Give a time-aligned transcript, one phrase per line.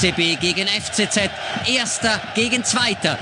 [0.00, 1.28] FCB gegen FCZ,
[1.66, 3.18] Erster gegen Zweiter.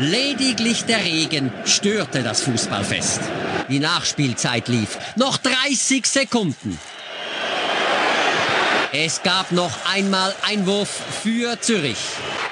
[0.00, 3.20] Lediglich der Regen störte das Fußballfest.
[3.68, 4.98] Die Nachspielzeit lief.
[5.14, 6.76] Noch 30 Sekunden.
[8.92, 10.88] Es gab noch einmal Einwurf
[11.22, 11.98] für Zürich.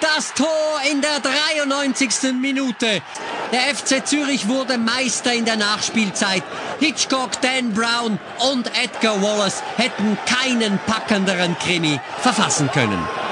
[0.00, 0.46] Das Tor
[0.88, 2.34] in der 93.
[2.40, 3.02] Minute.
[3.50, 6.44] Der FC Zürich wurde Meister in der Nachspielzeit.
[6.78, 8.20] Hitchcock, Dan Brown
[8.52, 13.25] und Edgar Wallace hätten keinen packenderen Krimi verfassen können.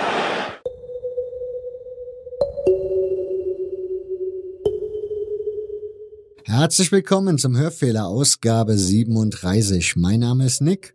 [6.56, 9.96] Herzlich willkommen zum Hörfehler Ausgabe 37.
[9.96, 10.94] Mein Name ist Nick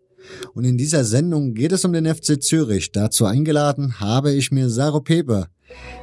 [0.53, 2.93] und in dieser Sendung geht es um den FC Zürich.
[2.93, 5.47] Dazu eingeladen habe ich mir Saro Pepe,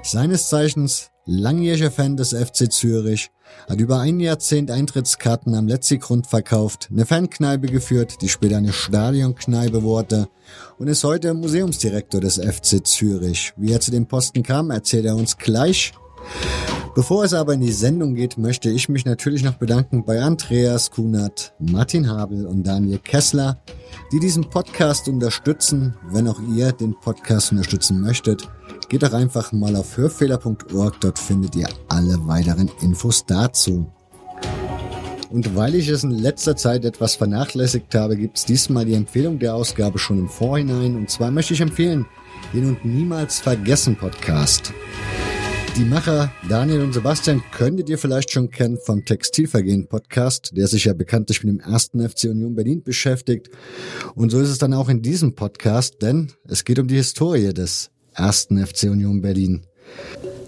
[0.03, 3.31] seines Zeichens langjähriger Fan des FC Zürich,
[3.67, 9.83] hat über ein Jahrzehnt Eintrittskarten am Letzigrund verkauft, eine Fankneipe geführt, die später eine Stadionkneipe
[9.83, 10.29] wurde
[10.79, 13.55] und ist heute Museumsdirektor des FC Zürich.
[13.57, 15.95] Wie er zu dem Posten kam, erzählt er uns gleich.
[16.97, 20.91] Bevor es aber in die Sendung geht, möchte ich mich natürlich noch bedanken bei Andreas
[20.91, 23.61] Kunert, Martin Habel und Daniel Kessler,
[24.13, 25.95] die diesen Podcast unterstützen.
[26.11, 28.49] Wenn auch ihr den Podcast unterstützen möchtet,
[28.89, 33.93] geht doch einfach mal auf hörfehler.org, dort findet ihr alle weiteren Infos dazu.
[35.29, 39.39] Und weil ich es in letzter Zeit etwas vernachlässigt habe, gibt es diesmal die Empfehlung
[39.39, 40.97] der Ausgabe schon im Vorhinein.
[40.97, 42.07] Und zwar möchte ich empfehlen
[42.55, 44.73] den und niemals vergessen Podcast.
[45.77, 50.87] Die Macher Daniel und Sebastian könntet ihr vielleicht schon kennen vom Textilvergehen Podcast, der sich
[50.87, 53.51] ja bekanntlich mit dem ersten FC Union Berlin beschäftigt.
[54.15, 57.53] Und so ist es dann auch in diesem Podcast, denn es geht um die Historie
[57.53, 59.67] des ersten FC Union Berlin.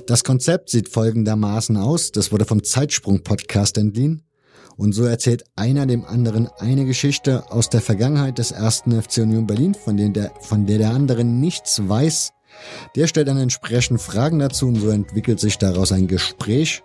[0.06, 2.10] Das Konzept sieht folgendermaßen aus.
[2.10, 4.22] Das wurde vom Zeitsprung Podcast entliehen.
[4.78, 9.46] Und so erzählt einer dem anderen eine Geschichte aus der Vergangenheit des ersten FC Union
[9.46, 12.32] Berlin, von, der, von der der andere nichts weiß
[12.96, 16.82] der stellt dann entsprechend Fragen dazu und so entwickelt sich daraus ein Gespräch,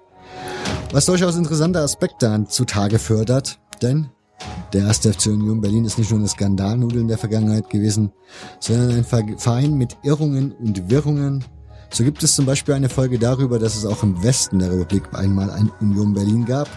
[0.91, 4.09] was durchaus interessante Aspekte zutage fördert, denn
[4.73, 8.11] der erste FC Union Berlin ist nicht nur eine Skandalnudel in der Vergangenheit gewesen,
[8.59, 11.43] sondern ein Verein mit Irrungen und Wirrungen.
[11.91, 15.03] So gibt es zum Beispiel eine Folge darüber, dass es auch im Westen der Republik
[15.13, 16.67] einmal ein Union Berlin gab.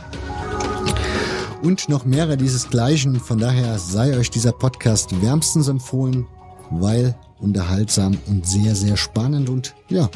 [1.62, 3.18] Und noch mehrere dieses Gleichen.
[3.18, 6.26] Von daher sei euch dieser Podcast wärmstens empfohlen,
[6.70, 10.08] weil unterhaltsam und sehr, sehr spannend und ja,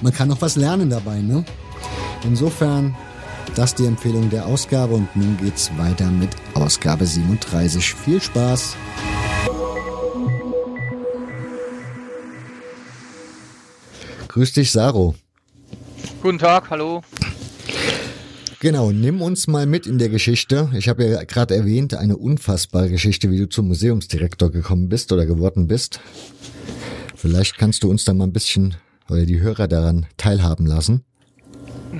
[0.00, 1.44] man kann noch was lernen dabei, ne?
[2.24, 2.96] Insofern,
[3.54, 7.94] das die Empfehlung der Ausgabe und nun geht's weiter mit Ausgabe 37.
[7.94, 8.76] Viel Spaß!
[14.28, 15.16] Grüß dich, Saro.
[16.22, 17.02] Guten Tag, hallo.
[18.60, 20.68] Genau, nimm uns mal mit in der Geschichte.
[20.76, 25.24] Ich habe ja gerade erwähnt, eine unfassbare Geschichte, wie du zum Museumsdirektor gekommen bist oder
[25.24, 25.98] geworden bist.
[27.20, 28.76] Vielleicht kannst du uns da mal ein bisschen
[29.10, 31.04] oder die Hörer daran teilhaben lassen.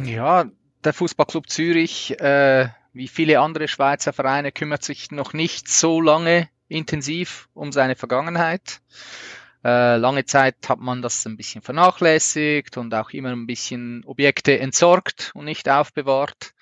[0.07, 0.47] Ja,
[0.83, 6.49] der Fußballclub Zürich, äh, wie viele andere Schweizer Vereine, kümmert sich noch nicht so lange
[6.69, 8.81] intensiv um seine Vergangenheit.
[9.63, 14.59] Äh, lange Zeit hat man das ein bisschen vernachlässigt und auch immer ein bisschen Objekte
[14.59, 16.55] entsorgt und nicht aufbewahrt.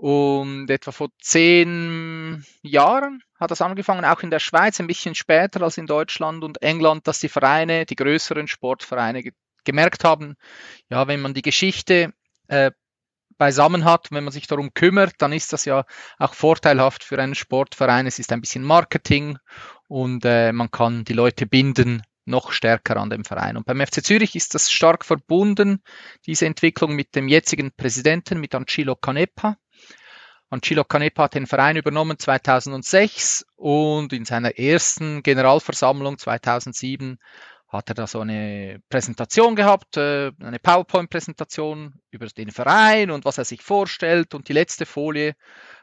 [0.00, 5.60] Und etwa vor zehn Jahren hat das angefangen, auch in der Schweiz, ein bisschen später
[5.62, 9.32] als in Deutschland und England, dass die Vereine, die größeren Sportvereine ge
[9.64, 10.36] gemerkt haben,
[10.88, 12.14] ja, wenn man die Geschichte
[12.46, 12.70] äh,
[13.38, 15.84] beisammen hat, wenn man sich darum kümmert, dann ist das ja
[16.18, 18.06] auch vorteilhaft für einen Sportverein.
[18.06, 19.36] Es ist ein bisschen Marketing
[19.88, 23.56] und äh, man kann die Leute binden noch stärker an dem Verein.
[23.56, 25.82] Und beim FC Zürich ist das stark verbunden,
[26.24, 29.56] diese Entwicklung mit dem jetzigen Präsidenten, mit Ancilo Canepa.
[30.50, 37.18] Ancilo Canepa hat den Verein übernommen 2006 und in seiner ersten Generalversammlung 2007
[37.68, 43.36] hat er da so eine Präsentation gehabt, äh, eine PowerPoint-Präsentation über den Verein und was
[43.36, 44.34] er sich vorstellt.
[44.34, 45.34] Und die letzte Folie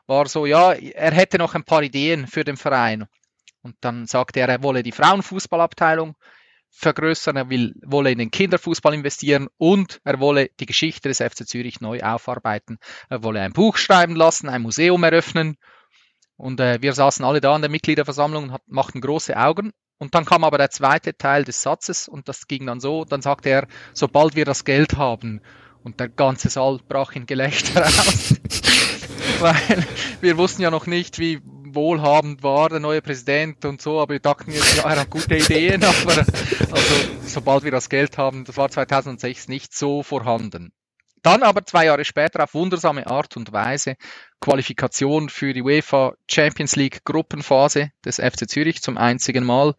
[0.08, 3.06] war so, ja, er hätte noch ein paar Ideen für den Verein.
[3.62, 6.16] Und dann sagte er, er wolle die Frauenfußballabteilung
[6.76, 11.48] vergrößern, er will, wolle in den Kinderfußball investieren und er wolle die Geschichte des FC
[11.48, 12.78] Zürich neu aufarbeiten.
[13.10, 15.58] Er wolle ein Buch schreiben lassen, ein Museum eröffnen.
[16.36, 19.72] Und äh, wir saßen alle da in der Mitgliederversammlung und hat, machten große Augen.
[19.98, 23.06] Und dann kam aber der zweite Teil des Satzes und das ging dann so.
[23.06, 25.42] Dann sagte er, sobald wir das Geld haben.
[25.84, 28.36] Und der ganze Saal brach in Gelächter aus.
[29.40, 29.88] Weil
[30.20, 31.42] wir wussten ja noch nicht, wie
[31.76, 35.84] wohlhabend war, der neue Präsident und so, aber wir dachten ja, er hat gute Ideen,
[35.84, 36.26] aber
[36.88, 40.72] also, sobald wir das Geld haben, das war 2006 nicht so vorhanden.
[41.24, 43.96] Dann aber zwei Jahre später auf wundersame Art und Weise
[44.40, 49.74] Qualifikation für die UEFA Champions League Gruppenphase des FC Zürich zum einzigen Mal.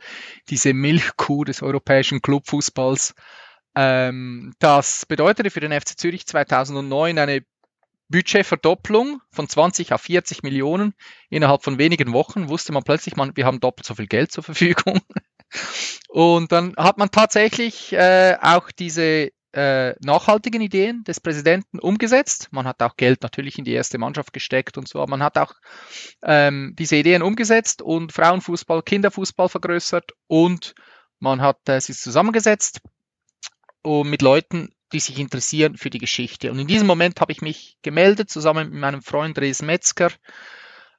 [0.50, 3.14] Diese Milchkuh des europäischen Clubfußballs
[3.76, 7.44] Ähm, das bedeutete für den FC Zürich 2009 eine
[8.08, 10.94] Budgetverdopplung von 20 auf 40 Millionen
[11.28, 12.48] innerhalb von wenigen Wochen.
[12.48, 15.00] Wusste man plötzlich, man, wir haben doppelt so viel Geld zur Verfügung.
[16.08, 22.48] Und dann hat man tatsächlich äh, auch diese äh, nachhaltigen Ideen des Präsidenten umgesetzt.
[22.50, 25.38] Man hat auch Geld natürlich in die erste Mannschaft gesteckt und so, aber man hat
[25.38, 25.54] auch
[26.22, 30.74] ähm, diese Ideen umgesetzt und Frauenfußball, Kinderfußball vergrößert und
[31.20, 32.82] man hat äh, sich zusammengesetzt
[33.82, 36.50] und mit Leuten, die sich interessieren für die Geschichte.
[36.50, 40.10] Und in diesem Moment habe ich mich gemeldet, zusammen mit meinem Freund Res Metzger,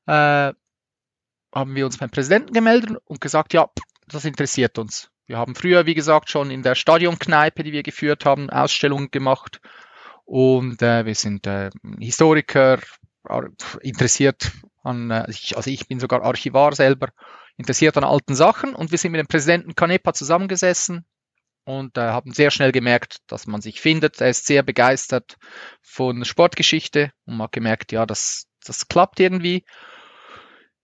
[0.08, 0.54] äh,
[1.54, 3.70] haben wir uns beim Präsidenten gemeldet und gesagt, ja,
[4.08, 5.10] das interessiert uns.
[5.26, 9.60] Wir haben früher, wie gesagt, schon in der Stadionkneipe, die wir geführt haben, Ausstellungen gemacht.
[10.26, 11.70] Und äh, wir sind äh,
[12.00, 12.80] Historiker,
[13.82, 14.52] interessiert
[14.84, 17.10] an, äh, also ich bin sogar Archivar selber,
[17.58, 18.74] interessiert an alten Sachen.
[18.74, 21.06] Und wir sind mit dem Präsidenten Canepa zusammengesessen
[21.66, 24.22] und äh, haben sehr schnell gemerkt, dass man sich findet.
[24.22, 25.36] Er ist sehr begeistert
[25.82, 29.66] von Sportgeschichte und hat gemerkt, ja, das, das klappt irgendwie.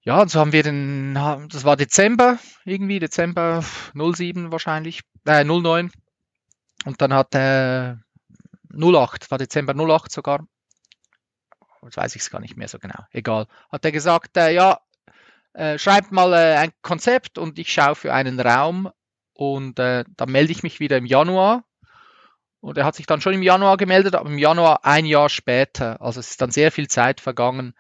[0.06, 3.64] Ja, und so haben wir den, das war Dezember irgendwie, Dezember
[3.94, 5.92] 07 wahrscheinlich, äh, 09.
[6.86, 7.96] Und dann hat äh,
[8.74, 10.46] 08, war Dezember 08 sogar.
[11.84, 13.00] Jetzt weiß ich es gar nicht mehr so genau.
[13.12, 13.48] Egal.
[13.72, 14.80] Hat er gesagt, äh, ja,
[15.54, 18.92] äh, schreibt mal äh, ein Konzept und ich schaue für einen Raum
[19.34, 21.64] und äh, dann melde ich mich wieder im Januar.
[22.60, 26.02] Und er hat sich dann schon im Januar gemeldet, aber im Januar ein Jahr später.
[26.02, 27.74] Also es ist dann sehr viel Zeit vergangen,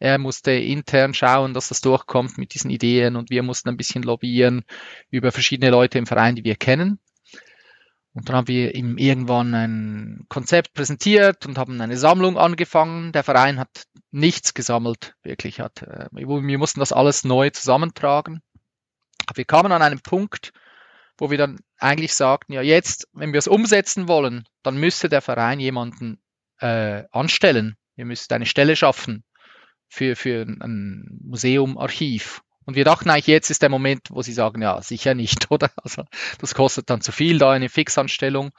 [0.00, 4.02] er musste intern schauen, dass das durchkommt mit diesen Ideen und wir mussten ein bisschen
[4.02, 4.64] lobbyieren
[5.10, 6.98] über verschiedene Leute im Verein, die wir kennen.
[8.14, 13.12] Und dann haben wir ihm irgendwann ein Konzept präsentiert und haben eine Sammlung angefangen.
[13.12, 15.82] Der Verein hat nichts gesammelt, wirklich hat.
[15.82, 18.40] Äh, wir mussten das alles neu zusammentragen.
[19.26, 20.52] Aber wir kamen an einen Punkt,
[21.18, 25.20] wo wir dann eigentlich sagten, ja jetzt, wenn wir es umsetzen wollen, dann müsste der
[25.20, 26.22] Verein jemanden
[26.58, 27.76] äh, anstellen.
[27.96, 29.24] Ihr müsst eine Stelle schaffen
[29.90, 32.42] für, für ein Museum, Archiv.
[32.64, 35.70] Und wir dachten eigentlich, jetzt ist der Moment, wo sie sagen, ja, sicher nicht, oder?
[35.76, 36.04] Also
[36.38, 38.52] das kostet dann zu viel, da eine Fixanstellung.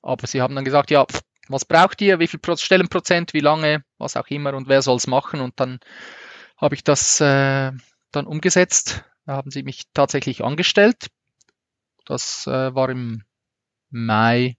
[0.00, 1.06] Aber sie haben dann gesagt, ja,
[1.48, 5.06] was braucht ihr, wie viel Stellenprozent, wie lange, was auch immer und wer soll es
[5.06, 5.40] machen.
[5.40, 5.80] Und dann
[6.56, 7.72] habe ich das äh,
[8.10, 9.04] dann umgesetzt.
[9.26, 11.08] Da haben sie mich tatsächlich angestellt.
[12.06, 13.24] Das äh, war im
[13.90, 14.56] Mai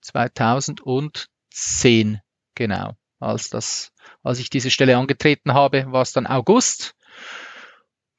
[0.00, 2.20] 2010,
[2.54, 3.94] genau, als das
[4.24, 6.94] als ich diese Stelle angetreten habe, war es dann August.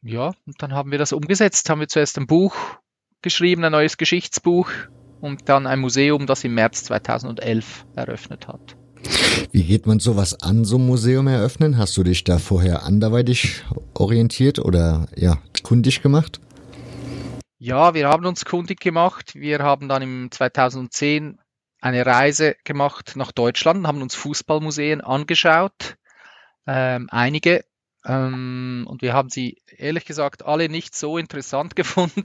[0.04, 1.70] Ja, und dann haben wir das umgesetzt.
[1.70, 2.56] Haben wir zuerst ein Buch
[3.24, 4.70] geschrieben, ein neues Geschichtsbuch
[5.20, 8.78] und dann ein Museum, das im März 2011 eröffnet hat.
[9.52, 11.80] Wie geht man sowas an, so ein Museum eröffnen?
[11.80, 13.64] Hast du dich da vorher anderweitig
[13.96, 16.40] orientiert oder ja, kundig gemacht?
[17.58, 19.34] Ja, wir haben uns kundig gemacht.
[19.34, 21.40] Wir haben dann im 2010
[21.86, 25.98] eine Reise gemacht nach Deutschland, haben uns Fußballmuseen angeschaut,
[26.66, 27.64] ähm, einige,
[28.04, 32.24] ähm, und wir haben sie ehrlich gesagt alle nicht so interessant gefunden.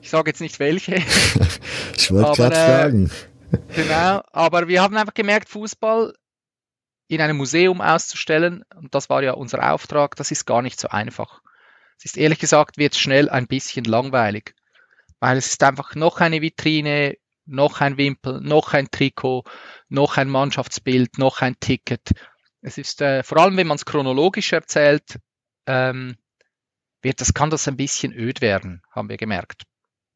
[0.00, 1.02] ich sage jetzt nicht welche.
[1.98, 3.10] Ich wollte gerade äh, fragen.
[3.74, 6.14] Genau, aber wir haben einfach gemerkt, Fußball
[7.08, 10.88] in einem Museum auszustellen, und das war ja unser Auftrag, das ist gar nicht so
[10.88, 11.42] einfach.
[11.98, 14.54] Es ist ehrlich gesagt, wird schnell ein bisschen langweilig,
[15.18, 17.18] weil es ist einfach noch eine Vitrine
[17.50, 19.44] noch ein Wimpel, noch ein Trikot,
[19.88, 22.12] noch ein Mannschaftsbild, noch ein Ticket.
[22.62, 25.18] Es ist äh, vor allem, wenn man es chronologisch erzählt,
[25.66, 26.16] ähm,
[27.02, 29.62] wird das kann das ein bisschen öd werden, haben wir gemerkt.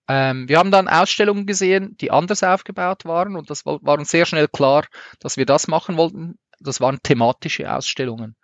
[0.09, 4.27] Ähm, wir haben dann Ausstellungen gesehen, die anders aufgebaut waren und das war uns sehr
[4.27, 4.85] schnell klar,
[5.19, 6.39] dass wir das machen wollten.
[6.61, 8.37] Das waren thematische Ausstellungen,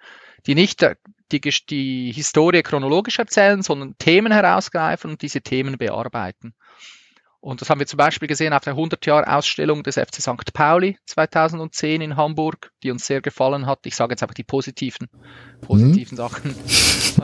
[0.47, 0.85] die nicht
[1.33, 6.55] die, die Historie chronologisch erzählen, sondern Themen herausgreifen und diese Themen bearbeiten.
[7.43, 10.53] Und das haben wir zum Beispiel gesehen auf der 100-Jahr-Ausstellung des FC St.
[10.53, 13.81] Pauli 2010 in Hamburg, die uns sehr gefallen hat.
[13.87, 15.09] Ich sage jetzt einfach die positiven,
[15.63, 16.17] positiven mhm.
[16.17, 16.55] Sachen.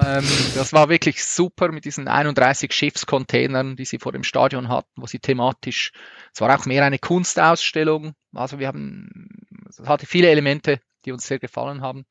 [0.07, 4.91] ähm, das war wirklich super mit diesen 31 Schiffscontainern, die sie vor dem Stadion hatten,
[4.97, 5.93] wo sie thematisch,
[6.33, 8.15] es war auch mehr eine Kunstausstellung.
[8.33, 9.29] Also wir haben,
[9.69, 12.07] es hatte viele Elemente, die uns sehr gefallen haben.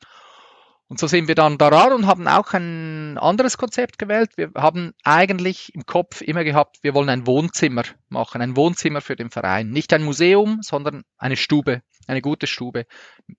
[0.88, 4.38] Und so sind wir dann daran und haben auch ein anderes Konzept gewählt.
[4.38, 9.16] Wir haben eigentlich im Kopf immer gehabt, wir wollen ein Wohnzimmer machen, ein Wohnzimmer für
[9.16, 9.72] den Verein.
[9.72, 12.86] Nicht ein Museum, sondern eine Stube, eine gute Stube,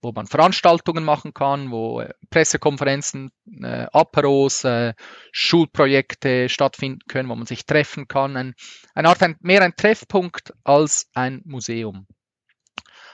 [0.03, 3.31] wo man Veranstaltungen machen kann, wo äh, Pressekonferenzen,
[3.63, 4.95] äh, Aperos, äh,
[5.31, 8.37] Schulprojekte stattfinden können, wo man sich treffen kann.
[8.37, 8.55] Ein,
[8.93, 12.09] eine Art, ein, mehr ein Treffpunkt als ein Museum.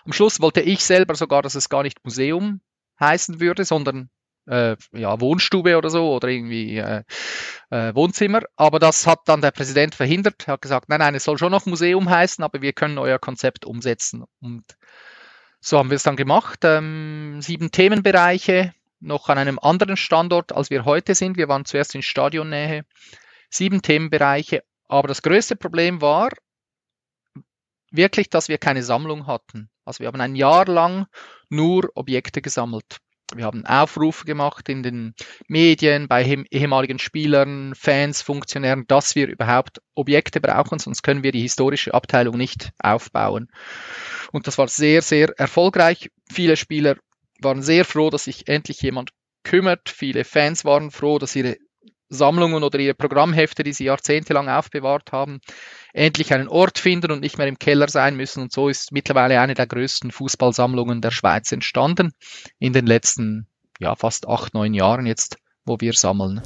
[0.06, 2.62] Am Schluss wollte ich selber sogar, dass es gar nicht Museum
[2.98, 4.08] heißen würde, sondern
[4.46, 7.02] äh, ja, Wohnstube oder so oder irgendwie äh,
[7.70, 8.42] äh, Wohnzimmer.
[8.56, 10.46] Aber das hat dann der Präsident verhindert.
[10.46, 13.18] Er hat gesagt, nein, nein, es soll schon noch Museum heißen, aber wir können euer
[13.18, 14.24] Konzept umsetzen.
[14.40, 14.64] Und
[15.60, 16.60] so haben wir es dann gemacht.
[16.64, 21.36] Ähm, sieben Themenbereiche, noch an einem anderen Standort, als wir heute sind.
[21.36, 22.84] Wir waren zuerst in Stadionnähe.
[23.50, 24.62] Sieben Themenbereiche.
[24.88, 26.30] Aber das größte Problem war
[27.90, 29.70] wirklich, dass wir keine Sammlung hatten.
[29.84, 31.06] Also wir haben ein Jahr lang
[31.48, 32.98] nur Objekte gesammelt.
[33.34, 35.14] Wir haben Aufrufe gemacht in den
[35.48, 41.40] Medien, bei ehemaligen Spielern, Fans, Funktionären, dass wir überhaupt Objekte brauchen, sonst können wir die
[41.40, 43.48] historische Abteilung nicht aufbauen.
[44.32, 46.10] Und das war sehr, sehr erfolgreich.
[46.30, 46.96] Viele Spieler
[47.40, 49.10] waren sehr froh, dass sich endlich jemand
[49.44, 49.88] kümmert.
[49.88, 51.56] Viele Fans waren froh, dass ihre
[52.12, 55.40] Sammlungen oder ihre Programmhefte, die sie jahrzehntelang aufbewahrt haben,
[55.92, 58.42] endlich einen Ort finden und nicht mehr im Keller sein müssen.
[58.42, 62.12] Und so ist mittlerweile eine der größten Fußballsammlungen der Schweiz entstanden
[62.58, 63.46] in den letzten
[63.80, 66.40] ja, fast acht, neun Jahren jetzt wo wir sammeln.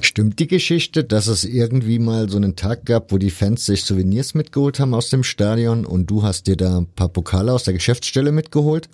[0.00, 3.84] Stimmt die Geschichte, dass es irgendwie mal so einen Tag gab, wo die Fans sich
[3.84, 7.64] Souvenirs mitgeholt haben aus dem Stadion und du hast dir da ein paar Pokale aus
[7.64, 8.88] der Geschäftsstelle mitgeholt?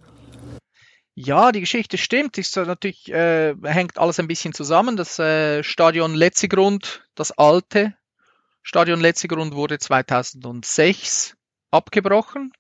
[1.15, 2.39] Ja, die Geschichte stimmt.
[2.39, 4.97] Ist natürlich äh, hängt alles ein bisschen zusammen.
[4.97, 7.95] Das äh, Stadion Letzigrund, das alte
[8.63, 11.37] Stadion Letzigrund, wurde 2006
[11.71, 12.53] abgebrochen.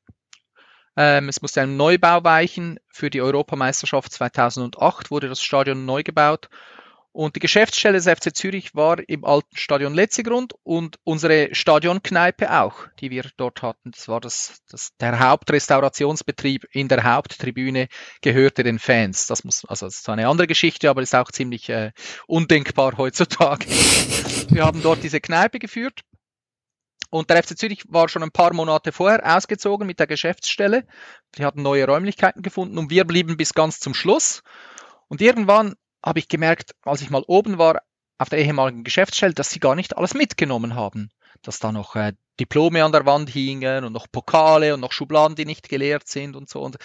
[0.97, 2.79] Ähm, es musste ein Neubau weichen.
[2.89, 6.49] Für die Europameisterschaft 2008 wurde das Stadion neu gebaut
[7.15, 12.89] und die Geschäftsstelle des FC Zürich war im alten Stadion Letzigrund und unsere Stadionkneipe auch,
[12.99, 13.93] die wir dort hatten.
[13.93, 17.87] Das war das, das, der Hauptrestaurationsbetrieb in der Haupttribüne
[18.21, 19.29] gehörte den Fans.
[19.29, 21.93] Das muss, also das ist eine andere Geschichte, aber ist auch ziemlich äh,
[22.27, 23.65] undenkbar heutzutage.
[24.49, 26.01] wir haben dort diese Kneipe geführt.
[27.11, 30.85] Und der FC Zürich war schon ein paar Monate vorher ausgezogen mit der Geschäftsstelle.
[31.39, 34.43] Die hatten neue Räumlichkeiten gefunden und wir blieben bis ganz zum Schluss.
[35.07, 37.83] Und irgendwann habe ich gemerkt, als ich mal oben war
[38.19, 41.11] auf der ehemaligen Geschäftsstelle, dass sie gar nicht alles mitgenommen haben.
[41.43, 45.37] Dass da noch äh, Diplome an der Wand hingen und noch Pokale und noch Schubladen,
[45.37, 46.61] die nicht geleert sind und so.
[46.61, 46.77] Und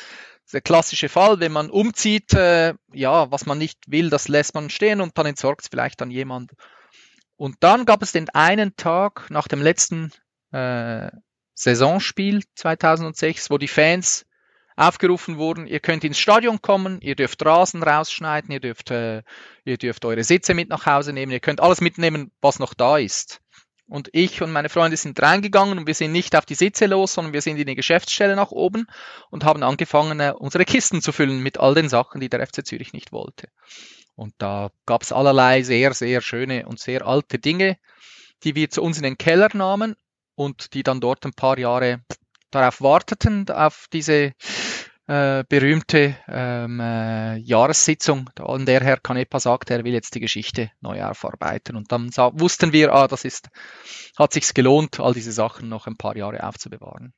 [0.51, 4.69] der klassische Fall, wenn man umzieht, äh, ja, was man nicht will, das lässt man
[4.69, 6.53] stehen und dann entsorgt es vielleicht an jemand.
[7.35, 10.11] Und dann gab es den einen Tag nach dem letzten
[10.51, 11.09] äh,
[11.53, 14.25] Saisonspiel 2006, wo die Fans
[14.79, 19.23] aufgerufen wurden, ihr könnt ins Stadion kommen, ihr dürft Rasen rausschneiden, ihr dürft, äh,
[19.65, 22.97] ihr dürft eure Sitze mit nach Hause nehmen, ihr könnt alles mitnehmen, was noch da
[22.97, 23.41] ist.
[23.87, 27.13] Und ich und meine Freunde sind reingegangen und wir sind nicht auf die Sitze los,
[27.13, 28.85] sondern wir sind in die Geschäftsstelle nach oben
[29.31, 32.65] und haben angefangen, äh, unsere Kisten zu füllen mit all den Sachen, die der FC
[32.65, 33.49] Zürich nicht wollte.
[34.15, 37.77] Und da gab es allerlei sehr, sehr schöne und sehr alte Dinge,
[38.43, 39.95] die wir zu uns in den Keller nahmen
[40.35, 42.01] und die dann dort ein paar Jahre
[42.51, 44.33] darauf warteten, auf diese
[45.09, 50.69] äh, berühmte ähm, äh, Jahressitzung, an der Herr Canepa sagte, er will jetzt die Geschichte
[50.81, 51.75] neu aufarbeiten.
[51.75, 53.47] Und dann wussten wir, ah, das ist,
[54.19, 57.13] hat sich's gelohnt, all diese Sachen noch ein paar Jahre aufzubewahren.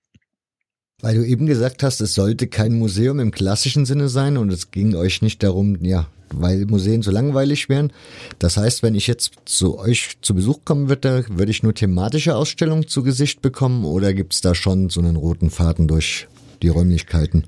[1.02, 4.72] Weil du eben gesagt hast, es sollte kein Museum im klassischen Sinne sein und es
[4.72, 7.92] ging euch nicht darum, ja, weil Museen so langweilig wären.
[8.40, 12.38] Das heißt, wenn ich jetzt zu euch zu Besuch kommen würde, würde ich nur thematische
[12.38, 16.30] Ausstellungen zu Gesicht bekommen oder gibt es da schon so einen roten Faden durch
[16.62, 17.48] die Räumlichkeiten?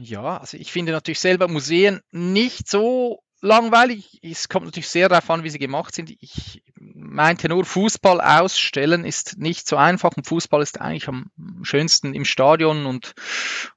[0.00, 4.18] Ja, also ich finde natürlich selber Museen nicht so langweilig.
[4.22, 6.10] Es kommt natürlich sehr darauf an, wie sie gemacht sind.
[6.20, 10.16] Ich meinte nur, Fußball ausstellen ist nicht so einfach.
[10.16, 11.30] Und Fußball ist eigentlich am
[11.62, 13.14] schönsten im Stadion und,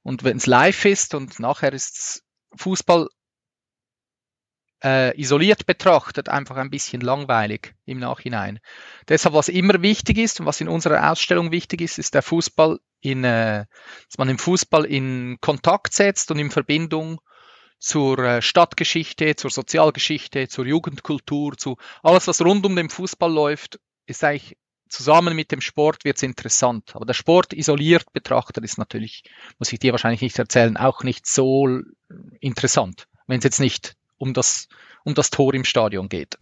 [0.02, 2.22] und wenn es live ist und nachher ist
[2.56, 3.08] Fußball
[4.82, 8.60] äh, isoliert betrachtet einfach ein bisschen langweilig im Nachhinein.
[9.08, 12.78] Deshalb, was immer wichtig ist und was in unserer Ausstellung wichtig ist, ist der Fußball
[13.00, 13.66] in, äh,
[14.08, 17.20] dass man den Fußball in Kontakt setzt und in Verbindung
[17.78, 23.80] zur äh, Stadtgeschichte, zur Sozialgeschichte, zur Jugendkultur, zu alles, was rund um den Fußball läuft,
[24.06, 24.56] ist eigentlich
[24.88, 26.94] zusammen mit dem Sport wird's interessant.
[26.94, 29.24] Aber der Sport isoliert betrachtet ist natürlich,
[29.58, 31.80] muss ich dir wahrscheinlich nicht erzählen, auch nicht so
[32.40, 34.68] interessant, wenn es jetzt nicht um das,
[35.04, 36.38] um das Tor im Stadion geht.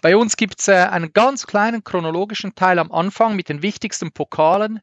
[0.00, 4.80] Bei uns gibt's äh, einen ganz kleinen chronologischen Teil am Anfang mit den wichtigsten Pokalen,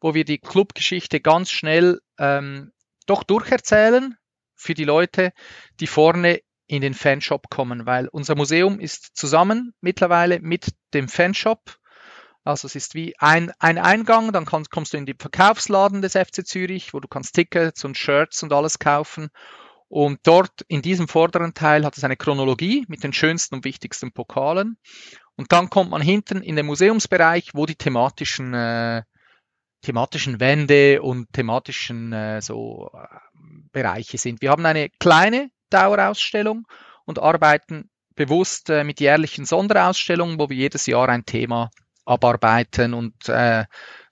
[0.00, 2.72] wo wir die Clubgeschichte ganz schnell ähm,
[3.06, 4.16] doch durcherzählen,
[4.56, 5.32] für die Leute,
[5.78, 11.78] die vorne in den Fanshop kommen, weil unser Museum ist zusammen mittlerweile mit dem Fanshop.
[12.42, 16.14] Also es ist wie ein, ein Eingang, dann kannst, kommst du in den Verkaufsladen des
[16.14, 19.30] FC Zürich, wo du kannst Tickets und Shirts und alles kaufen.
[19.88, 24.12] Und dort in diesem vorderen Teil hat es eine Chronologie mit den schönsten und wichtigsten
[24.12, 24.76] Pokalen.
[25.36, 29.02] Und dann kommt man hinten in den Museumsbereich, wo die thematischen, äh,
[29.82, 32.90] thematischen Wände und thematischen äh, so
[33.72, 34.42] Bereiche sind.
[34.42, 36.66] Wir haben eine kleine Dauerausstellung
[37.04, 41.70] und arbeiten bewusst äh, mit jährlichen Sonderausstellungen, wo wir jedes Jahr ein Thema
[42.04, 43.64] abarbeiten und äh,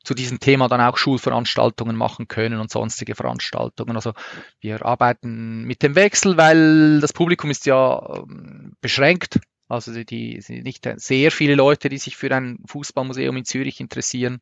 [0.06, 3.96] zu diesem Thema dann auch Schulveranstaltungen machen können und sonstige Veranstaltungen.
[3.96, 4.12] Also
[4.60, 9.40] wir arbeiten mit dem Wechsel, weil das Publikum ist ja ähm, beschränkt.
[9.68, 13.80] Also die, die sind nicht sehr viele Leute, die sich für ein Fußballmuseum in Zürich
[13.80, 14.38] interessieren.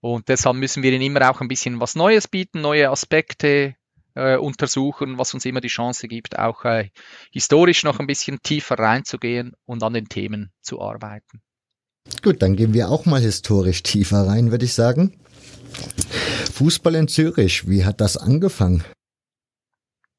[0.00, 3.76] Und deshalb müssen wir ihnen immer auch ein bisschen was Neues bieten, neue Aspekte
[4.16, 6.90] äh, untersuchen, was uns immer die Chance gibt, auch äh,
[7.30, 11.40] historisch noch ein bisschen tiefer reinzugehen und an den Themen zu arbeiten.
[12.22, 15.18] Gut, dann gehen wir auch mal historisch tiefer rein, würde ich sagen.
[16.52, 18.84] Fußball in Zürich, wie hat das angefangen?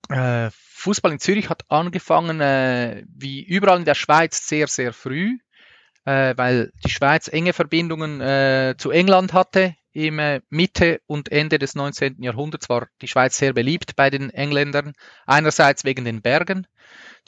[0.10, 5.38] Äh, Fußball in Zürich hat angefangen, äh, wie überall in der Schweiz, sehr, sehr früh,
[6.06, 9.76] äh, weil die Schweiz enge Verbindungen äh, zu England hatte.
[9.94, 12.22] Im äh, Mitte und Ende des 19.
[12.24, 14.94] Jahrhunderts war die Schweiz sehr beliebt bei den Engländern.
[15.28, 16.66] Einerseits wegen den Bergen,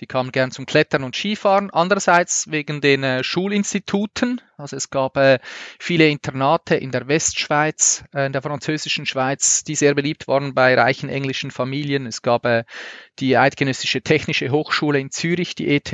[0.02, 1.70] die kamen gern zum Klettern und Skifahren.
[1.72, 4.42] Andererseits wegen den äh, Schulinstituten.
[4.58, 5.40] Also es gab äh,
[5.80, 10.76] viele Internate in der Westschweiz, äh, in der französischen Schweiz, die sehr beliebt waren bei
[10.76, 12.06] reichen englischen Familien.
[12.08, 12.66] Es gab äh,
[13.20, 15.94] die Eidgenössische Technische Hochschule in Zürich, die ETH,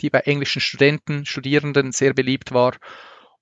[0.00, 2.74] die bei englischen Studenten, Studierenden sehr beliebt war.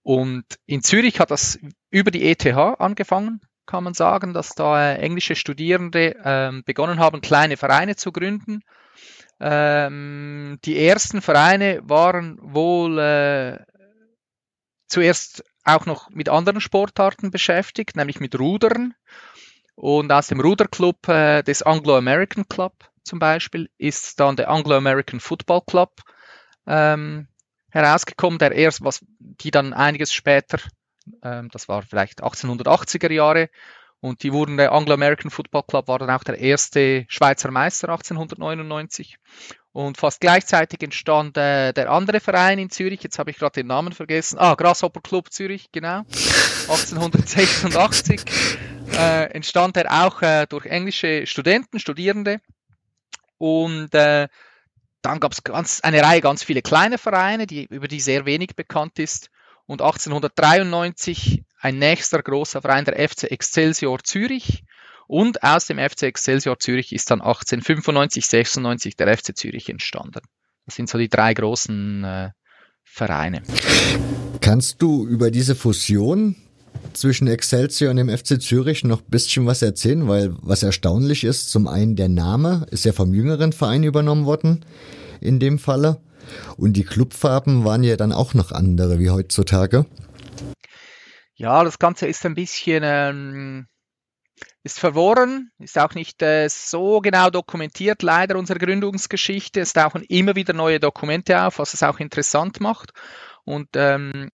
[0.02, 1.58] Und in Zürich hat das
[1.90, 7.20] über die ETH angefangen, kann man sagen, dass da äh, englische Studierende äh, begonnen haben,
[7.20, 8.62] kleine Vereine zu gründen
[9.40, 13.58] ähm, die ersten Vereine waren wohl äh,
[14.88, 18.94] zuerst auch noch mit anderen Sportarten beschäftigt, nämlich mit Rudern.
[19.74, 22.72] Und aus dem Ruderclub äh, des Anglo-American Club
[23.04, 26.00] zum Beispiel ist dann der Anglo-American Football Club
[26.66, 27.28] ähm,
[27.70, 30.58] herausgekommen, der erst, was die dann einiges später,
[31.22, 33.50] ähm, das war vielleicht 1880er Jahre,
[34.00, 39.16] und die wurden, der Anglo-American Football Club war dann auch der erste Schweizer Meister 1899.
[39.72, 43.66] Und fast gleichzeitig entstand äh, der andere Verein in Zürich, jetzt habe ich gerade den
[43.66, 45.98] Namen vergessen, ah, Grasshopper Club Zürich, genau,
[46.68, 48.22] 1886
[48.96, 52.40] äh, entstand er auch äh, durch englische Studenten, Studierende.
[53.36, 54.28] Und äh,
[55.02, 58.56] dann gab es ganz, eine Reihe ganz viele kleine Vereine, die, über die sehr wenig
[58.56, 59.30] bekannt ist.
[59.66, 64.64] Und 1893 ein nächster großer Verein, der FC Excelsior Zürich.
[65.06, 70.20] Und aus dem FC Excelsior Zürich ist dann 1895, 96 der FC Zürich entstanden.
[70.66, 72.30] Das sind so die drei großen äh,
[72.84, 73.42] Vereine.
[74.40, 76.36] Kannst du über diese Fusion
[76.92, 80.08] zwischen Excelsior und dem FC Zürich noch bisschen was erzählen?
[80.08, 84.64] Weil was erstaunlich ist, zum einen der Name ist ja vom jüngeren Verein übernommen worden
[85.20, 86.00] in dem Falle.
[86.58, 89.86] Und die Clubfarben waren ja dann auch noch andere wie heutzutage.
[91.38, 93.68] Ja, das Ganze ist ein bisschen ähm,
[94.64, 99.60] ist verworren, ist auch nicht äh, so genau dokumentiert, leider unsere Gründungsgeschichte.
[99.60, 102.90] Es tauchen immer wieder neue Dokumente auf, was es auch interessant macht.
[103.44, 104.30] Und ähm,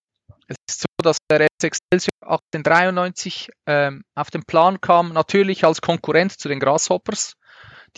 [0.48, 5.82] es ist so, dass der FC Excelsior 1893 ähm, auf den Plan kam, natürlich als
[5.82, 7.34] Konkurrent zu den Grasshoppers,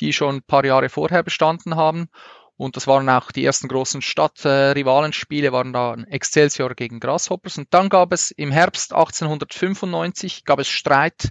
[0.01, 2.09] die schon ein paar Jahre vorher bestanden haben.
[2.57, 7.59] Und das waren auch die ersten großen Stadtrivalenspiele, waren da Excelsior gegen Grasshoppers.
[7.59, 11.31] Und dann gab es im Herbst 1895 gab es Streit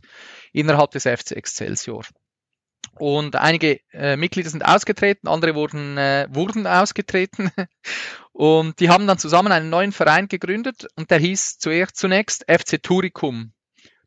[0.54, 2.04] innerhalb des FC Excelsior.
[2.98, 7.52] Und einige äh, Mitglieder sind ausgetreten, andere wurden, äh, wurden ausgetreten.
[8.32, 12.84] Und die haben dann zusammen einen neuen Verein gegründet und der hieß zuerst zunächst FC
[12.84, 13.54] Turicum.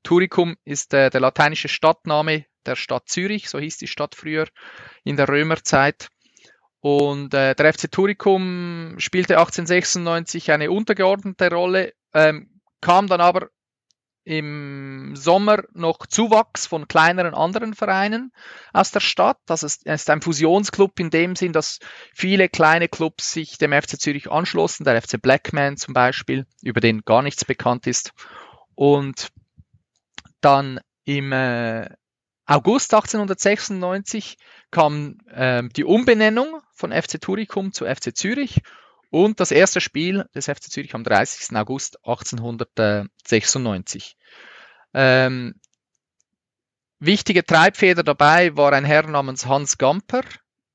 [0.02, 4.46] Turicum ist äh, der lateinische Stadtname der Stadt Zürich, so hieß die Stadt früher
[5.02, 6.09] in der Römerzeit.
[6.81, 13.49] Und äh, der FC Turicum spielte 1896 eine untergeordnete Rolle, ähm, kam dann aber
[14.29, 18.31] im Sommer noch Zuwachs von kleineren anderen Vereinen
[18.75, 19.38] aus der Stadt.
[19.47, 21.79] Das ist, ist ein Fusionsclub in dem Sinn, dass
[22.14, 27.01] viele kleine Clubs sich dem FC Zürich anschlossen, der FC Blackman zum Beispiel, über den
[27.07, 28.12] gar nichts bekannt ist.
[28.75, 29.29] Und
[30.43, 31.88] dann im äh,
[32.50, 34.38] August 1896
[34.70, 38.62] kam äh, die Umbenennung von FC Turicum zu FC Zürich
[39.11, 41.54] und das erste Spiel des FC Zürich am 30.
[41.56, 44.16] August 1896.
[44.94, 45.61] Ähm,
[46.98, 50.22] wichtige Treibfeder dabei war ein Herr namens Hans Gamper.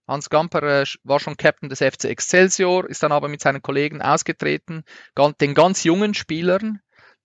[0.07, 4.03] Hans Gamper äh, war schon Captain des FC Excelsior, ist dann aber mit seinen Kollegen
[4.03, 4.83] ausgetreten,
[5.41, 6.81] den ganz jungen Spielern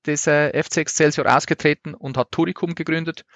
[0.06, 3.26] des äh, FC Excelsior ausgetreten und hat Turicum gegründet.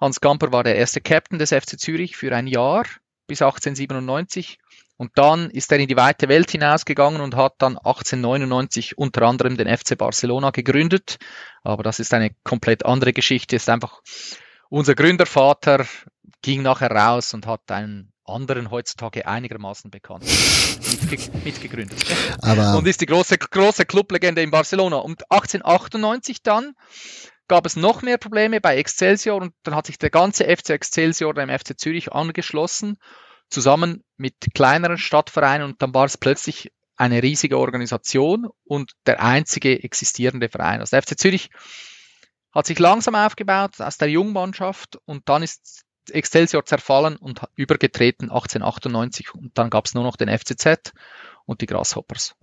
[0.00, 2.84] Hans Gamper war der erste Captain des FC Zürich für ein Jahr
[3.26, 4.58] bis 1897
[4.96, 9.56] und dann ist er in die weite Welt hinausgegangen und hat dann 1899 unter anderem
[9.56, 11.16] den FC Barcelona gegründet.
[11.62, 13.56] Aber das ist eine komplett andere Geschichte.
[13.56, 14.02] Ist einfach
[14.68, 15.86] unser Gründervater
[16.42, 20.24] ging nachher raus und hat einen anderen heutzutage einigermaßen bekannt.
[21.10, 21.98] Mitge mitgegründet.
[22.42, 24.96] Aber und ist die große, große Clublegende in Barcelona.
[24.96, 26.74] Und 1898 dann
[27.50, 31.34] gab es noch mehr Probleme bei Excelsior und dann hat sich der ganze FC Excelsior
[31.34, 32.96] dem FC Zürich angeschlossen,
[33.48, 39.82] zusammen mit kleineren Stadtvereinen und dann war es plötzlich eine riesige Organisation und der einzige
[39.82, 40.78] existierende Verein.
[40.78, 41.50] Also der FC Zürich
[42.52, 49.34] hat sich langsam aufgebaut aus der Jungmannschaft und dann ist Excelsior zerfallen und übergetreten 1898
[49.34, 50.92] und dann gab es nur noch den FCZ
[51.46, 52.36] und die Grasshoppers.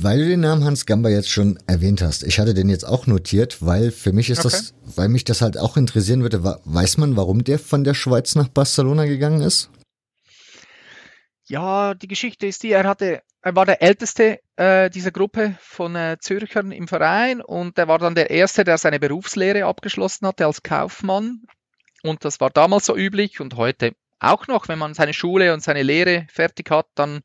[0.00, 3.08] Weil du den Namen Hans Gamba jetzt schon erwähnt hast, ich hatte den jetzt auch
[3.08, 4.50] notiert, weil für mich ist okay.
[4.50, 8.36] das, weil mich das halt auch interessieren würde, weiß man, warum der von der Schweiz
[8.36, 9.70] nach Barcelona gegangen ist?
[11.48, 15.96] Ja, die Geschichte ist die, er hatte, er war der älteste äh, dieser Gruppe von
[15.96, 20.46] äh, Zürchern im Verein und er war dann der erste, der seine Berufslehre abgeschlossen hatte
[20.46, 21.42] als Kaufmann.
[22.04, 25.62] Und das war damals so üblich und heute auch noch, wenn man seine Schule und
[25.62, 27.22] seine Lehre fertig hat, dann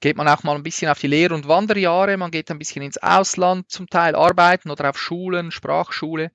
[0.00, 2.82] geht man auch mal ein bisschen auf die Lehr- und Wanderjahre, man geht ein bisschen
[2.82, 6.30] ins Ausland zum Teil arbeiten oder auf Schulen, Sprachschule.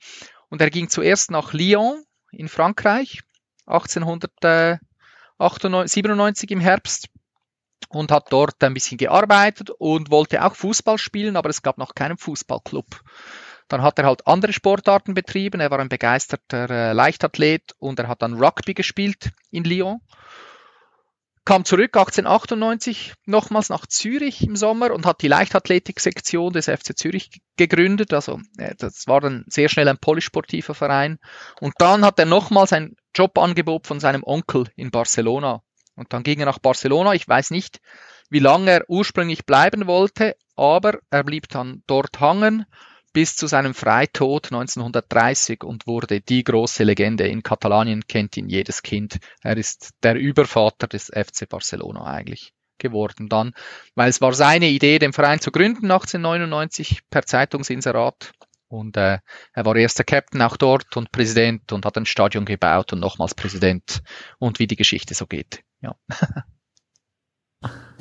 [0.50, 3.22] Und er ging zuerst nach Lyon in Frankreich,
[3.66, 4.80] 1800.
[5.38, 7.10] 97 im Herbst
[7.90, 11.94] und hat dort ein bisschen gearbeitet und wollte auch Fußball spielen, aber es gab noch
[11.94, 13.02] keinen Fußballclub.
[13.68, 15.60] Dann hat er halt andere Sportarten betrieben.
[15.60, 20.02] Er war ein begeisterter äh, Leichtathlet und er hat dann Rugby gespielt in Lyon.
[21.46, 27.40] Kam zurück 1898 nochmals nach Zürich im Sommer und hat die Leichtathletik-Sektion des FC Zürich
[27.56, 28.14] gegründet.
[28.14, 31.20] Also äh, das war dann sehr schnell ein polysportiver Verein.
[31.62, 35.62] Und dann hat er nochmals ein Jobangebot von seinem Onkel in Barcelona.
[35.96, 37.14] Und dann ging er nach Barcelona.
[37.14, 37.80] Ich weiß nicht,
[38.32, 42.66] wie lange er ursprünglich bleiben wollte, aber er blieb dann dort hangen
[43.16, 47.26] bis zu seinem Freitod 1930 und wurde die große Legende.
[47.26, 49.20] In Katalonien kennt ihn jedes Kind.
[49.42, 53.54] Er ist der Übervater des FC Barcelona eigentlich geworden dann,
[53.96, 58.34] weil es war seine Idee, den Verein zu gründen 1899 per Zeitungsinserat
[58.68, 59.20] und äh,
[59.54, 63.34] er war erster Captain auch dort und Präsident und hat ein Stadion gebaut und nochmals
[63.34, 64.04] Präsident
[64.40, 65.64] und wie die Geschichte so geht.
[65.80, 65.96] Ja.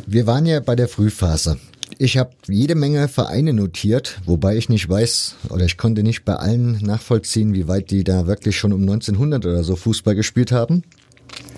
[0.07, 1.61] Wir waren ja bei der Frühphase.
[1.99, 6.35] Ich habe jede Menge Vereine notiert, wobei ich nicht weiß oder ich konnte nicht bei
[6.35, 10.83] allen nachvollziehen, wie weit die da wirklich schon um 1900 oder so Fußball gespielt haben.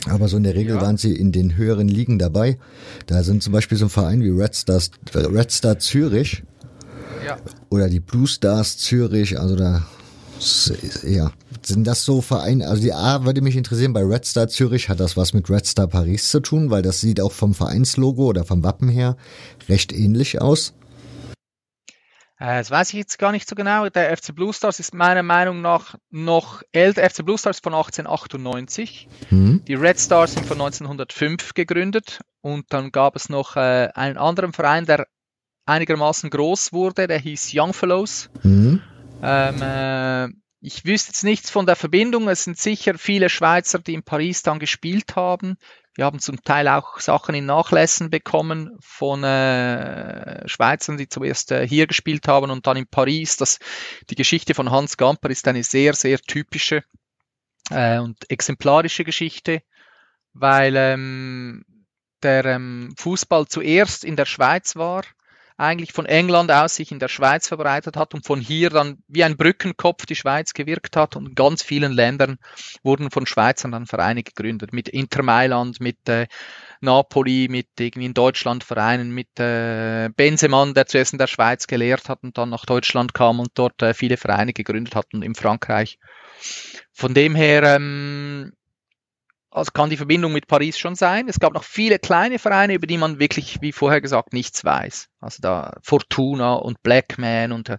[0.08, 0.82] Aber so in der Regel ja.
[0.82, 2.58] waren sie in den höheren Ligen dabei.
[3.06, 6.42] Da sind zum Beispiel so ein Verein wie Red, Stars, Red Star Zürich,
[7.26, 7.38] ja.
[7.70, 9.84] Oder die Blue Stars Zürich, also da
[11.02, 14.88] ja, sind das so Vereine, also die A würde mich interessieren, bei Red Star Zürich
[14.88, 18.26] hat das was mit Red Star Paris zu tun, weil das sieht auch vom Vereinslogo
[18.26, 19.16] oder vom Wappen her
[19.68, 20.74] recht ähnlich aus.
[22.38, 23.88] Äh, das weiß ich jetzt gar nicht so genau.
[23.88, 27.08] Der FC Blue Stars ist meiner Meinung nach noch älter.
[27.08, 29.08] FC Blue Stars von 1898.
[29.30, 29.62] Mhm.
[29.66, 32.20] Die Red Stars sind von 1905 gegründet.
[32.42, 35.06] Und dann gab es noch äh, einen anderen Verein, der
[35.64, 38.30] einigermaßen groß wurde, der hieß Youngfellows.
[38.42, 38.82] Mhm.
[39.22, 40.28] Ähm, äh,
[40.60, 42.28] ich wüsste jetzt nichts von der Verbindung.
[42.28, 45.56] Es sind sicher viele Schweizer, die in Paris dann gespielt haben.
[45.94, 51.66] Wir haben zum Teil auch Sachen in Nachlässen bekommen von äh, Schweizern, die zuerst äh,
[51.66, 53.36] hier gespielt haben und dann in Paris.
[53.38, 53.58] Das,
[54.10, 56.84] die Geschichte von Hans Gamper ist eine sehr, sehr typische
[57.70, 59.62] äh, und exemplarische Geschichte,
[60.34, 61.64] weil ähm,
[62.22, 65.02] der ähm, Fußball zuerst in der Schweiz war
[65.56, 69.24] eigentlich von England aus sich in der Schweiz verbreitet hat und von hier dann wie
[69.24, 72.38] ein Brückenkopf die Schweiz gewirkt hat und in ganz vielen Ländern
[72.82, 76.26] wurden von Schweizern dann Vereine gegründet, mit Inter Mailand, mit äh,
[76.80, 82.08] Napoli, mit irgendwie in Deutschland Vereinen, mit äh, Benzemann, der zuerst in der Schweiz gelehrt
[82.08, 85.34] hat und dann nach Deutschland kam und dort äh, viele Vereine gegründet hat und in
[85.34, 85.98] Frankreich.
[86.92, 88.52] Von dem her ähm,
[89.56, 91.28] also kann die Verbindung mit Paris schon sein.
[91.28, 95.08] Es gab noch viele kleine Vereine, über die man wirklich, wie vorher gesagt, nichts weiß.
[95.18, 97.78] Also da Fortuna und Blackman und äh,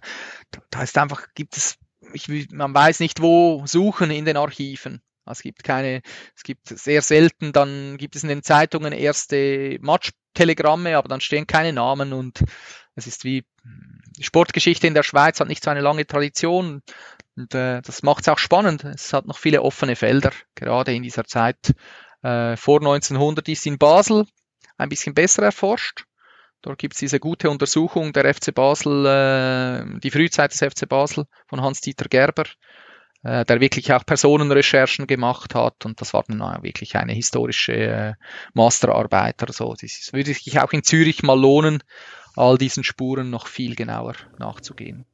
[0.70, 1.78] da, ist einfach, gibt es,
[2.12, 5.02] ich, man weiß nicht, wo suchen in den Archiven.
[5.24, 6.02] Also es gibt keine,
[6.34, 11.46] es gibt sehr selten, dann gibt es in den Zeitungen erste Match-Telegramme, aber dann stehen
[11.46, 12.42] keine Namen und
[12.96, 13.44] es ist wie
[14.20, 16.82] Sportgeschichte in der Schweiz hat nicht so eine lange Tradition.
[17.38, 18.82] Und äh, das macht es auch spannend.
[18.82, 21.72] Es hat noch viele offene Felder, gerade in dieser Zeit.
[22.22, 24.26] Äh, vor 1900 ist in Basel
[24.76, 26.04] ein bisschen besser erforscht.
[26.62, 31.26] Dort gibt es diese gute Untersuchung der FC Basel, äh, die Frühzeit des FC Basel
[31.46, 32.46] von Hans-Dieter Gerber,
[33.22, 35.84] äh, der wirklich auch Personenrecherchen gemacht hat.
[35.84, 38.14] Und das war dann wirklich eine historische äh,
[38.52, 39.76] Masterarbeit oder so.
[39.80, 41.84] Das würde sich auch in Zürich mal lohnen,
[42.34, 45.06] all diesen Spuren noch viel genauer nachzugehen.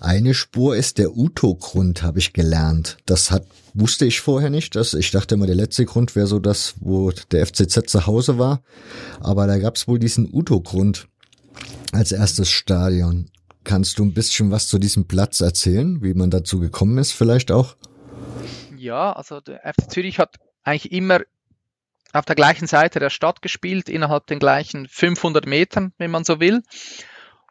[0.00, 2.98] Eine Spur ist der Uto-Grund, habe ich gelernt.
[3.06, 4.74] Das hat wusste ich vorher nicht.
[4.76, 8.38] Dass, ich dachte immer, der letzte Grund wäre so das, wo der FCZ zu Hause
[8.38, 8.62] war.
[9.20, 11.08] Aber da gab es wohl diesen Uto-Grund
[11.92, 13.30] als erstes Stadion.
[13.64, 17.52] Kannst du ein bisschen was zu diesem Platz erzählen, wie man dazu gekommen ist vielleicht
[17.52, 17.76] auch?
[18.76, 21.20] Ja, also der FC Zürich hat eigentlich immer
[22.12, 26.40] auf der gleichen Seite der Stadt gespielt, innerhalb den gleichen 500 Metern, wenn man so
[26.40, 26.62] will.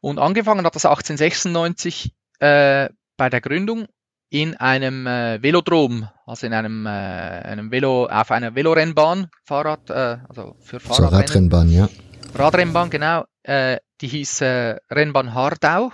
[0.02, 3.88] Und angefangen hat das 1896 äh, bei der Gründung
[4.30, 10.18] in einem äh, Velodrom, also in einem, äh, einem Velo, auf einer Velorennbahn, Fahrrad, äh,
[10.28, 11.28] also für Fahrradrennen.
[11.28, 11.90] Zur Radrennbahn, ja.
[12.36, 13.26] Radrennbahn, genau.
[13.44, 15.92] Äh, die hieß äh, Rennbahn Hardau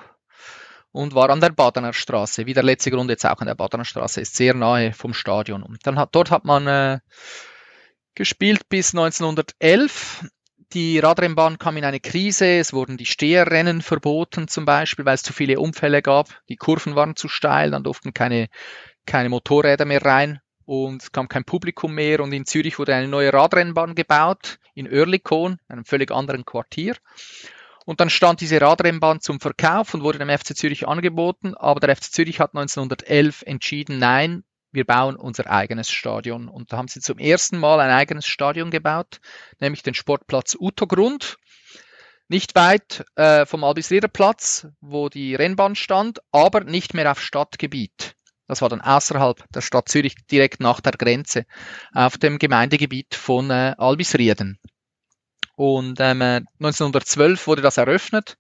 [0.92, 3.86] und war an der Badener Straße, wie der letzte Grund jetzt auch an der Badener
[3.86, 5.64] Straße, ist sehr nahe vom Stadion.
[5.64, 7.00] Und dann hat, dort hat man äh,
[8.16, 10.26] gespielt bis 1911
[10.74, 15.24] die Radrennbahn kam in eine Krise, es wurden die Steherrennen verboten zum Beispiel, weil es
[15.24, 16.30] zu viele Unfälle gab.
[16.50, 18.50] Die Kurven waren zu steil, dann durften keine,
[19.06, 22.20] keine Motorräder mehr rein und es kam kein Publikum mehr.
[22.20, 26.96] Und in Zürich wurde eine neue Radrennbahn gebaut, in Oerlikon, einem völlig anderen Quartier.
[27.86, 31.96] Und dann stand diese Radrennbahn zum Verkauf und wurde dem FC Zürich angeboten, aber der
[31.96, 34.44] FC Zürich hat 1911 entschieden, nein,
[34.76, 36.48] wir bauen unser eigenes Stadion.
[36.48, 39.20] Und da haben sie zum ersten Mal ein eigenes Stadion gebaut,
[39.60, 41.38] nämlich den Sportplatz Utogrund.
[42.28, 48.16] Nicht weit äh, vom Albisrieder Platz, wo die Rennbahn stand, aber nicht mehr auf Stadtgebiet.
[48.48, 51.46] Das war dann außerhalb der Stadt Zürich, direkt nach der Grenze,
[51.94, 54.60] auf dem Gemeindegebiet von äh, Albisrieden.
[55.56, 58.38] Und ähm, 1912 äh, wurde das eröffnet,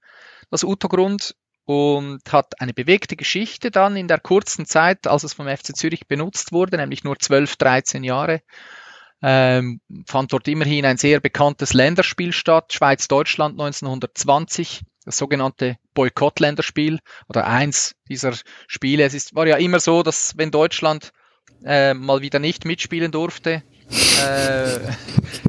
[0.52, 5.48] das Utogrund, und hat eine bewegte Geschichte dann in der kurzen Zeit, als es vom
[5.48, 8.42] FC Zürich benutzt wurde, nämlich nur 12, 13 Jahre.
[9.22, 17.48] Ähm, fand dort immerhin ein sehr bekanntes Länderspiel statt, Schweiz-Deutschland 1920, das sogenannte Boykott-Länderspiel oder
[17.48, 18.34] eins dieser
[18.68, 19.04] Spiele.
[19.04, 21.12] Es ist, war ja immer so, dass wenn Deutschland
[21.64, 23.64] äh, mal wieder nicht mitspielen durfte,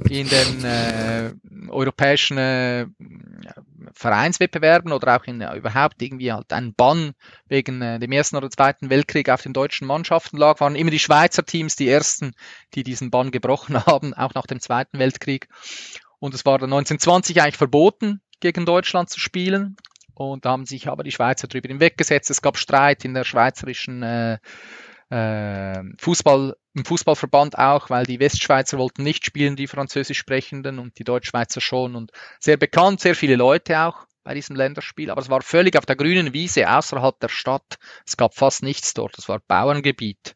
[0.09, 1.33] in den äh,
[1.68, 2.87] europäischen äh,
[3.92, 7.12] Vereinswettbewerben oder auch in äh, überhaupt irgendwie halt ein Bann
[7.49, 10.99] wegen äh, dem Ersten oder Zweiten Weltkrieg auf den deutschen Mannschaften lag, waren immer die
[10.99, 12.33] Schweizer Teams die ersten,
[12.75, 15.49] die diesen Bann gebrochen haben, auch nach dem Zweiten Weltkrieg.
[16.18, 19.77] Und es war dann 1920 eigentlich verboten, gegen Deutschland zu spielen.
[20.14, 22.31] Und da haben sich aber die Schweizer drüber hinweggesetzt.
[22.31, 24.38] Es gab Streit in der schweizerischen äh,
[25.11, 30.99] äh, Fußball, im Fußballverband auch, weil die Westschweizer wollten nicht spielen, die Französisch sprechenden und
[30.99, 35.31] die Deutschschweizer schon und sehr bekannt, sehr viele Leute auch bei diesem Länderspiel, aber es
[35.31, 37.79] war völlig auf der grünen Wiese außerhalb der Stadt.
[38.05, 40.35] Es gab fast nichts dort, es war Bauerngebiet.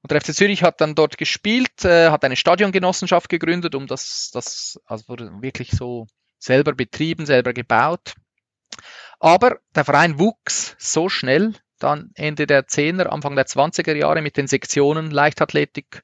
[0.00, 4.30] Und der FC Zürich hat dann dort gespielt, äh, hat eine Stadiongenossenschaft gegründet, um das,
[4.32, 6.06] das also wirklich so
[6.38, 8.14] selber betrieben, selber gebaut.
[9.18, 14.36] Aber der Verein wuchs so schnell, dann Ende der 10er, Anfang der 20er Jahre mit
[14.36, 16.02] den Sektionen Leichtathletik.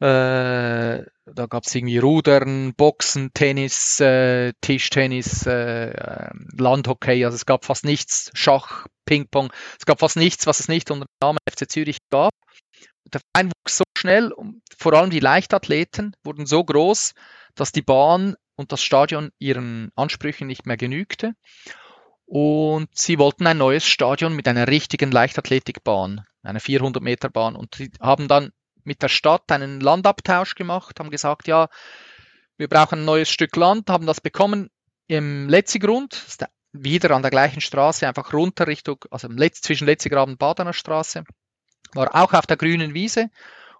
[0.00, 7.46] Äh, da gab es irgendwie Rudern, Boxen, Tennis, äh, Tischtennis, äh, ähm, Landhockey, also es
[7.46, 11.38] gab fast nichts, Schach, Ping-Pong, es gab fast nichts, was es nicht unter dem Namen
[11.48, 12.32] FC Zürich gab.
[13.12, 14.32] Der Verein wuchs so schnell
[14.76, 17.12] vor allem die Leichtathleten wurden so groß,
[17.54, 21.34] dass die Bahn und das Stadion ihren Ansprüchen nicht mehr genügte.
[22.34, 27.54] Und sie wollten ein neues Stadion mit einer richtigen Leichtathletikbahn, einer 400 Meter Bahn.
[27.54, 28.52] Und sie haben dann
[28.84, 31.68] mit der Stadt einen Landabtausch gemacht, haben gesagt, ja,
[32.56, 34.70] wir brauchen ein neues Stück Land, haben das bekommen
[35.08, 36.24] im Letzigrund,
[36.72, 41.24] wieder an der gleichen Straße, einfach runter Richtung, also zwischen Letzigraben und Badener Straße,
[41.92, 43.28] war auch auf der grünen Wiese.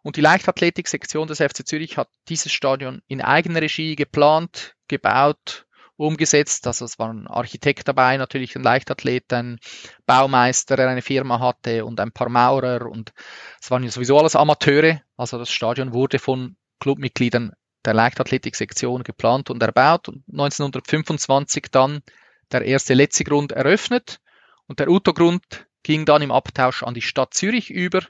[0.02, 5.64] Und die Leichtathletiksektion des FC Zürich hat dieses Stadion in eigener Regie geplant, gebaut
[6.02, 6.66] umgesetzt.
[6.66, 9.58] Also es war ein Architekt dabei, natürlich ein Leichtathlet, ein
[10.06, 13.12] Baumeister, der eine Firma hatte und ein paar Maurer und
[13.60, 15.00] es waren ja sowieso alles Amateure.
[15.16, 17.52] Also das Stadion wurde von Clubmitgliedern
[17.84, 22.02] der Leichtathletik-Sektion geplant und erbaut und 1925 dann
[22.50, 24.20] der erste Letzigrund eröffnet
[24.66, 28.02] und der Uto-Grund ging dann im Abtausch an die Stadt Zürich über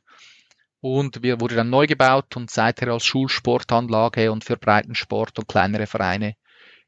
[0.80, 5.86] und wir wurde dann neu gebaut und seither als Schulsportanlage und für Breitensport und kleinere
[5.86, 6.34] Vereine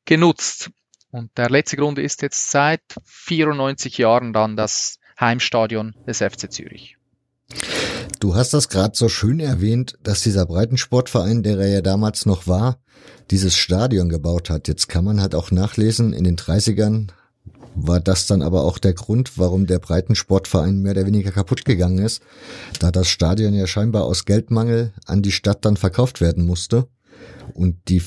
[0.04, 0.70] genutzt.
[1.14, 6.96] Und der letzte Grund ist jetzt seit 94 Jahren dann das Heimstadion des FC Zürich.
[8.18, 12.48] Du hast das gerade so schön erwähnt, dass dieser Breitensportverein, der er ja damals noch
[12.48, 12.81] war,
[13.31, 14.66] dieses Stadion gebaut hat.
[14.66, 17.11] Jetzt kann man halt auch nachlesen, in den 30ern
[17.77, 21.98] war das dann aber auch der Grund, warum der Breitensportverein mehr oder weniger kaputt gegangen
[21.98, 22.22] ist,
[22.81, 26.88] da das Stadion ja scheinbar aus Geldmangel an die Stadt dann verkauft werden musste
[27.53, 28.03] und die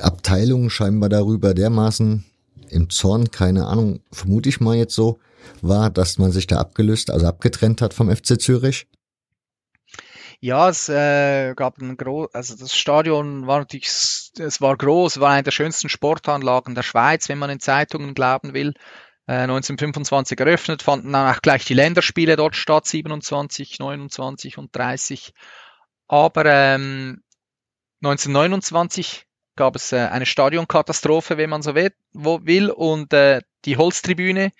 [0.00, 2.24] Abteilung scheinbar darüber dermaßen
[2.70, 5.18] im Zorn, keine Ahnung, vermute ich mal jetzt so,
[5.62, 8.86] war, dass man sich da abgelöst, also abgetrennt hat vom FC Zürich?
[10.40, 15.30] Ja, es äh, gab ein groß, also das Stadion war natürlich, es war groß, war
[15.30, 18.74] eine der schönsten Sportanlagen der Schweiz, wenn man in Zeitungen glauben will.
[19.26, 25.34] Äh, 1925 eröffnet, fanden dann auch gleich die Länderspiele dort statt, 27, 29 und 30.
[26.06, 27.22] Aber ähm,
[28.02, 29.26] 1929
[29.58, 34.52] gab es äh, eine Stadionkatastrophe, wenn man so will, und äh, die Holztribüne,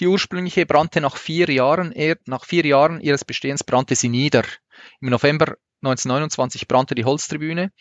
[0.00, 4.44] die ursprüngliche, brannte nach vier Jahren, nach vier Jahren ihres Bestehens brannte sie nieder.
[5.00, 7.72] Im November 1929 brannte die Holztribüne.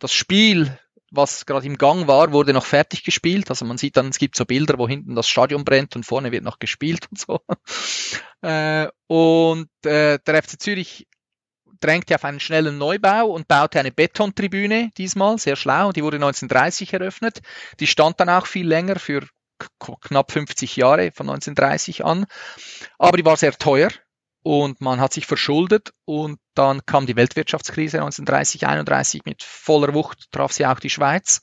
[0.00, 0.76] Das Spiel,
[1.12, 3.48] was gerade im Gang war, wurde noch fertig gespielt.
[3.48, 6.32] Also man sieht dann, es gibt so Bilder, wo hinten das Stadion brennt und vorne
[6.32, 7.40] wird noch gespielt und so.
[8.40, 11.07] Äh, und der FC Zürich
[11.80, 15.92] drängte auf einen schnellen Neubau und baute eine Betontribüne diesmal, sehr schlau.
[15.92, 17.40] Die wurde 1930 eröffnet.
[17.80, 19.26] Die stand dann auch viel länger für
[20.00, 22.26] knapp 50 Jahre von 1930 an.
[22.98, 23.90] Aber die war sehr teuer
[24.42, 30.30] und man hat sich verschuldet und dann kam die Weltwirtschaftskrise 1930, 31 mit voller Wucht
[30.32, 31.40] traf sie auch die Schweiz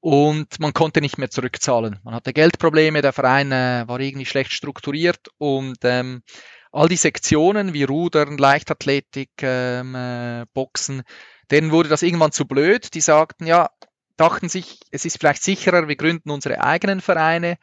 [0.00, 1.98] und man konnte nicht mehr zurückzahlen.
[2.02, 6.22] Man hatte Geldprobleme, der Verein äh, war irgendwie schlecht strukturiert und ähm,
[6.72, 11.02] all die Sektionen wie Rudern, Leichtathletik, ähm, äh, Boxen,
[11.50, 12.94] denen wurde das irgendwann zu blöd.
[12.94, 13.70] Die sagten, ja,
[14.16, 17.58] dachten sich, es ist vielleicht sicherer, wir gründen unsere eigenen Vereine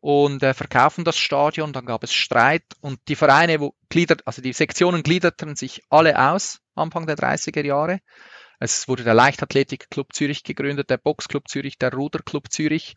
[0.00, 1.72] und äh, verkaufen das Stadion.
[1.72, 6.30] Dann gab es Streit und die Vereine, wo gliedert, also die Sektionen gliederten sich alle
[6.30, 8.00] aus Anfang der 30er Jahre.
[8.58, 12.94] Es wurde der Leichtathletikclub Zürich gegründet, der Boxclub Zürich, der Ruderclub Zürich.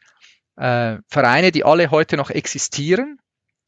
[0.55, 3.19] Äh, Vereine, die alle heute noch existieren,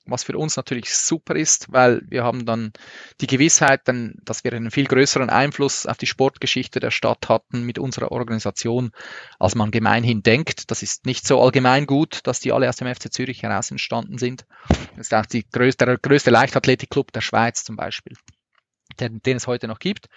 [0.06, 2.74] was für uns natürlich super ist, weil wir haben dann
[3.22, 7.64] die Gewissheit, dann, dass wir einen viel größeren Einfluss auf die Sportgeschichte der Stadt hatten
[7.64, 8.92] mit unserer Organisation,
[9.40, 10.70] als man gemeinhin denkt.
[10.70, 14.18] Das ist nicht so allgemein gut, dass die alle aus dem FC Zürich heraus entstanden
[14.18, 14.46] sind.
[14.96, 18.16] Das ist auch die größte, der größte Leichtathletikclub der Schweiz zum Beispiel,
[19.00, 20.08] den, den es heute noch gibt.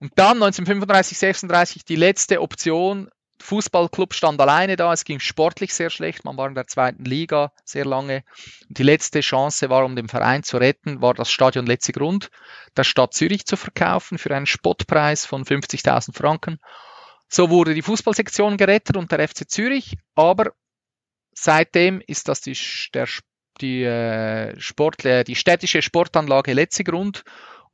[0.00, 3.08] Und dann 1935, 36 die letzte Option
[3.40, 7.52] Fußballclub stand alleine da, es ging sportlich sehr schlecht, man war in der zweiten Liga
[7.64, 8.24] sehr lange.
[8.68, 12.30] Die letzte Chance war, um den Verein zu retten, war das Stadion Letzigrund
[12.76, 16.58] der Stadt Zürich zu verkaufen für einen Spottpreis von 50.000 Franken.
[17.28, 20.52] So wurde die Fußballsektion gerettet und der FC Zürich, aber
[21.32, 22.56] seitdem ist das die,
[22.94, 23.08] der,
[23.60, 27.24] die, äh, Sport, äh, die städtische Sportanlage Letzigrund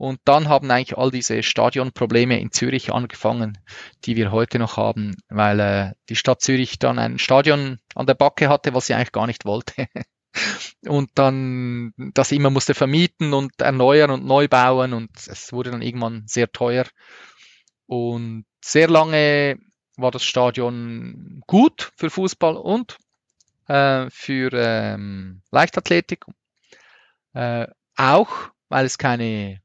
[0.01, 3.59] und dann haben eigentlich all diese Stadionprobleme in Zürich angefangen,
[4.07, 8.15] die wir heute noch haben, weil äh, die Stadt Zürich dann ein Stadion an der
[8.15, 9.89] Backe hatte, was sie eigentlich gar nicht wollte.
[10.87, 15.83] und dann das immer musste vermieten und erneuern und neu bauen und es wurde dann
[15.83, 16.87] irgendwann sehr teuer.
[17.85, 19.59] Und sehr lange
[19.99, 22.97] war das Stadion gut für Fußball und
[23.69, 26.25] äh, für ähm, Leichtathletik.
[27.35, 28.31] Äh, auch,
[28.71, 29.61] weil es keine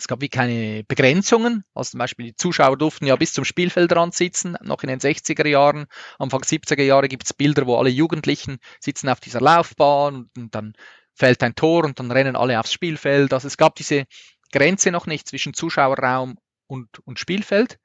[0.00, 1.64] es gab wie keine Begrenzungen.
[1.74, 5.46] Also zum Beispiel die Zuschauer durften ja bis zum Spielfeldrand sitzen, noch in den 60er
[5.46, 5.86] Jahren.
[6.18, 10.72] Anfang 70er Jahre gibt es Bilder, wo alle Jugendlichen sitzen auf dieser Laufbahn und dann
[11.14, 13.32] fällt ein Tor und dann rennen alle aufs Spielfeld.
[13.32, 14.06] Also es gab diese
[14.52, 17.78] Grenze noch nicht zwischen Zuschauerraum und, und Spielfeld.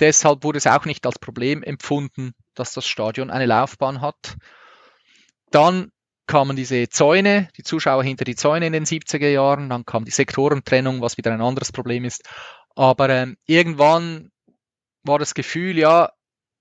[0.00, 4.36] Deshalb wurde es auch nicht als Problem empfunden, dass das Stadion eine Laufbahn hat.
[5.50, 5.90] Dann
[6.28, 10.12] kamen diese Zäune, die Zuschauer hinter die Zäune in den 70er Jahren, dann kam die
[10.12, 12.28] Sektorentrennung, was wieder ein anderes Problem ist.
[12.76, 14.30] Aber ähm, irgendwann
[15.02, 16.12] war das Gefühl, ja,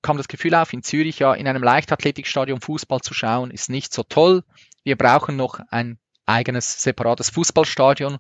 [0.02, 3.94] kam das Gefühl auf, in Zürich ja in einem Leichtathletikstadion Fußball zu schauen, ist nicht
[3.94, 4.44] so toll.
[4.84, 8.18] Wir brauchen noch ein eigenes separates Fußballstadion.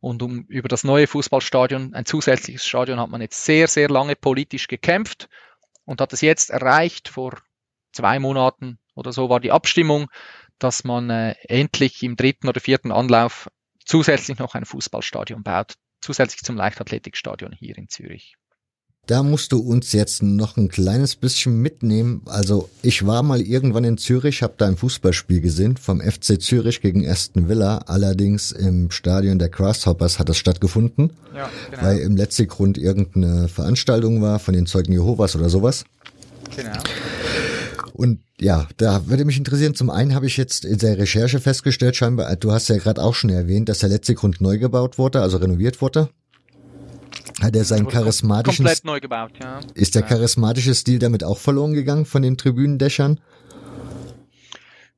[0.00, 4.16] Und um über das neue Fußballstadion, ein zusätzliches Stadion, hat man jetzt sehr, sehr lange
[4.16, 5.28] politisch gekämpft
[5.84, 7.08] und hat es jetzt erreicht.
[7.08, 7.38] Vor
[7.92, 10.08] zwei Monaten oder so war die Abstimmung,
[10.58, 13.50] dass man äh, endlich im dritten oder vierten Anlauf
[13.84, 18.36] zusätzlich noch ein Fußballstadion baut, zusätzlich zum Leichtathletikstadion hier in Zürich.
[19.08, 22.20] Da musst du uns jetzt noch ein kleines bisschen mitnehmen.
[22.26, 26.82] Also ich war mal irgendwann in Zürich, habe da ein Fußballspiel gesehen vom FC Zürich
[26.82, 27.78] gegen Aston Villa.
[27.86, 31.82] Allerdings im Stadion der Grasshoppers hat das stattgefunden, ja, genau.
[31.82, 35.86] weil im letzten Grund irgendeine Veranstaltung war von den Zeugen Jehovas oder sowas.
[36.54, 36.78] Genau.
[37.98, 41.96] Und ja, da würde mich interessieren, zum einen habe ich jetzt in der Recherche festgestellt,
[41.96, 45.20] scheinbar, du hast ja gerade auch schon erwähnt, dass der letzte Grund neu gebaut wurde,
[45.20, 46.08] also renoviert wurde.
[47.40, 48.66] Hat er seinen charismatischen...
[48.66, 49.58] Komplett neu gebaut, ja.
[49.74, 53.18] Ist der charismatische Stil damit auch verloren gegangen von den Tribünendächern?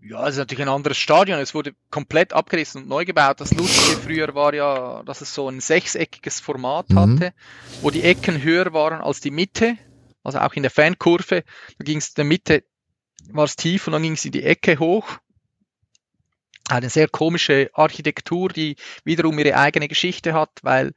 [0.02, 1.38] Ja, es ist natürlich ein anderes Stadion.
[1.38, 3.40] Es wurde komplett abgerissen und neu gebaut.
[3.40, 6.98] Das Lustige früher war ja, dass es so ein sechseckiges Format mhm.
[6.98, 7.32] hatte,
[7.80, 9.78] wo die Ecken höher waren als die Mitte.
[10.22, 11.44] Also auch in der Fankurve.
[11.78, 12.64] Da ging es in der Mitte
[13.32, 15.18] war es tief und dann ging es in die Ecke hoch.
[16.68, 20.92] eine sehr komische Architektur, die wiederum ihre eigene Geschichte hat, weil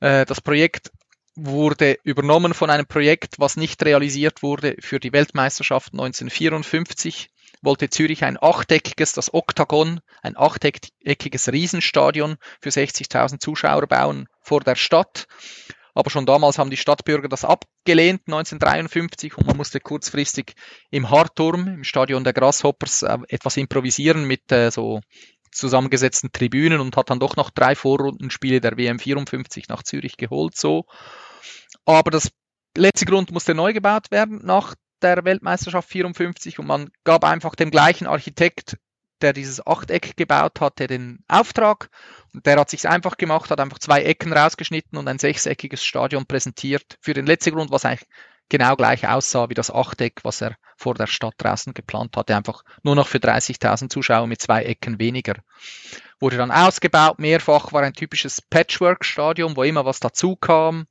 [0.00, 0.90] äh, das Projekt
[1.36, 7.30] wurde übernommen von einem Projekt, was nicht realisiert wurde für die Weltmeisterschaft 1954
[7.62, 14.76] wollte Zürich ein achteckiges, das Oktagon, ein achteckiges Riesenstadion für 60.000 Zuschauer bauen vor der
[14.76, 15.26] Stadt.
[15.96, 20.52] Aber schon damals haben die Stadtbürger das abgelehnt, 1953, und man musste kurzfristig
[20.90, 25.00] im Harturm, im Stadion der Grasshoppers, äh, etwas improvisieren mit äh, so
[25.52, 30.54] zusammengesetzten Tribünen und hat dann doch noch drei Vorrundenspiele der WM 54 nach Zürich geholt,
[30.54, 30.84] so.
[31.86, 32.30] Aber das
[32.76, 37.70] letzte Grund musste neu gebaut werden nach der Weltmeisterschaft 54 und man gab einfach dem
[37.70, 38.76] gleichen Architekt,
[39.22, 41.90] der dieses Achteck gebaut hatte, den Auftrag
[42.34, 46.26] und der hat sich einfach gemacht, hat einfach zwei Ecken rausgeschnitten und ein sechseckiges Stadion
[46.26, 48.06] präsentiert für den letzten Grund, was eigentlich
[48.48, 52.62] genau gleich aussah wie das Achteck, was er vor der Stadt draußen geplant hatte, einfach
[52.82, 55.34] nur noch für 30.000 Zuschauer mit zwei Ecken weniger.
[56.20, 60.86] Wurde dann ausgebaut, mehrfach war ein typisches Patchwork-Stadion, wo immer was dazu kam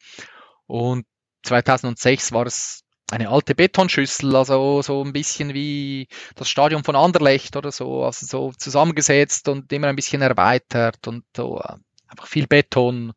[0.67, 1.05] und
[1.43, 7.55] 2006 war es eine alte Betonschüssel, also so ein bisschen wie das Stadion von Anderlecht
[7.55, 11.75] oder so, also so zusammengesetzt und immer ein bisschen erweitert und so äh,
[12.07, 13.13] einfach viel Beton.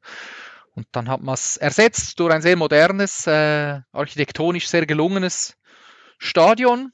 [0.74, 5.56] Und dann hat man es ersetzt durch ein sehr modernes, äh, architektonisch sehr gelungenes
[6.18, 6.92] Stadion.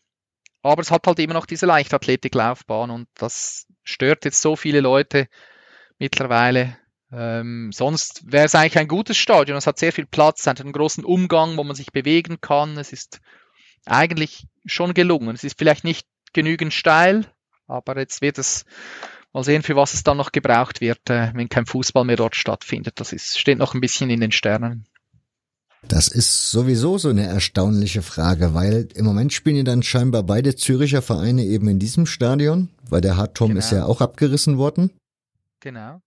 [0.62, 5.28] Aber es hat halt immer noch diese Leichtathletiklaufbahn und das stört jetzt so viele Leute
[5.98, 6.78] mittlerweile,
[7.16, 9.56] ähm, sonst wäre es eigentlich ein gutes Stadion.
[9.56, 12.76] Es hat sehr viel Platz, hat einen großen Umgang, wo man sich bewegen kann.
[12.76, 13.20] Es ist
[13.86, 15.34] eigentlich schon gelungen.
[15.34, 17.26] Es ist vielleicht nicht genügend steil,
[17.68, 18.64] aber jetzt wird es
[19.32, 22.34] mal sehen, für was es dann noch gebraucht wird, äh, wenn kein Fußball mehr dort
[22.34, 22.98] stattfindet.
[22.98, 24.86] Das ist, steht noch ein bisschen in den Sternen.
[25.86, 30.56] Das ist sowieso so eine erstaunliche Frage, weil im Moment spielen ja dann scheinbar beide
[30.56, 33.58] Züricher Vereine eben in diesem Stadion, weil der Hartturm genau.
[33.58, 34.90] ist ja auch abgerissen worden.
[35.60, 36.00] Genau.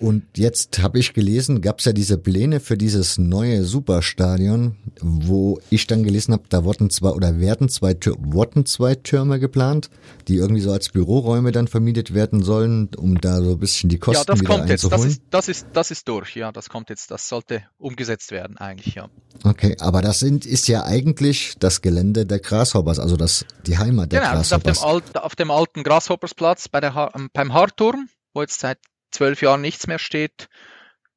[0.00, 5.60] Und jetzt habe ich gelesen, gab es ja diese Pläne für dieses neue Superstadion, wo
[5.70, 9.90] ich dann gelesen habe, da wurden zwei oder werden zwei wurden zwei Türme geplant,
[10.26, 13.98] die irgendwie so als Büroräume dann vermietet werden sollen, um da so ein bisschen die
[13.98, 14.84] Kosten ja, das kommt jetzt.
[14.90, 16.34] Das ist, das ist das ist durch.
[16.34, 17.12] Ja, das kommt jetzt.
[17.12, 18.96] Das sollte umgesetzt werden eigentlich.
[18.96, 19.08] Ja.
[19.44, 24.10] Okay, aber das sind ist ja eigentlich das Gelände der Grasshoppers, also das die Heimat
[24.10, 24.80] der genau, Grasshoppers.
[24.80, 28.78] Genau, auf dem, auf dem alten Grasshoppersplatz bei der beim Harturm, wo jetzt seit
[29.14, 30.48] zwölf Jahren nichts mehr steht.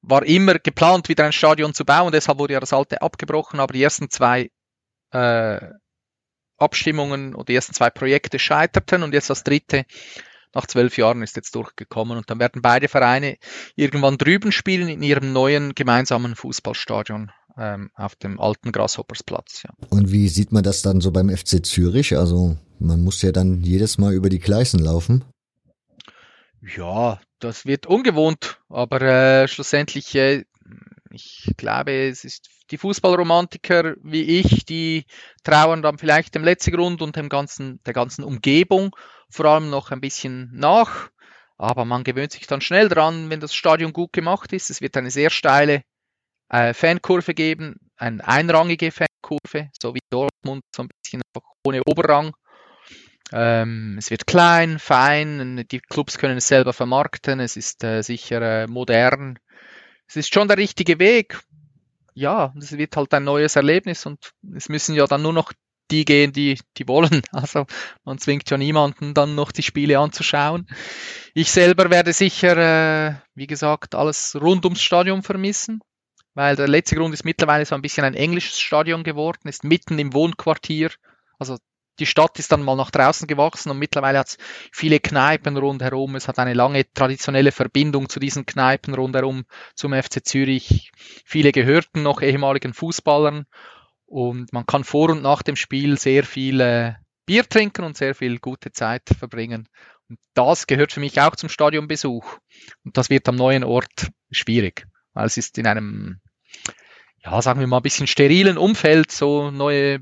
[0.01, 3.73] War immer geplant, wieder ein Stadion zu bauen, deshalb wurde ja das alte abgebrochen, aber
[3.73, 4.51] die ersten zwei
[5.11, 5.59] äh,
[6.57, 9.85] Abstimmungen und die ersten zwei Projekte scheiterten und jetzt das dritte
[10.53, 13.37] nach zwölf Jahren ist jetzt durchgekommen und dann werden beide Vereine
[13.75, 19.63] irgendwann drüben spielen in ihrem neuen gemeinsamen Fußballstadion ähm, auf dem alten Grashoppersplatz.
[19.63, 19.71] Ja.
[19.89, 22.17] Und wie sieht man das dann so beim FC Zürich?
[22.17, 25.25] Also man muss ja dann jedes Mal über die Gleisen laufen.
[26.75, 30.45] Ja, das wird ungewohnt, aber äh, schlussendlich, äh,
[31.11, 35.05] ich glaube, es ist die Fußballromantiker wie ich, die
[35.43, 38.95] trauern dann vielleicht dem letzten Grund und dem ganzen, der ganzen Umgebung
[39.29, 41.09] vor allem noch ein bisschen nach.
[41.57, 44.69] Aber man gewöhnt sich dann schnell dran, wenn das Stadion gut gemacht ist.
[44.69, 45.81] Es wird eine sehr steile
[46.49, 51.21] äh, Fankurve geben, eine einrangige Fankurve, so wie Dortmund, so ein bisschen
[51.65, 52.33] ohne Oberrang.
[53.31, 58.41] Ähm, es wird klein, fein, die Clubs können es selber vermarkten, es ist äh, sicher
[58.41, 59.39] äh, modern.
[60.07, 61.39] Es ist schon der richtige Weg.
[62.13, 65.51] Ja, es wird halt ein neues Erlebnis und es müssen ja dann nur noch
[65.91, 67.21] die gehen, die, die wollen.
[67.31, 67.65] Also
[68.03, 70.67] man zwingt ja niemanden dann noch die Spiele anzuschauen.
[71.33, 75.81] Ich selber werde sicher, äh, wie gesagt, alles rund ums Stadion vermissen,
[76.33, 79.99] weil der letzte Grund ist mittlerweile so ein bisschen ein englisches Stadion geworden, ist mitten
[79.99, 80.91] im Wohnquartier.
[81.39, 81.57] Also
[81.99, 84.37] die Stadt ist dann mal nach draußen gewachsen und mittlerweile hat es
[84.71, 86.15] viele Kneipen rundherum.
[86.15, 89.45] Es hat eine lange traditionelle Verbindung zu diesen Kneipen rundherum
[89.75, 90.91] zum FC Zürich.
[91.25, 93.45] Viele gehörten noch ehemaligen Fußballern
[94.05, 96.93] und man kann vor und nach dem Spiel sehr viel äh,
[97.25, 99.67] Bier trinken und sehr viel gute Zeit verbringen.
[100.09, 102.37] Und das gehört für mich auch zum Stadionbesuch.
[102.85, 106.21] Und das wird am neuen Ort schwierig, weil es ist in einem
[107.23, 109.99] ja, sagen wir mal, ein bisschen sterilen Umfeld, so neue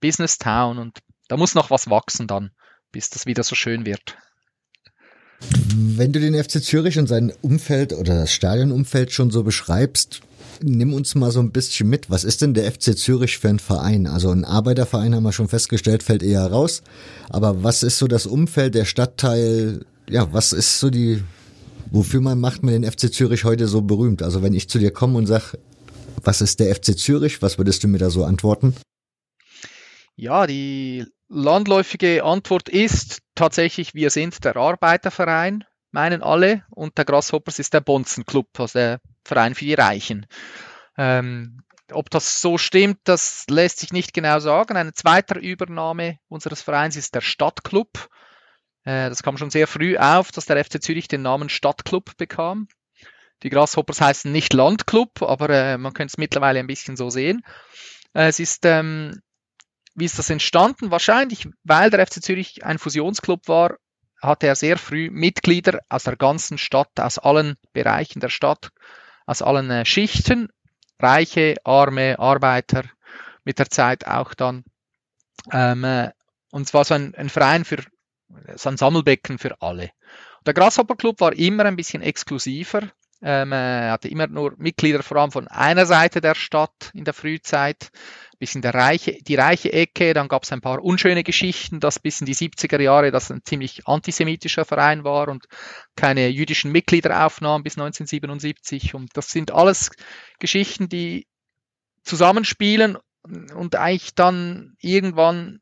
[0.00, 0.98] Business Town und
[1.34, 2.52] da muss noch was wachsen dann,
[2.92, 4.16] bis das wieder so schön wird.
[5.74, 10.20] Wenn du den FC Zürich und sein Umfeld oder das Stadionumfeld schon so beschreibst,
[10.62, 12.08] nimm uns mal so ein bisschen mit.
[12.08, 14.06] Was ist denn der FC Zürich für ein Verein?
[14.06, 16.84] Also ein Arbeiterverein haben wir schon festgestellt, fällt eher raus.
[17.30, 19.84] Aber was ist so das Umfeld, der Stadtteil?
[20.08, 21.20] Ja, was ist so die,
[21.90, 24.22] wofür man macht man den FC Zürich heute so berühmt?
[24.22, 25.58] Also wenn ich zu dir komme und sag,
[26.22, 27.42] was ist der FC Zürich?
[27.42, 28.76] Was würdest du mir da so antworten?
[30.16, 37.58] Ja, die landläufige Antwort ist tatsächlich, wir sind der Arbeiterverein, meinen alle, und der Grasshoppers
[37.58, 40.26] ist der Bonzenclub, also der Verein für die Reichen.
[40.96, 41.62] Ähm,
[41.92, 44.76] ob das so stimmt, das lässt sich nicht genau sagen.
[44.76, 48.08] Ein zweiter Übernahme unseres Vereins ist der Stadtclub.
[48.84, 52.68] Äh, das kam schon sehr früh auf, dass der FC Zürich den Namen Stadtclub bekam.
[53.42, 57.42] Die Grasshoppers heißen nicht Landclub, aber äh, man könnte es mittlerweile ein bisschen so sehen.
[58.12, 59.20] Es ist, ähm,
[59.94, 60.90] wie ist das entstanden?
[60.90, 63.76] Wahrscheinlich, weil der FC Zürich ein Fusionsclub war,
[64.20, 68.70] hatte er sehr früh Mitglieder aus der ganzen Stadt, aus allen Bereichen der Stadt,
[69.26, 70.48] aus allen äh, Schichten,
[70.98, 72.84] Reiche, Arme, Arbeiter,
[73.44, 74.64] mit der Zeit auch dann.
[75.52, 76.10] Ähm, äh,
[76.50, 77.78] und es war so ein, ein Verein für,
[78.56, 79.90] so ein Sammelbecken für alle.
[80.46, 82.90] Der Grasshopper Club war immer ein bisschen exklusiver.
[83.22, 87.14] Ähm, er hatte immer nur Mitglieder vor allem von einer Seite der Stadt in der
[87.14, 87.90] Frühzeit,
[88.44, 90.12] bisschen der reiche, die reiche Ecke.
[90.12, 93.42] Dann gab es ein paar unschöne Geschichten, dass bis in die 70er Jahre das ein
[93.44, 95.46] ziemlich antisemitischer Verein war und
[95.96, 98.94] keine jüdischen Mitglieder aufnahm bis 1977.
[98.94, 99.90] Und das sind alles
[100.38, 101.26] Geschichten, die
[102.02, 102.98] zusammenspielen
[103.54, 105.60] und eigentlich dann irgendwann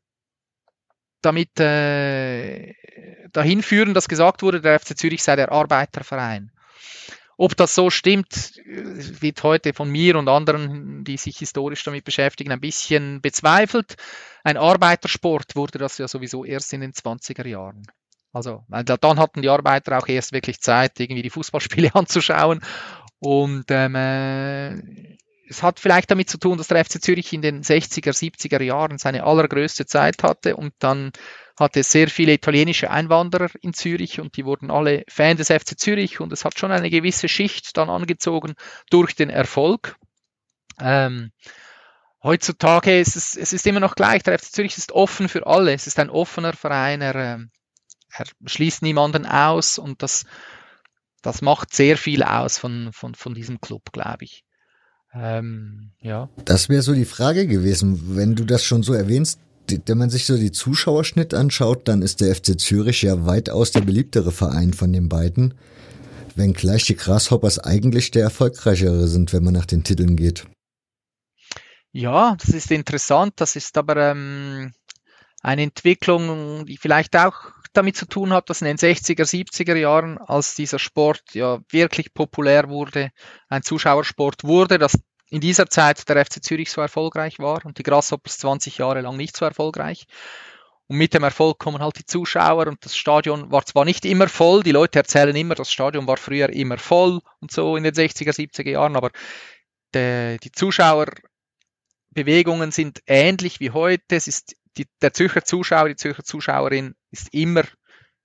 [1.21, 2.73] damit äh,
[3.31, 6.51] dahin führen, dass gesagt wurde, der FC Zürich sei der Arbeiterverein.
[7.37, 12.51] Ob das so stimmt, wird heute von mir und anderen, die sich historisch damit beschäftigen,
[12.51, 13.95] ein bisschen bezweifelt.
[14.43, 17.83] Ein Arbeitersport wurde das ja sowieso erst in den 20er Jahren.
[18.31, 22.61] Also, weil dann hatten die Arbeiter auch erst wirklich Zeit, irgendwie die Fußballspiele anzuschauen.
[23.19, 25.17] Und ähm, äh,
[25.47, 28.97] es hat vielleicht damit zu tun, dass der FC Zürich in den 60er, 70er Jahren
[28.97, 31.11] seine allergrößte Zeit hatte und dann
[31.55, 36.19] hatte sehr viele italienische Einwanderer in Zürich und die wurden alle Fan des FC Zürich
[36.19, 38.53] und es hat schon eine gewisse Schicht dann angezogen
[38.89, 39.95] durch den Erfolg.
[40.79, 41.31] Ähm,
[42.23, 45.73] heutzutage ist es, es ist immer noch gleich, der FC Zürich ist offen für alle,
[45.73, 47.51] es ist ein offener Verein, er, ähm,
[48.09, 50.25] er schließt niemanden aus und das,
[51.21, 54.43] das macht sehr viel aus von, von, von diesem Club, glaube ich.
[55.13, 56.29] Ähm, ja.
[56.45, 59.39] Das wäre so die Frage gewesen, wenn du das schon so erwähnst,
[59.85, 63.81] wenn man sich so die Zuschauerschnitt anschaut, dann ist der FC Zürich ja weitaus der
[63.81, 65.53] beliebtere Verein von den beiden,
[66.35, 70.45] wenngleich die Grasshoppers eigentlich der erfolgreichere sind, wenn man nach den Titeln geht.
[71.91, 73.33] Ja, das ist interessant.
[73.37, 74.73] Das ist aber ähm,
[75.41, 80.17] eine Entwicklung, die vielleicht auch damit zu tun hat, dass in den 60er, 70er Jahren,
[80.17, 83.11] als dieser Sport ja wirklich populär wurde,
[83.49, 84.99] ein Zuschauersport wurde, dass
[85.33, 89.17] in dieser Zeit der FC Zürich so erfolgreich war und die Grasshoppers 20 Jahre lang
[89.17, 90.05] nicht so erfolgreich.
[90.85, 94.27] Und mit dem Erfolg kommen halt die Zuschauer und das Stadion war zwar nicht immer
[94.27, 97.95] voll, die Leute erzählen immer, das Stadion war früher immer voll und so in den
[97.95, 99.09] 60er, 70er Jahren, aber
[99.95, 104.15] de, die Zuschauerbewegungen sind ähnlich wie heute.
[104.15, 107.63] Es ist die, der Zürcher Zuschauer, die Zürcher Zuschauerin ist immer,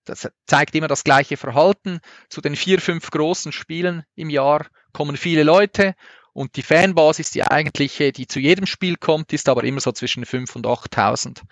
[0.04, 2.00] das zeigt immer das gleiche Verhalten.
[2.28, 5.94] Zu den vier, fünf großen Spielen im Jahr kommen viele Leute
[6.39, 10.24] und die Fanbasis, die eigentliche, die zu jedem Spiel kommt, ist aber immer so zwischen
[10.24, 11.43] 5 und 8.000.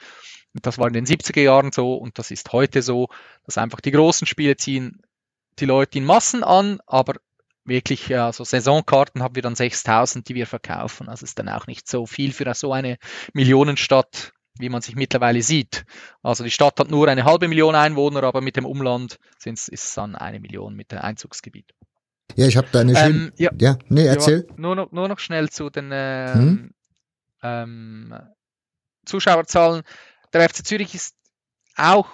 [0.55, 3.09] Das war in den 70er Jahren so und das ist heute so,
[3.45, 5.03] dass einfach die großen Spiele ziehen
[5.59, 7.14] die Leute in Massen an, aber
[7.64, 11.09] wirklich, also Saisonkarten haben wir dann 6000, die wir verkaufen.
[11.09, 12.99] Also ist dann auch nicht so viel für so eine
[13.32, 15.84] Millionenstadt, wie man sich mittlerweile sieht.
[16.22, 19.95] Also die Stadt hat nur eine halbe Million Einwohner, aber mit dem Umland ist es
[19.95, 21.74] dann eine Million mit dem Einzugsgebiet.
[22.34, 23.08] Ja, ich habe da eine schöne.
[23.08, 24.46] Ähm, ja, ja, nee, erzähl.
[24.48, 26.74] Ja, nur, noch, nur noch schnell zu den äh, hm?
[27.42, 28.14] ähm,
[29.04, 29.82] Zuschauerzahlen.
[30.32, 31.14] Der FC Zürich ist
[31.76, 32.08] auch,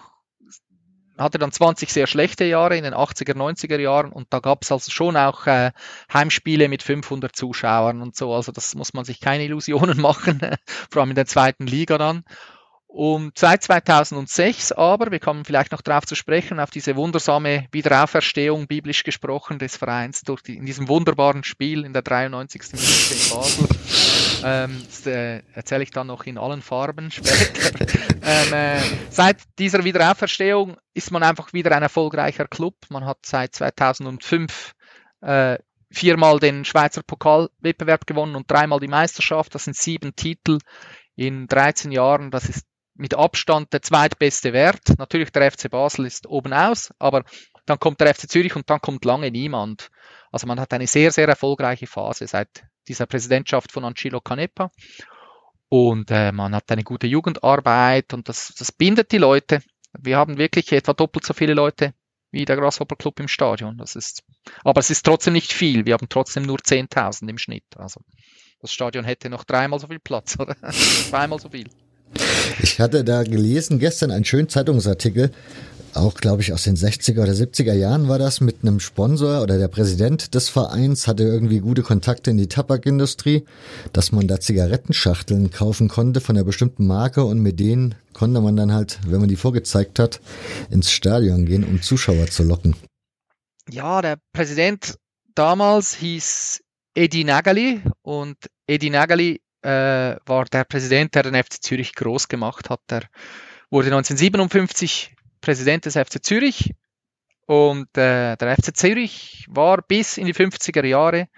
[1.18, 4.70] hatte dann 20 sehr schlechte Jahre in den 80er, 90er Jahren und da gab es
[4.72, 5.72] also schon auch äh,
[6.12, 8.34] Heimspiele mit 500 Zuschauern und so.
[8.34, 10.40] Also das muss man sich keine Illusionen machen,
[10.90, 12.24] vor allem in der zweiten Liga dann.
[12.92, 18.66] Und seit 2006 aber, wir kommen vielleicht noch darauf zu sprechen, auf diese wundersame Wiederauferstehung,
[18.66, 22.62] biblisch gesprochen, des Vereins durch die, in diesem wunderbaren Spiel in der 93.
[22.72, 23.68] Minute in Basel.
[24.44, 27.86] Ähm, das äh, erzähle ich dann noch in allen Farben später.
[28.22, 32.74] ähm, äh, seit dieser Wiederauferstehung ist man einfach wieder ein erfolgreicher Club.
[32.90, 34.74] Man hat seit 2005
[35.22, 35.56] äh,
[35.90, 39.54] viermal den Schweizer Pokalwettbewerb gewonnen und dreimal die Meisterschaft.
[39.54, 40.58] Das sind sieben Titel
[41.16, 42.30] in 13 Jahren.
[42.30, 42.66] Das ist
[43.02, 44.96] mit Abstand der zweitbeste Wert.
[44.96, 47.24] Natürlich der FC Basel ist oben aus, aber
[47.66, 49.90] dann kommt der FC Zürich und dann kommt lange niemand.
[50.30, 54.70] Also man hat eine sehr, sehr erfolgreiche Phase seit dieser Präsidentschaft von Angelo Canepa.
[55.68, 59.62] Und äh, man hat eine gute Jugendarbeit und das, das bindet die Leute.
[59.98, 61.94] Wir haben wirklich etwa doppelt so viele Leute
[62.30, 63.78] wie der Grasshopper Club im Stadion.
[63.78, 64.22] Das ist,
[64.62, 65.86] aber es ist trotzdem nicht viel.
[65.86, 67.64] Wir haben trotzdem nur 10.000 im Schnitt.
[67.76, 68.00] Also
[68.60, 71.68] das Stadion hätte noch dreimal so viel Platz oder zweimal so viel.
[72.62, 75.30] Ich hatte da gelesen gestern einen schönen Zeitungsartikel,
[75.94, 79.58] auch glaube ich aus den 60er oder 70er Jahren war das mit einem Sponsor oder
[79.58, 83.44] der Präsident des Vereins hatte irgendwie gute Kontakte in die Tabakindustrie,
[83.92, 88.56] dass man da Zigarettenschachteln kaufen konnte von einer bestimmten Marke und mit denen konnte man
[88.56, 90.20] dann halt, wenn man die vorgezeigt hat,
[90.70, 92.74] ins Stadion gehen, um Zuschauer zu locken.
[93.70, 94.96] Ja, der Präsident
[95.34, 96.60] damals hieß
[96.94, 98.36] Edi Nagali und
[98.66, 102.80] Edi Nagali äh, war der Präsident, der den FC Zürich groß gemacht hat.
[102.90, 103.02] Der
[103.70, 106.74] wurde 1957 Präsident des FC Zürich
[107.46, 111.28] und äh, der FC Zürich war bis in die 50er Jahre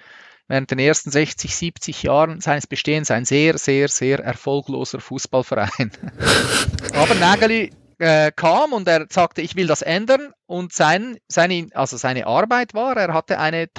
[0.48, 5.90] während den ersten 60, 70 Jahren seines Bestehens ein sehr, sehr, sehr erfolgloser Fußballverein.
[6.94, 11.96] Aber Nageli äh, kam und er sagte, ich will das ändern und sein, seine, also
[11.96, 13.72] seine Arbeit war, er hatte eine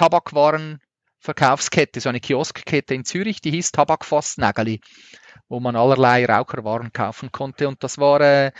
[1.22, 4.80] Tabakwarenverkaufskette, so eine Kioskkette in Zürich, die hieß Tabakfass Nageli
[5.48, 7.68] wo man allerlei Raucherwaren kaufen konnte.
[7.68, 8.52] Und das war äh,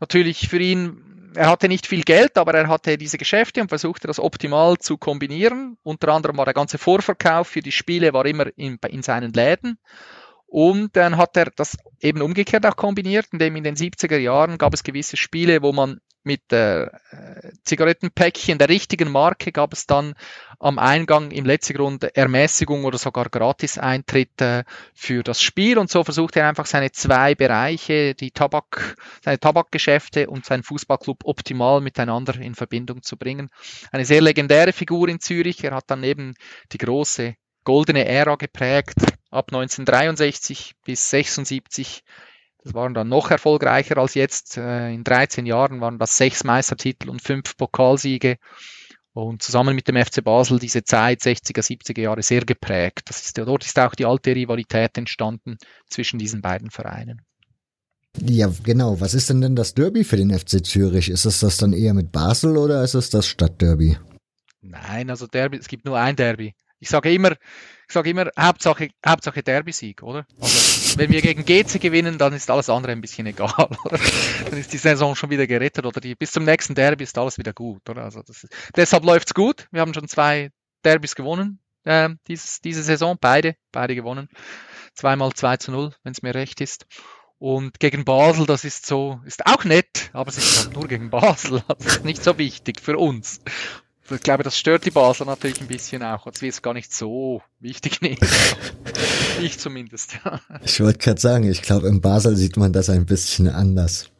[0.00, 4.06] natürlich für ihn er hatte nicht viel Geld, aber er hatte diese Geschäfte und versuchte
[4.06, 5.78] das optimal zu kombinieren.
[5.82, 9.78] Unter anderem war der ganze Vorverkauf für die Spiele war immer in, in seinen Läden.
[10.52, 14.74] Und dann hat er das eben umgekehrt auch kombiniert, indem in den 70er Jahren gab
[14.74, 16.88] es gewisse Spiele, wo man mit äh,
[17.64, 20.12] Zigarettenpäckchen der richtigen Marke gab es dann
[20.58, 26.04] am Eingang im letzten Grund Ermäßigung oder sogar Gratis-Eintritt äh, für das Spiel und so
[26.04, 32.38] versucht er einfach seine zwei Bereiche, die Tabak, seine Tabakgeschäfte und seinen Fußballclub optimal miteinander
[32.38, 33.48] in Verbindung zu bringen.
[33.90, 35.64] Eine sehr legendäre Figur in Zürich.
[35.64, 36.34] Er hat dann eben
[36.72, 38.98] die große goldene Ära geprägt
[39.32, 42.04] ab 1963 bis 76
[42.64, 44.56] das waren dann noch erfolgreicher als jetzt.
[44.56, 48.36] Äh, in 13 Jahren waren das sechs Meistertitel und fünf Pokalsiege.
[49.14, 53.02] Und zusammen mit dem FC Basel diese Zeit 60er, 70er Jahre sehr geprägt.
[53.06, 55.58] Das ist, dort ist auch die alte Rivalität entstanden
[55.90, 57.20] zwischen diesen beiden Vereinen.
[58.18, 59.00] Ja, genau.
[59.00, 61.10] Was ist denn denn das Derby für den FC Zürich?
[61.10, 63.98] Ist es das dann eher mit Basel oder ist es das Stadtderby?
[64.62, 66.54] Nein, also Derby, es gibt nur ein Derby.
[66.78, 67.36] Ich sage immer,
[67.92, 70.26] ich sage immer, Hauptsache, Hauptsache Derby-Sieg, oder?
[70.40, 73.52] Also, wenn wir gegen GC gewinnen, dann ist alles andere ein bisschen egal,
[73.84, 73.98] oder?
[74.48, 77.36] Dann ist die Saison schon wieder gerettet, oder die, bis zum nächsten Derby ist alles
[77.36, 78.04] wieder gut, oder?
[78.04, 79.68] Also, ist, deshalb läuft's gut.
[79.72, 80.48] Wir haben schon zwei
[80.86, 84.30] Derbys gewonnen, äh, dieses, diese Saison, beide, beide gewonnen.
[84.94, 86.86] Zweimal 2 zu 0, wenn es mir recht ist.
[87.38, 91.10] Und gegen Basel, das ist so, ist auch nett, aber es ist halt nur gegen
[91.10, 91.62] Basel.
[91.78, 93.42] Das ist nicht so wichtig für uns
[94.10, 96.92] ich glaube, das stört die Basler natürlich ein bisschen auch, als wir es gar nicht
[96.92, 98.18] so wichtig nehmen.
[99.40, 100.18] ich zumindest.
[100.64, 104.10] ich wollte gerade sagen, ich glaube, in Basel sieht man das ein bisschen anders.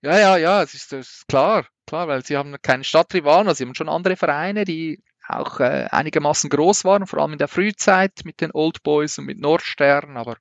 [0.00, 3.64] Ja, ja, ja, es ist, ist klar, klar, weil sie haben keine Stadtrivalen, also sie
[3.64, 8.12] haben schon andere Vereine, die auch äh, einigermaßen groß waren, vor allem in der Frühzeit
[8.24, 10.36] mit den Old Boys und mit Nordstern, aber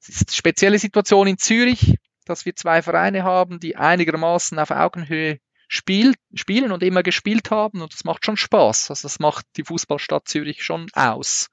[0.00, 4.70] es ist eine spezielle Situation in Zürich, dass wir zwei Vereine haben, die einigermaßen auf
[4.70, 8.90] Augenhöhe spielt, spielen und immer gespielt haben und das macht schon Spaß.
[8.90, 11.50] Also das macht die Fußballstadt Zürich schon aus.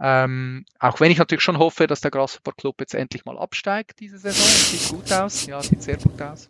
[0.00, 3.98] Ähm, auch wenn ich natürlich schon hoffe, dass der Grasshopper Club jetzt endlich mal absteigt
[3.98, 4.46] diese Saison.
[4.46, 6.48] Sieht gut aus, ja, sieht sehr gut aus.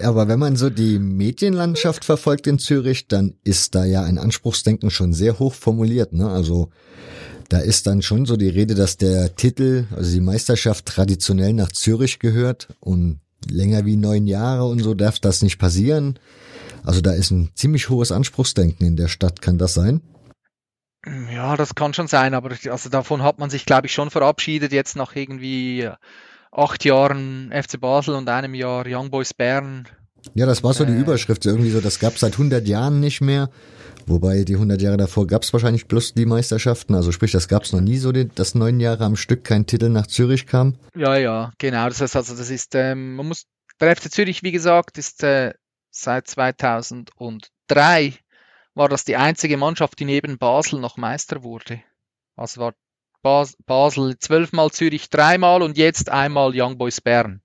[0.00, 4.90] Aber wenn man so die Medienlandschaft verfolgt in Zürich, dann ist da ja ein Anspruchsdenken
[4.90, 6.12] schon sehr hoch formuliert.
[6.12, 6.28] Ne?
[6.28, 6.70] Also
[7.48, 11.72] da ist dann schon so die Rede, dass der Titel, also die Meisterschaft traditionell nach
[11.72, 16.18] Zürich gehört und länger wie neun Jahre und so darf das nicht passieren.
[16.84, 19.42] Also da ist ein ziemlich hohes Anspruchsdenken in der Stadt.
[19.42, 20.00] Kann das sein?
[21.32, 24.72] Ja, das kann schon sein, aber also davon hat man sich, glaube ich, schon verabschiedet,
[24.72, 25.88] jetzt nach irgendwie
[26.52, 29.88] acht Jahren FC Basel und einem Jahr Young Boys Bern.
[30.34, 33.00] Ja, das war so die äh, Überschrift, irgendwie so, das gab es seit 100 Jahren
[33.00, 33.48] nicht mehr.
[34.06, 36.94] Wobei die 100 Jahre davor gab es wahrscheinlich bloß die Meisterschaften.
[36.94, 39.88] Also sprich, das gab es noch nie so, dass neun Jahre am Stück kein Titel
[39.88, 40.76] nach Zürich kam.
[40.94, 41.88] Ja, ja, genau.
[41.88, 43.46] Das heißt also, das ist, ähm, man muss,
[43.80, 45.54] der FC Zürich, wie gesagt, ist äh,
[45.90, 48.14] seit 2003
[48.74, 51.82] war das die einzige Mannschaft, die neben Basel noch Meister wurde.
[52.36, 52.74] Also war
[53.22, 57.42] Bas Basel zwölfmal, Zürich dreimal und jetzt einmal Young Boys Bern.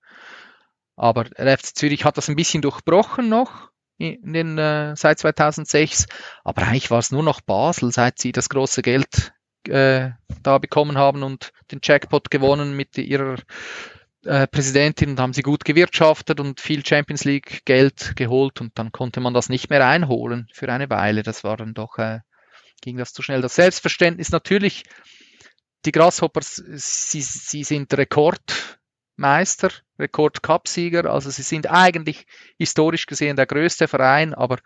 [0.95, 6.05] Aber der FC Zürich hat das ein bisschen durchbrochen noch in den, äh, seit 2006.
[6.43, 9.33] Aber eigentlich war es nur noch Basel, seit sie das große Geld
[9.67, 10.11] äh,
[10.43, 13.37] da bekommen haben und den Jackpot gewonnen mit ihrer
[14.23, 18.91] äh, Präsidentin und haben sie gut gewirtschaftet und viel Champions League Geld geholt und dann
[18.91, 21.23] konnte man das nicht mehr einholen für eine Weile.
[21.23, 22.19] Das war dann doch, äh,
[22.81, 23.41] ging das zu schnell.
[23.41, 24.83] Das Selbstverständnis natürlich,
[25.85, 28.79] die Grasshoppers, sie, sie sind Rekord
[29.15, 31.11] Meister, Rekord-Cup-Sieger.
[31.11, 32.25] Also sie sind eigentlich
[32.57, 34.59] historisch gesehen der größte Verein, aber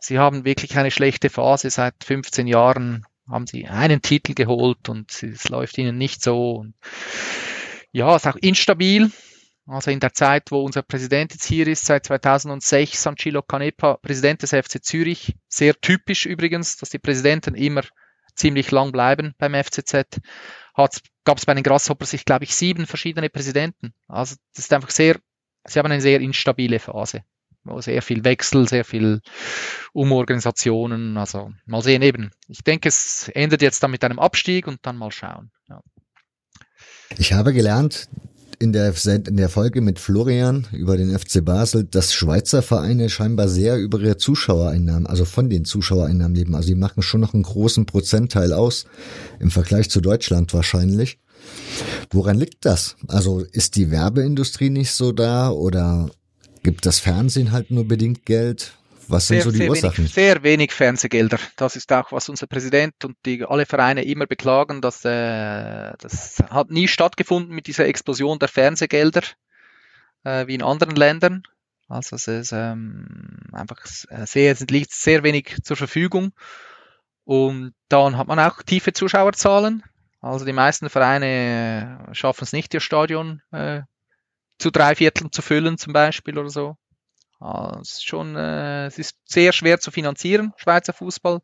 [0.00, 1.70] sie haben wirklich eine schlechte Phase.
[1.70, 6.56] Seit 15 Jahren haben sie einen Titel geholt und es läuft ihnen nicht so.
[6.56, 6.74] Und
[7.92, 9.10] Ja, ist auch instabil.
[9.66, 14.42] Also in der Zeit, wo unser Präsident jetzt hier ist, seit 2006, Sancilo Canepa, Präsident
[14.42, 15.36] des FC Zürich.
[15.48, 17.82] Sehr typisch übrigens, dass die Präsidenten immer
[18.34, 20.20] ziemlich lang bleiben beim FCZ.
[21.24, 23.92] Gab es bei den Grasshoppers, ich glaube ich, sieben verschiedene Präsidenten.
[24.08, 25.18] Also das ist einfach sehr,
[25.64, 27.22] sie haben eine sehr instabile Phase.
[27.62, 29.20] Wo sehr viel Wechsel, sehr viel
[29.92, 31.18] Umorganisationen.
[31.18, 32.30] Also mal sehen eben.
[32.48, 35.50] Ich denke, es endet jetzt dann mit einem Abstieg und dann mal schauen.
[35.68, 35.82] Ja.
[37.18, 38.08] Ich habe gelernt,
[38.60, 43.48] in der, in der Folge mit Florian über den FC Basel, dass Schweizer Vereine scheinbar
[43.48, 46.54] sehr über ihre Zuschauereinnahmen, also von den Zuschauereinnahmen leben.
[46.54, 48.84] Also die machen schon noch einen großen Prozentteil aus
[49.40, 51.18] im Vergleich zu Deutschland wahrscheinlich.
[52.10, 52.96] Woran liegt das?
[53.08, 56.10] Also ist die Werbeindustrie nicht so da oder
[56.62, 58.72] gibt das Fernsehen halt nur bedingt Geld?
[59.10, 59.98] Was sind sehr, so die sehr Ursachen?
[59.98, 61.38] Wenig, sehr wenig Fernsehgelder.
[61.56, 66.42] Das ist auch, was unser Präsident und die, alle Vereine immer beklagen, dass äh, das
[66.48, 69.22] hat nie stattgefunden mit dieser Explosion der Fernsehgelder
[70.24, 71.42] äh, wie in anderen Ländern.
[71.88, 76.32] Also es ist ähm, einfach sehr, es liegt sehr wenig zur Verfügung.
[77.24, 79.82] Und dann hat man auch tiefe Zuschauerzahlen.
[80.20, 83.82] Also die meisten Vereine äh, schaffen es nicht, ihr Stadion äh,
[84.58, 86.76] zu drei Vierteln zu füllen zum Beispiel oder so.
[87.40, 91.40] Also es, ist schon, äh, es ist sehr schwer zu finanzieren, Schweizer Fußball.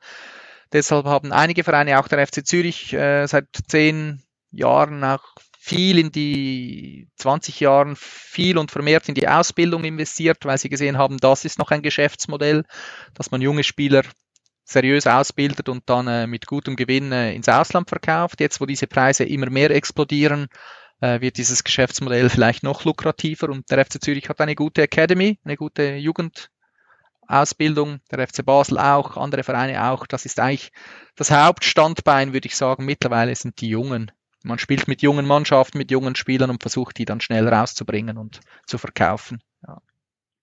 [0.72, 5.22] Deshalb haben einige Vereine, auch der FC Zürich, äh, seit zehn Jahren auch
[5.58, 10.96] viel in die 20 Jahren viel und vermehrt in die Ausbildung investiert, weil sie gesehen
[10.96, 12.64] haben, das ist noch ein Geschäftsmodell,
[13.14, 14.02] dass man junge Spieler
[14.64, 18.40] seriös ausbildet und dann äh, mit gutem Gewinn äh, ins Ausland verkauft.
[18.40, 20.48] Jetzt, wo diese Preise immer mehr explodieren,
[21.00, 25.56] wird dieses Geschäftsmodell vielleicht noch lukrativer und der FC Zürich hat eine gute Academy, eine
[25.56, 30.06] gute Jugendausbildung, der FC Basel auch, andere Vereine auch.
[30.06, 30.72] Das ist eigentlich
[31.16, 34.10] das Hauptstandbein, würde ich sagen, mittlerweile sind die Jungen.
[34.42, 38.40] Man spielt mit jungen Mannschaften, mit jungen Spielern und versucht die dann schnell rauszubringen und
[38.66, 39.40] zu verkaufen.
[39.66, 39.80] Ja.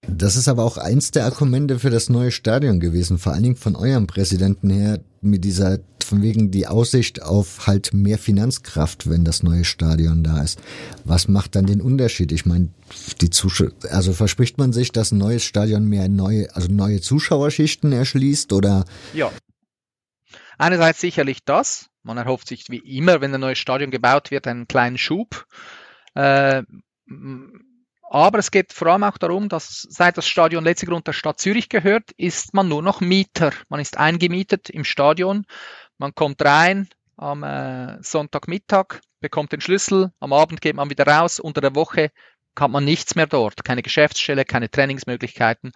[0.08, 3.56] Das ist aber auch eins der Argumente für das neue Stadion gewesen, vor allen Dingen
[3.56, 9.26] von eurem Präsidenten her, mit dieser, von wegen die Aussicht auf halt mehr Finanzkraft, wenn
[9.26, 10.60] das neue Stadion da ist.
[11.04, 12.32] Was macht dann den Unterschied?
[12.32, 12.70] Ich meine,
[13.22, 17.92] die Zuschauer, also verspricht man sich, dass ein neues Stadion mehr neue, also neue Zuschauerschichten
[17.92, 18.86] erschließt oder?
[19.14, 19.32] Ja.
[20.58, 21.90] Einerseits sicherlich das.
[22.04, 25.46] Man erhofft sich wie immer, wenn ein neues Stadion gebaut wird, einen kleinen Schub.
[26.16, 26.64] Äh,
[28.14, 31.40] aber es geht vor allem auch darum, dass seit das Stadion letztlich Grund der Stadt
[31.40, 33.52] Zürich gehört, ist man nur noch Mieter.
[33.70, 35.48] Man ist eingemietet im Stadion.
[35.98, 41.40] Man kommt rein am äh, Sonntagmittag, bekommt den Schlüssel, am Abend geht man wieder raus.
[41.40, 42.12] Unter der Woche
[42.56, 43.66] hat man nichts mehr dort.
[43.66, 45.72] Keine Geschäftsstelle, keine Trainingsmöglichkeiten.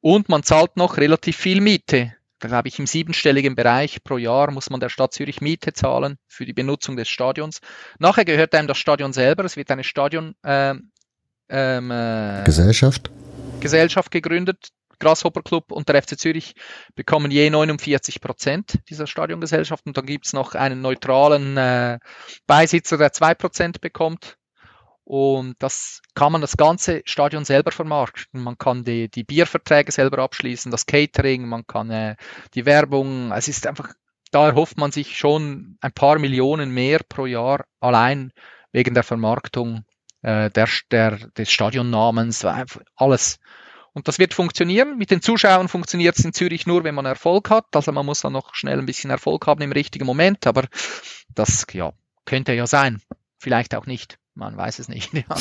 [0.00, 2.14] Und man zahlt noch relativ viel Miete.
[2.38, 6.16] Da glaube ich, im siebenstelligen Bereich pro Jahr muss man der Stadt Zürich Miete zahlen
[6.26, 7.60] für die Benutzung des Stadions.
[7.98, 9.44] Nachher gehört einem das Stadion selber.
[9.44, 10.74] Es wird eine Stadion, äh,
[11.48, 13.10] ähm, äh, Gesellschaft?
[13.60, 14.68] Gesellschaft gegründet.
[14.98, 16.54] Grasshopper Club und der FC Zürich
[16.94, 21.98] bekommen je 49 Prozent dieser Stadiongesellschaft und dann gibt's noch einen neutralen äh,
[22.46, 24.38] Beisitzer, der zwei Prozent bekommt.
[25.04, 28.42] Und das kann man das ganze Stadion selber vermarkten.
[28.42, 32.16] Man kann die, die Bierverträge selber abschließen, das Catering, man kann äh,
[32.54, 33.30] die Werbung.
[33.30, 33.92] Es ist einfach,
[34.32, 38.32] da erhofft man sich schon ein paar Millionen mehr pro Jahr allein
[38.72, 39.84] wegen der Vermarktung
[40.26, 42.44] äh, der, der, des Stadionnamens,
[42.96, 43.38] alles.
[43.92, 44.98] Und das wird funktionieren.
[44.98, 47.66] Mit den Zuschauern funktioniert es in Zürich nur, wenn man Erfolg hat.
[47.74, 50.64] Also man muss dann noch schnell ein bisschen Erfolg haben im richtigen Moment, aber
[51.34, 51.92] das ja,
[52.24, 53.00] könnte ja sein.
[53.38, 54.18] Vielleicht auch nicht.
[54.34, 55.12] Man weiß es nicht.
[55.28, 55.36] Ja.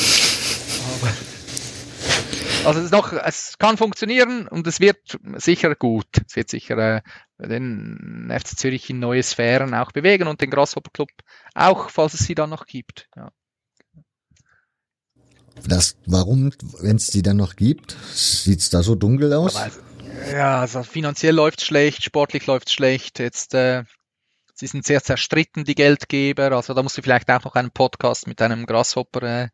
[2.66, 6.08] Also es, noch, es kann funktionieren und es wird sicher gut.
[6.28, 7.02] Es wird sicher äh,
[7.38, 11.10] den FC Zürich in neue Sphären auch bewegen und den Grasshopper Club
[11.54, 13.08] auch, falls es sie dann noch gibt.
[13.16, 13.32] Ja.
[15.68, 19.56] Das, warum, wenn es die dann noch gibt, sieht's da so dunkel aus?
[20.32, 23.20] Ja, also finanziell läuft's schlecht, sportlich läuft's schlecht.
[23.20, 23.84] Jetzt, äh,
[24.54, 26.52] sie sind sehr zerstritten, die Geldgeber.
[26.52, 29.50] Also da musst du vielleicht auch noch einen Podcast mit einem Grasshopper äh,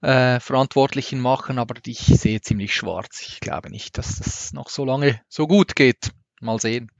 [0.00, 3.22] äh, Verantwortlichen machen, aber ich sehe ziemlich schwarz.
[3.22, 6.12] Ich glaube nicht, dass das noch so lange so gut geht.
[6.40, 6.90] Mal sehen.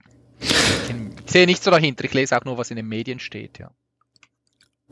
[0.41, 2.03] Ich sehe nicht so dahinter.
[2.05, 3.71] Ich lese auch nur, was in den Medien steht, ja.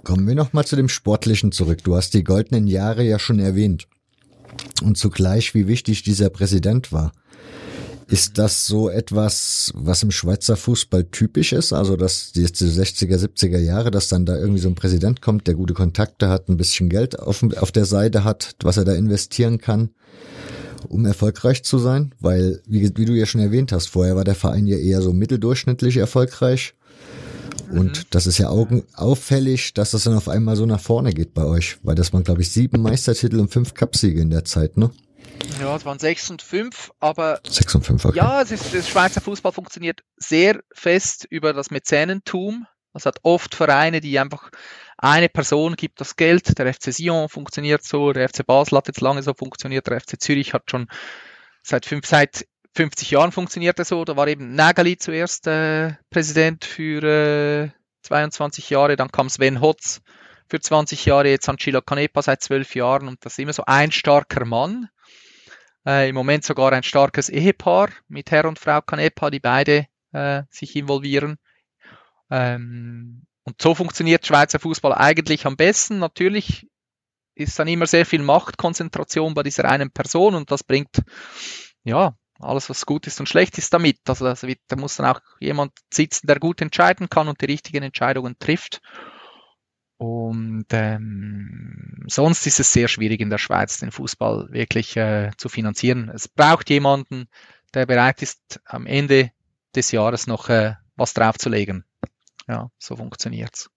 [0.04, 1.84] Kommen wir nochmal zu dem Sportlichen zurück.
[1.84, 3.88] Du hast die goldenen Jahre ja schon erwähnt.
[4.84, 7.12] Und zugleich, wie wichtig dieser Präsident war.
[8.10, 11.74] Ist das so etwas, was im Schweizer Fußball typisch ist?
[11.74, 15.56] Also, dass die 60er, 70er Jahre, dass dann da irgendwie so ein Präsident kommt, der
[15.56, 19.58] gute Kontakte hat, ein bisschen Geld auf, auf der Seite hat, was er da investieren
[19.58, 19.90] kann,
[20.88, 22.16] um erfolgreich zu sein?
[22.22, 25.12] Weil, wie, wie du ja schon erwähnt hast, vorher war der Verein ja eher so
[25.12, 26.76] mitteldurchschnittlich erfolgreich.
[27.70, 28.04] Und mhm.
[28.10, 31.44] das ist ja augen auffällig, dass das dann auf einmal so nach vorne geht bei
[31.44, 34.92] euch, weil das waren, glaube ich, sieben Meistertitel und fünf Cupsiege in der Zeit, ne?
[35.60, 38.18] Ja, es waren sechs und fünf, aber sechs und fünf, okay.
[38.18, 42.66] ja, es ist, das Schweizer Fußball funktioniert sehr fest über das Mäzenentum.
[42.94, 44.50] Es hat oft Vereine, die einfach
[44.98, 46.58] eine Person gibt das Geld.
[46.58, 50.20] Der FC Sion funktioniert so, der FC Basel hat jetzt lange so funktioniert, der FC
[50.20, 50.88] Zürich hat schon
[51.62, 54.06] seit fünf, seit 50 Jahren funktioniert er so.
[54.06, 57.70] Da war eben Nagali zuerst äh, Präsident für äh,
[58.04, 60.02] 22 Jahre, dann kam Sven Hotz
[60.50, 63.92] für 20 Jahre, jetzt Ancilla Canepa seit 12 Jahren und das ist immer so ein
[63.92, 64.90] starker Mann.
[65.86, 70.44] Äh, Im Moment sogar ein starkes Ehepaar mit Herr und Frau Canepa, die beide äh,
[70.50, 71.38] sich involvieren.
[72.30, 76.00] Ähm, und so funktioniert Schweizer Fußball eigentlich am besten.
[76.00, 76.68] Natürlich
[77.36, 81.02] ist dann immer sehr viel Machtkonzentration bei dieser einen Person und das bringt
[81.84, 84.00] ja alles, was gut ist und schlecht ist damit.
[84.08, 88.38] Also da muss dann auch jemand sitzen, der gut entscheiden kann und die richtigen Entscheidungen
[88.40, 88.82] trifft.
[89.98, 95.50] Und ähm, sonst ist es sehr schwierig in der Schweiz, den Fußball wirklich äh, zu
[95.50, 96.12] finanzieren.
[96.14, 97.28] Es braucht jemanden,
[97.74, 99.32] der bereit ist, am Ende
[99.76, 101.84] des Jahres noch äh, was draufzulegen.
[102.48, 103.70] Ja, so funktioniert's.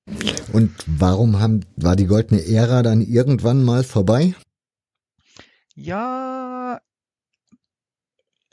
[0.52, 4.34] Und warum haben, war die goldene Ära dann irgendwann mal vorbei?
[5.74, 6.80] Ja,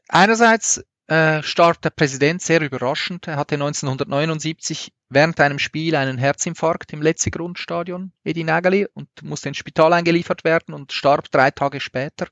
[0.09, 3.27] Einerseits äh, starb der Präsident sehr überraschend.
[3.27, 9.57] Er hatte 1979 während einem Spiel einen Herzinfarkt im Letzigrundstadion, Edi Nageli, und musste ins
[9.57, 12.27] Spital eingeliefert werden und starb drei Tage später.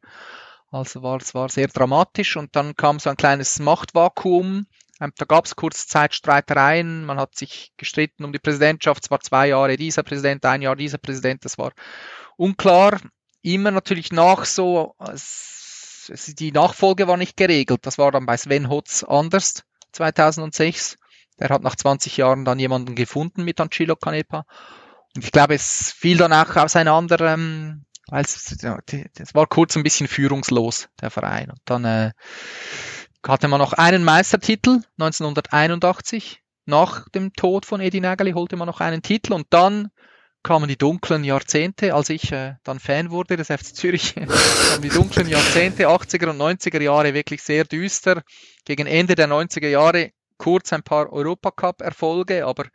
[0.72, 4.66] Also war es war sehr dramatisch und dann kam so ein kleines Machtvakuum.
[5.00, 6.20] Ähm, da gab es kurz Zeit.
[6.26, 9.06] Man hat sich gestritten um die Präsidentschaft.
[9.06, 11.46] Es war zwei Jahre dieser Präsident, ein Jahr dieser Präsident.
[11.46, 11.72] Das war
[12.36, 13.00] unklar.
[13.42, 14.96] Immer natürlich nach so
[16.08, 17.86] die Nachfolge war nicht geregelt.
[17.86, 20.98] Das war dann bei Sven Hotz anders 2006.
[21.40, 24.46] Der hat nach 20 Jahren dann jemanden gefunden mit Ancillo Canepa.
[25.16, 29.84] Und ich glaube, es fiel dann auch auseinander, ähm, weil es, es war kurz ein
[29.84, 31.50] bisschen führungslos, der Verein.
[31.50, 32.12] Und dann äh,
[33.26, 36.42] hatte man noch einen Meistertitel 1981.
[36.68, 39.90] Nach dem Tod von Edi Nageli holte man noch einen Titel und dann
[40.46, 44.90] kamen die dunklen Jahrzehnte, als ich äh, dann Fan wurde des FC Zürich, kamen die
[44.90, 48.22] dunklen Jahrzehnte, 80er und 90er Jahre wirklich sehr düster.
[48.64, 52.66] Gegen Ende der 90er Jahre kurz ein paar Europacup-Erfolge, aber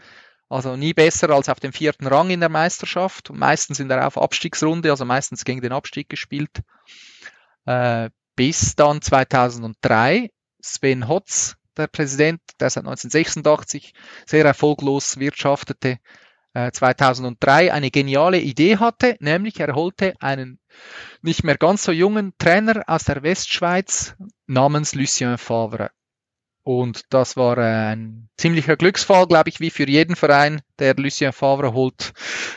[0.49, 3.31] also nie besser als auf dem vierten Rang in der Meisterschaft.
[3.33, 6.63] Meistens in der Auf Abstiegsrunde, also meistens gegen den Abstieg gespielt.
[7.67, 13.93] Äh, bis dann 2003 Sven Hotz, der Präsident, der seit 1986
[14.27, 15.99] sehr erfolglos wirtschaftete,
[16.55, 20.59] 2003 äh, eine geniale Idee hatte, nämlich er holte einen
[21.23, 24.15] nicht mehr ganz so jungen Trainer aus der Westschweiz
[24.47, 25.91] namens Lucien Favre.
[26.63, 31.73] Und das war ein ziemlicher Glücksfall, glaube ich, wie für jeden Verein, der Lucien Favre
[31.73, 32.13] holt,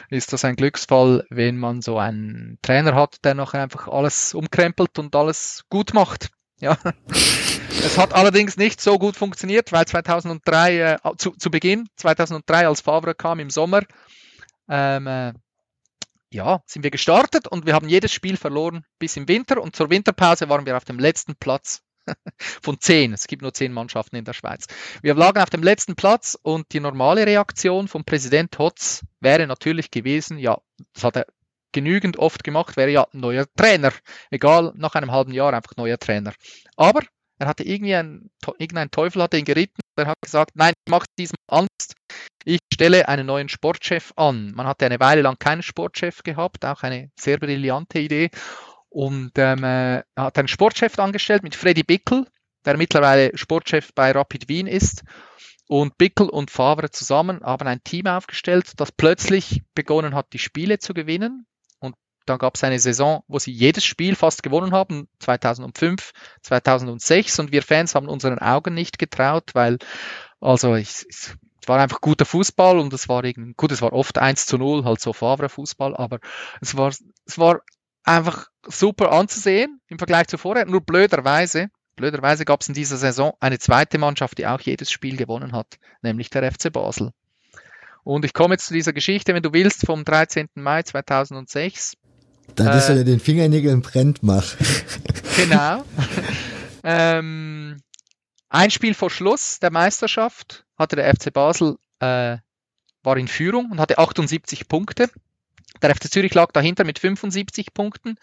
[0.09, 4.99] ist das ein Glücksfall, wenn man so einen Trainer hat, der noch einfach alles umkrempelt
[4.99, 6.31] und alles gut macht.
[6.59, 6.77] Ja.
[7.85, 12.79] Es hat allerdings nicht so gut funktioniert, weil 2003, äh, zu, zu Beginn, 2003, als
[12.79, 13.81] Favre kam im Sommer,
[14.69, 15.33] ähm, äh,
[16.31, 19.89] ja, sind wir gestartet und wir haben jedes Spiel verloren bis im Winter und zur
[19.89, 21.81] Winterpause waren wir auf dem letzten Platz
[22.37, 23.11] von zehn.
[23.11, 24.65] Es gibt nur zehn Mannschaften in der Schweiz.
[25.01, 29.91] Wir lagen auf dem letzten Platz und die normale Reaktion vom Präsident Hotz wäre natürlich
[29.91, 30.57] gewesen, ja,
[30.93, 31.25] das hat er
[31.73, 33.91] genügend oft gemacht, wäre ja neuer Trainer.
[34.31, 36.33] Egal, nach einem halben Jahr einfach neuer Trainer.
[36.77, 37.01] Aber
[37.39, 39.81] er hatte irgendwie ein, irgendein Teufel hatte ihn geritten.
[39.95, 41.95] Er hat gesagt, nein, ich mache diesem Angst.
[42.45, 44.51] Ich stelle einen neuen Sportchef an.
[44.53, 48.29] Man hatte eine Weile lang keinen Sportchef gehabt, auch eine sehr brillante Idee.
[48.89, 52.27] Und ähm, äh, er hat einen Sportchef angestellt mit Freddy Bickel,
[52.65, 55.03] der mittlerweile Sportchef bei Rapid Wien ist.
[55.67, 60.77] Und Bickel und Favre zusammen haben ein Team aufgestellt, das plötzlich begonnen hat, die Spiele
[60.77, 61.47] zu gewinnen.
[62.25, 66.11] Dann gab es eine Saison, wo sie jedes Spiel fast gewonnen haben, 2005,
[66.41, 67.39] 2006.
[67.39, 69.77] Und wir Fans haben unseren Augen nicht getraut, weil,
[70.39, 74.17] also, ich, es war einfach guter Fußball und es war irgendwie, gut, es war oft
[74.17, 76.19] 1 zu 0, halt so Favre-Fußball, aber
[76.61, 77.61] es war, es war
[78.03, 80.65] einfach super anzusehen im Vergleich zu vorher.
[80.65, 85.17] Nur blöderweise, blöderweise gab es in dieser Saison eine zweite Mannschaft, die auch jedes Spiel
[85.17, 87.11] gewonnen hat, nämlich der FC Basel.
[88.03, 90.49] Und ich komme jetzt zu dieser Geschichte, wenn du willst, vom 13.
[90.55, 91.93] Mai 2006.
[92.55, 94.55] Da ist äh, den Fingernägeln brennt mach.
[95.35, 95.83] Genau.
[96.83, 97.81] ähm,
[98.49, 102.37] ein Spiel vor Schluss der Meisterschaft hatte der FC Basel äh,
[103.01, 105.09] war in Führung und hatte 78 Punkte.
[105.81, 108.15] Der FC Zürich lag dahinter mit 75 Punkten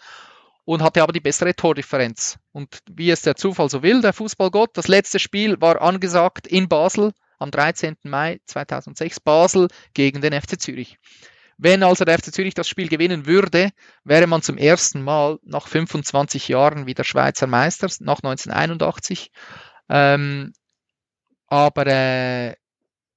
[0.65, 2.37] und hatte aber die bessere Tordifferenz.
[2.51, 6.69] Und wie es der Zufall so will, der Fußballgott, das letzte Spiel war angesagt in
[6.69, 7.97] Basel am 13.
[8.03, 10.97] Mai 2006 Basel gegen den FC Zürich.
[11.63, 13.69] Wenn also der FC Zürich das Spiel gewinnen würde,
[14.03, 19.29] wäre man zum ersten Mal nach 25 Jahren wieder Schweizer Meister, nach 1981.
[19.87, 20.53] Ähm,
[21.45, 22.55] aber äh,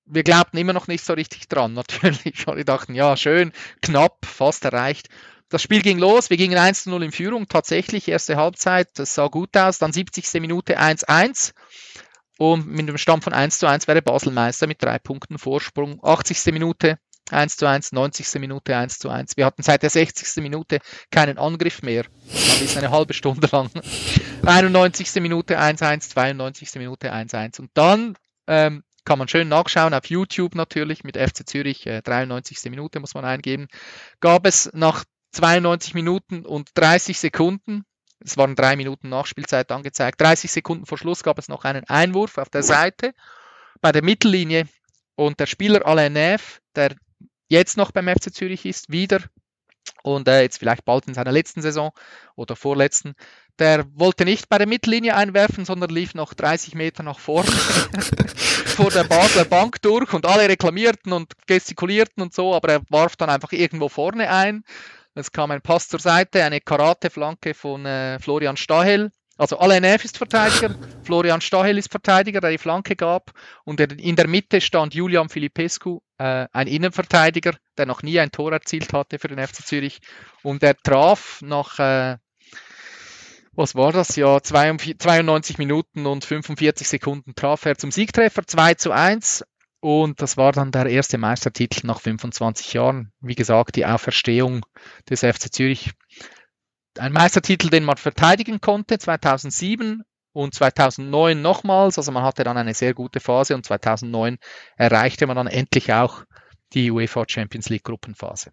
[0.05, 2.47] wir glaubten immer noch nicht so richtig dran, natürlich.
[2.47, 5.09] Wir dachten, ja, schön, knapp, fast erreicht.
[5.49, 9.57] Das Spiel ging los, wir gingen 1-0 in Führung, tatsächlich, erste Halbzeit, das sah gut
[9.57, 10.43] aus, dann 70.
[10.43, 11.55] Minute 1-1
[12.37, 15.99] und mit dem Stand von 1 1 wäre Basel Meister mit drei Punkten Vorsprung.
[16.03, 16.53] 80.
[16.53, 16.99] Minute
[17.31, 18.41] 1 zu 1, 90.
[18.41, 19.37] Minute 1 zu 1.
[19.37, 20.43] Wir hatten seit der 60.
[20.43, 20.79] Minute
[21.11, 22.05] keinen Angriff mehr.
[22.31, 23.71] Das ist eine halbe Stunde lang.
[24.45, 25.15] 91.
[25.23, 26.75] Minute 1 1, 92.
[26.77, 27.61] Minute 1 1.
[27.61, 28.17] Und dann
[28.47, 32.59] ähm, kann man schön nachschauen auf YouTube natürlich mit FC Zürich, äh, 93.
[32.71, 33.69] Minute muss man eingeben.
[34.21, 37.85] Gab es nach 92 Minuten und 30 Sekunden,
[38.21, 42.39] es waren drei Minuten Nachspielzeit angezeigt, 30 Sekunden vor Schluss gab es noch einen Einwurf
[42.39, 43.13] auf der Seite
[43.81, 44.67] bei der Mittellinie
[45.17, 46.95] und der Spieler Alain Neff, der
[47.49, 49.21] jetzt noch beim FC Zürich ist, wieder
[50.03, 51.93] und äh, jetzt vielleicht bald in seiner letzten Saison
[52.37, 53.15] oder vorletzten,
[53.59, 57.51] der wollte nicht bei der Mittellinie einwerfen, sondern lief noch 30 Meter nach vorne
[58.67, 63.17] vor der Basler Bank durch und alle reklamierten und gestikulierten und so, aber er warf
[63.17, 64.65] dann einfach irgendwo vorne ein.
[65.15, 70.05] Es kam ein Pass zur Seite, eine Karate-Flanke von äh, Florian Stahel also Alain Neff
[70.05, 73.33] ist Verteidiger, Florian Stahel ist Verteidiger, der die Flanke gab.
[73.65, 78.53] Und in der Mitte stand Julian Filipescu, äh, ein Innenverteidiger, der noch nie ein Tor
[78.53, 80.01] erzielt hatte für den FC Zürich.
[80.43, 82.19] Und er traf nach, äh,
[83.53, 84.17] was war das?
[84.17, 89.45] Ja, 92 Minuten und 45 Sekunden traf er zum Siegtreffer 2 zu 1.
[89.81, 93.13] Und das war dann der erste Meistertitel nach 25 Jahren.
[93.21, 94.65] Wie gesagt, die Auferstehung
[95.11, 95.91] des FC Zürich
[96.99, 100.05] ein Meistertitel, den man verteidigen konnte, 2007
[100.35, 101.97] und 2009 nochmals.
[101.97, 104.37] Also man hatte dann eine sehr gute Phase und 2009
[104.77, 106.25] erreichte man dann endlich auch
[106.75, 108.51] die UEFA Champions League Gruppenphase.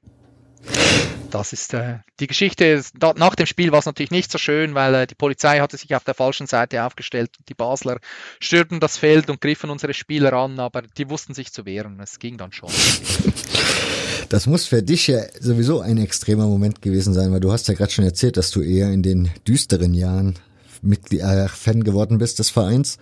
[1.32, 2.84] Das ist äh, die Geschichte.
[3.16, 5.96] Nach dem Spiel war es natürlich nicht so schön, weil äh, die Polizei hatte sich
[5.96, 7.32] auf der falschen Seite aufgestellt.
[7.50, 8.00] Die Basler
[8.40, 12.00] stürmten das Feld und griffen unsere Spieler an, aber die wussten sich zu wehren.
[12.02, 12.70] Es ging dann schon.
[14.30, 17.74] Das muss für dich ja sowieso ein extremer Moment gewesen sein, weil du hast ja
[17.74, 20.36] gerade schon erzählt, dass du eher in den düsteren Jahren
[20.82, 22.98] Mitglied, äh, Fan geworden bist des Vereins.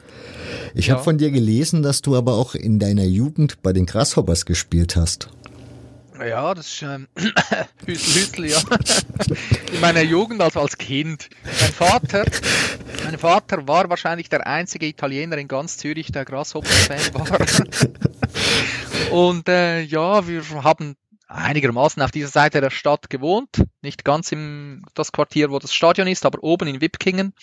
[0.73, 0.95] Ich ja.
[0.95, 4.95] habe von dir gelesen, dass du aber auch in deiner Jugend bei den Grasshoppers gespielt
[4.95, 5.29] hast.
[6.19, 7.07] Ja, das ist ähm,
[7.85, 8.59] Hüstel, ja.
[9.73, 11.29] In meiner Jugend, also als Kind.
[11.43, 12.25] Mein Vater,
[13.05, 17.39] mein Vater war wahrscheinlich der einzige Italiener in ganz Zürich, der Grasshopper-Fan war.
[19.11, 20.95] Und äh, ja, wir haben
[21.29, 26.07] einigermaßen auf dieser Seite der Stadt gewohnt, nicht ganz im das Quartier, wo das Stadion
[26.07, 27.33] ist, aber oben in Wipkingen.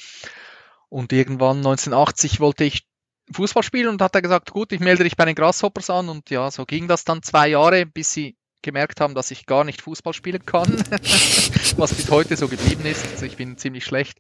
[0.89, 2.87] Und irgendwann 1980 wollte ich
[3.33, 6.31] Fußball spielen und hat er gesagt, gut, ich melde dich bei den Grasshoppers an und
[6.31, 9.83] ja, so ging das dann zwei Jahre, bis sie gemerkt haben, dass ich gar nicht
[9.83, 10.69] Fußball spielen kann,
[11.77, 13.07] was bis heute so geblieben ist.
[13.13, 14.19] Also ich bin ziemlich schlecht.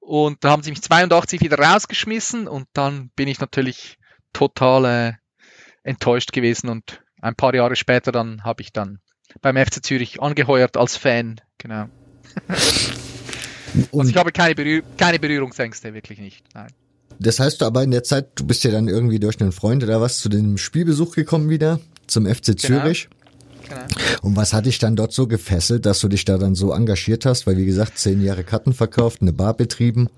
[0.00, 3.98] Und da haben sie mich 82 wieder rausgeschmissen und dann bin ich natürlich
[4.32, 5.12] total äh,
[5.82, 8.98] enttäuscht gewesen und ein paar Jahre später dann habe ich dann
[9.42, 11.86] beim FC Zürich angeheuert als Fan, genau.
[13.92, 16.44] Und also ich habe keine, Berühr keine Berührungsängste, wirklich nicht.
[16.54, 16.68] Nein.
[17.18, 19.84] Das heißt du aber in der Zeit, du bist ja dann irgendwie durch einen Freund
[19.84, 22.56] oder was zu dem Spielbesuch gekommen wieder zum FC genau.
[22.56, 23.08] Zürich.
[23.68, 23.82] Genau.
[24.22, 27.26] Und was hat dich dann dort so gefesselt, dass du dich da dann so engagiert
[27.26, 27.46] hast?
[27.46, 30.08] Weil wie gesagt, zehn Jahre Karten verkauft, eine Bar betrieben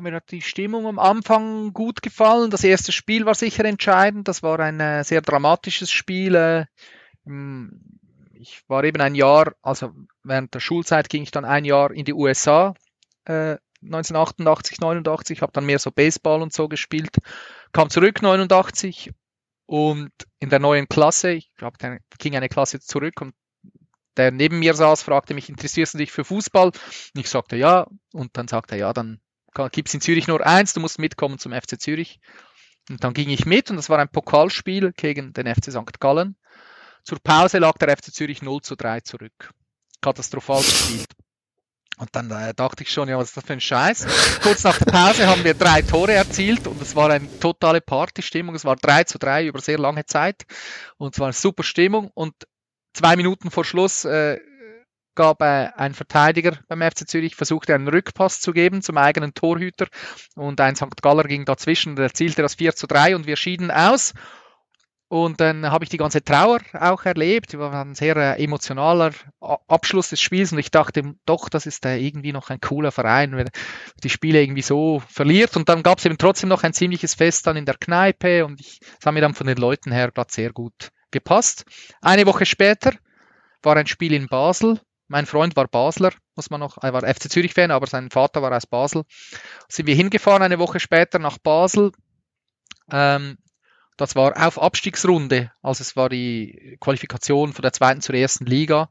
[0.00, 2.50] mir hat die Stimmung am Anfang gut gefallen.
[2.50, 4.28] Das erste Spiel war sicher entscheidend.
[4.28, 6.34] Das war ein äh, sehr dramatisches Spiel.
[6.34, 6.66] Äh,
[8.34, 9.92] ich war eben ein Jahr, also
[10.22, 12.74] während der Schulzeit ging ich dann ein Jahr in die USA.
[13.24, 17.18] Äh, 1988, 89, habe dann mehr so Baseball und so gespielt,
[17.72, 19.12] kam zurück 89
[19.66, 23.34] und in der neuen Klasse, ich glaube, da ging eine Klasse zurück und
[24.16, 26.66] der neben mir saß, fragte mich, interessierst du dich für Fußball?
[26.68, 29.20] Und ich sagte ja und dann sagte er, ja, dann
[29.72, 32.20] gibt es in Zürich nur eins, du musst mitkommen zum FC Zürich.
[32.90, 36.00] Und dann ging ich mit und das war ein Pokalspiel gegen den FC St.
[36.00, 36.36] Gallen.
[37.02, 39.50] Zur Pause lag der FC Zürich 0 zu 3 zurück.
[40.00, 41.08] Katastrophal gespielt.
[41.96, 44.06] Und dann äh, dachte ich schon, ja, was ist das für ein Scheiß?
[44.42, 48.54] Kurz nach der Pause haben wir drei Tore erzielt und es war eine totale Partystimmung.
[48.54, 50.44] Es war 3 zu 3 über sehr lange Zeit
[50.96, 52.10] und es war eine super Stimmung.
[52.14, 52.34] Und
[52.94, 54.40] zwei Minuten vor Schluss äh,
[55.14, 59.86] gab äh, ein Verteidiger beim FC Zürich, versuchte einen Rückpass zu geben zum eigenen Torhüter
[60.34, 61.02] und ein St.
[61.02, 64.14] Galler ging dazwischen und erzielte das 4 zu 3 und wir schieden aus.
[65.08, 67.56] Und dann habe ich die ganze Trauer auch erlebt.
[67.56, 71.98] War ein sehr äh, emotionaler Abschluss des Spiels und ich dachte, doch, das ist äh,
[71.98, 73.48] irgendwie noch ein cooler Verein, wenn
[74.02, 75.56] die Spiele irgendwie so verliert.
[75.56, 78.60] Und dann gab es eben trotzdem noch ein ziemliches Fest dann in der Kneipe und
[78.60, 81.64] ich, das mir dann von den Leuten her gerade sehr gut gepasst.
[82.00, 82.92] Eine Woche später
[83.62, 84.80] war ein Spiel in Basel.
[85.08, 88.56] Mein Freund war Basler, muss man noch, er war FC Zürich-Fan, aber sein Vater war
[88.56, 89.04] aus Basel.
[89.68, 91.92] Sind wir hingefahren eine Woche später nach Basel.
[92.90, 93.38] Ähm,
[93.96, 98.88] das war auf Abstiegsrunde, also es war die Qualifikation von der zweiten zur ersten Liga.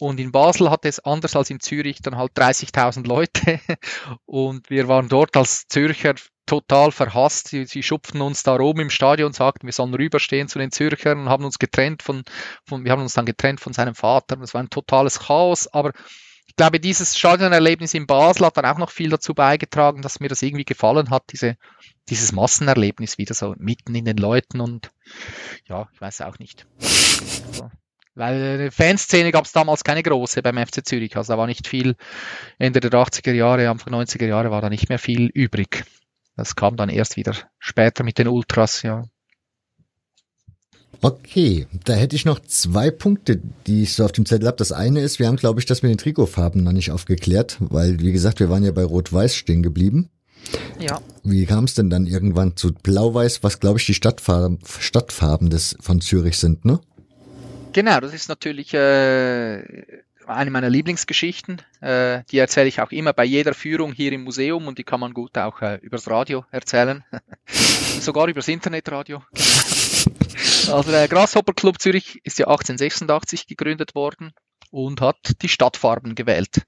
[0.00, 3.60] Und in Basel hatte es anders als in Zürich dann halt 30.000 Leute.
[4.26, 6.14] Und wir waren dort als Zürcher
[6.46, 7.48] total verhasst.
[7.48, 11.20] Sie, sie schupften uns da oben im Stadion, sagten, wir sollen rüberstehen zu den Zürchern
[11.20, 12.24] und haben uns getrennt von,
[12.66, 14.36] von wir haben uns dann getrennt von seinem Vater.
[14.36, 15.66] Das war ein totales Chaos.
[15.72, 15.92] Aber
[16.46, 20.28] ich glaube, dieses Stadionerlebnis in Basel hat dann auch noch viel dazu beigetragen, dass mir
[20.28, 21.56] das irgendwie gefallen hat, diese,
[22.08, 24.90] dieses Massenerlebnis wieder so mitten in den Leuten und
[25.66, 26.66] ja, ich weiß auch nicht.
[26.78, 27.70] So.
[28.14, 31.16] Weil eine Fanszene gab es damals keine große beim FC Zürich.
[31.16, 31.96] Also da war nicht viel,
[32.58, 35.84] Ende der 80er Jahre, Anfang 90er Jahre war da nicht mehr viel übrig.
[36.36, 39.04] Das kam dann erst wieder später mit den Ultras, ja.
[41.00, 44.56] Okay, da hätte ich noch zwei Punkte, die ich so auf dem Zettel habe.
[44.56, 48.00] Das eine ist, wir haben, glaube ich, das mit den Trikotfarben noch nicht aufgeklärt, weil,
[48.00, 50.08] wie gesagt, wir waren ja bei Rot-Weiß stehen geblieben.
[50.78, 51.00] Ja.
[51.22, 55.76] Wie kam es denn dann irgendwann zu Blau-Weiß, was, glaube ich, die Stadtfarben, Stadtfarben des,
[55.80, 56.80] von Zürich sind, ne?
[57.74, 59.64] Genau, das ist natürlich äh,
[60.28, 61.60] eine meiner Lieblingsgeschichten.
[61.80, 65.00] Äh, die erzähle ich auch immer bei jeder Führung hier im Museum und die kann
[65.00, 67.04] man gut auch äh, übers Radio erzählen.
[68.00, 69.24] Sogar übers Internetradio.
[69.34, 74.32] also der Grasshopper Club Zürich ist ja 1886 gegründet worden
[74.70, 76.62] und hat die Stadtfarben gewählt.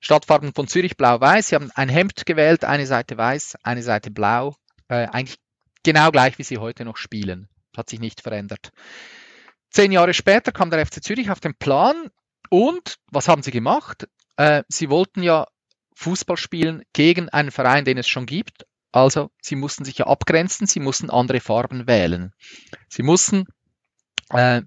[0.00, 1.48] Stadtfarben von Zürich blau-weiß.
[1.48, 4.56] Sie haben ein Hemd gewählt, eine Seite weiß, eine Seite blau.
[4.88, 5.38] Äh, eigentlich
[5.82, 7.50] genau gleich, wie sie heute noch spielen.
[7.76, 8.72] Hat sich nicht verändert.
[9.70, 12.10] Zehn Jahre später kam der FC Zürich auf den Plan
[12.48, 14.08] und was haben sie gemacht?
[14.36, 15.46] Äh, sie wollten ja
[15.94, 18.66] Fußball spielen gegen einen Verein, den es schon gibt.
[18.92, 22.32] Also sie mussten sich ja abgrenzen, sie mussten andere Farben wählen.
[22.88, 23.44] Sie mussten,
[24.30, 24.62] äh,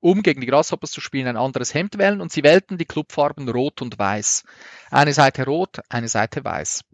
[0.00, 3.48] um gegen die Grasshoppers zu spielen, ein anderes Hemd wählen und sie wählten die Clubfarben
[3.48, 4.44] Rot und Weiß.
[4.90, 6.84] Eine Seite Rot, eine Seite Weiß.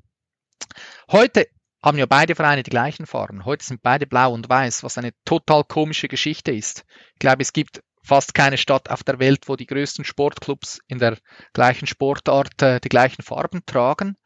[1.11, 1.47] Heute
[1.85, 3.45] haben ja beide Vereine die gleichen Farben.
[3.45, 6.85] Heute sind beide blau und weiß, was eine total komische Geschichte ist.
[7.12, 10.99] Ich glaube, es gibt fast keine Stadt auf der Welt, wo die größten Sportclubs in
[10.99, 11.18] der
[11.53, 14.16] gleichen Sportart äh, die gleichen Farben tragen.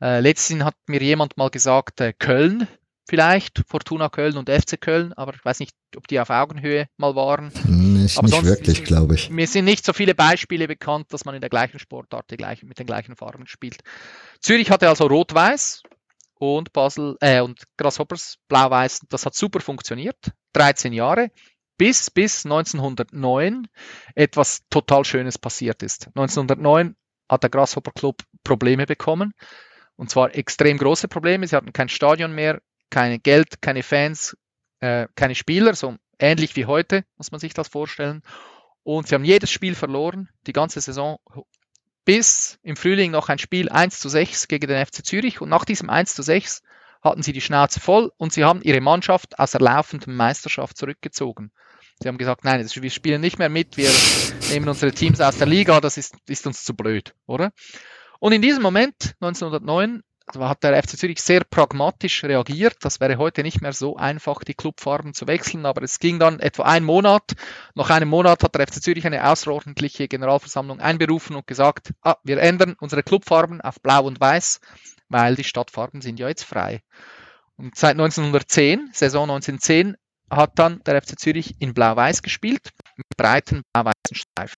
[0.00, 2.66] Äh, letztens hat mir jemand mal gesagt, äh, Köln
[3.08, 7.14] vielleicht, Fortuna Köln und FC Köln, aber ich weiß nicht, ob die auf Augenhöhe mal
[7.14, 7.52] waren.
[7.64, 9.30] Nicht, aber nicht wirklich, glaube ich.
[9.30, 12.66] Mir sind nicht so viele Beispiele bekannt, dass man in der gleichen Sportart die gleichen,
[12.68, 13.82] mit den gleichen Farben spielt.
[14.40, 15.82] Zürich hatte also Rot-Weiß,
[16.38, 19.00] und Basel äh, und Grasshoppers Blau-Weiß.
[19.08, 20.16] Das hat super funktioniert.
[20.52, 21.30] 13 Jahre.
[21.78, 23.68] Bis, bis 1909
[24.14, 26.06] etwas total Schönes passiert ist.
[26.08, 26.96] 1909
[27.28, 29.32] hat der Grasshopper Club Probleme bekommen.
[29.96, 31.46] Und zwar extrem große Probleme.
[31.46, 32.60] Sie hatten kein Stadion mehr,
[32.90, 34.36] kein Geld, keine Fans,
[34.80, 38.22] äh, keine Spieler, so ähnlich wie heute, muss man sich das vorstellen.
[38.82, 41.18] Und sie haben jedes Spiel verloren, die ganze Saison
[42.06, 45.66] bis im Frühling noch ein Spiel 1 zu 6 gegen den FC Zürich und nach
[45.66, 46.62] diesem 1 zu 6
[47.02, 51.50] hatten sie die Schnauze voll und sie haben ihre Mannschaft aus der laufenden Meisterschaft zurückgezogen.
[52.00, 53.90] Sie haben gesagt, nein, wir spielen nicht mehr mit, wir
[54.50, 57.52] nehmen unsere Teams aus der Liga, das ist, ist uns zu blöd, oder?
[58.20, 60.02] Und in diesem Moment, 1909, also
[60.34, 62.76] hat der FC Zürich sehr pragmatisch reagiert.
[62.80, 66.40] Das wäre heute nicht mehr so einfach, die Clubfarben zu wechseln, aber es ging dann
[66.40, 67.32] etwa ein Monat.
[67.74, 72.38] Nach einem Monat hat der FC Zürich eine außerordentliche Generalversammlung einberufen und gesagt, ah, wir
[72.38, 74.60] ändern unsere Clubfarben auf Blau und Weiß,
[75.08, 76.82] weil die Stadtfarben sind ja jetzt frei.
[77.56, 79.96] Und seit 1910, Saison 1910,
[80.30, 84.56] hat dann der FC Zürich in Blau-Weiß gespielt, mit breiten blau-weißen Streifen.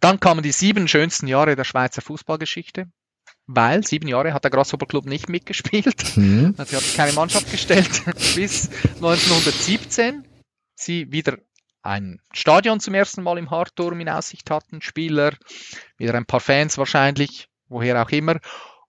[0.00, 2.86] Dann kamen die sieben schönsten Jahre der Schweizer Fußballgeschichte
[3.54, 6.16] weil sieben Jahre hat der Grasshopper Club nicht mitgespielt.
[6.16, 6.54] Mhm.
[6.64, 8.02] Sie hat keine Mannschaft gestellt
[8.34, 10.26] bis 1917.
[10.74, 11.38] Sie wieder
[11.82, 15.32] ein Stadion zum ersten Mal im Hartturm in Aussicht hatten, Spieler,
[15.96, 18.38] wieder ein paar Fans wahrscheinlich, woher auch immer.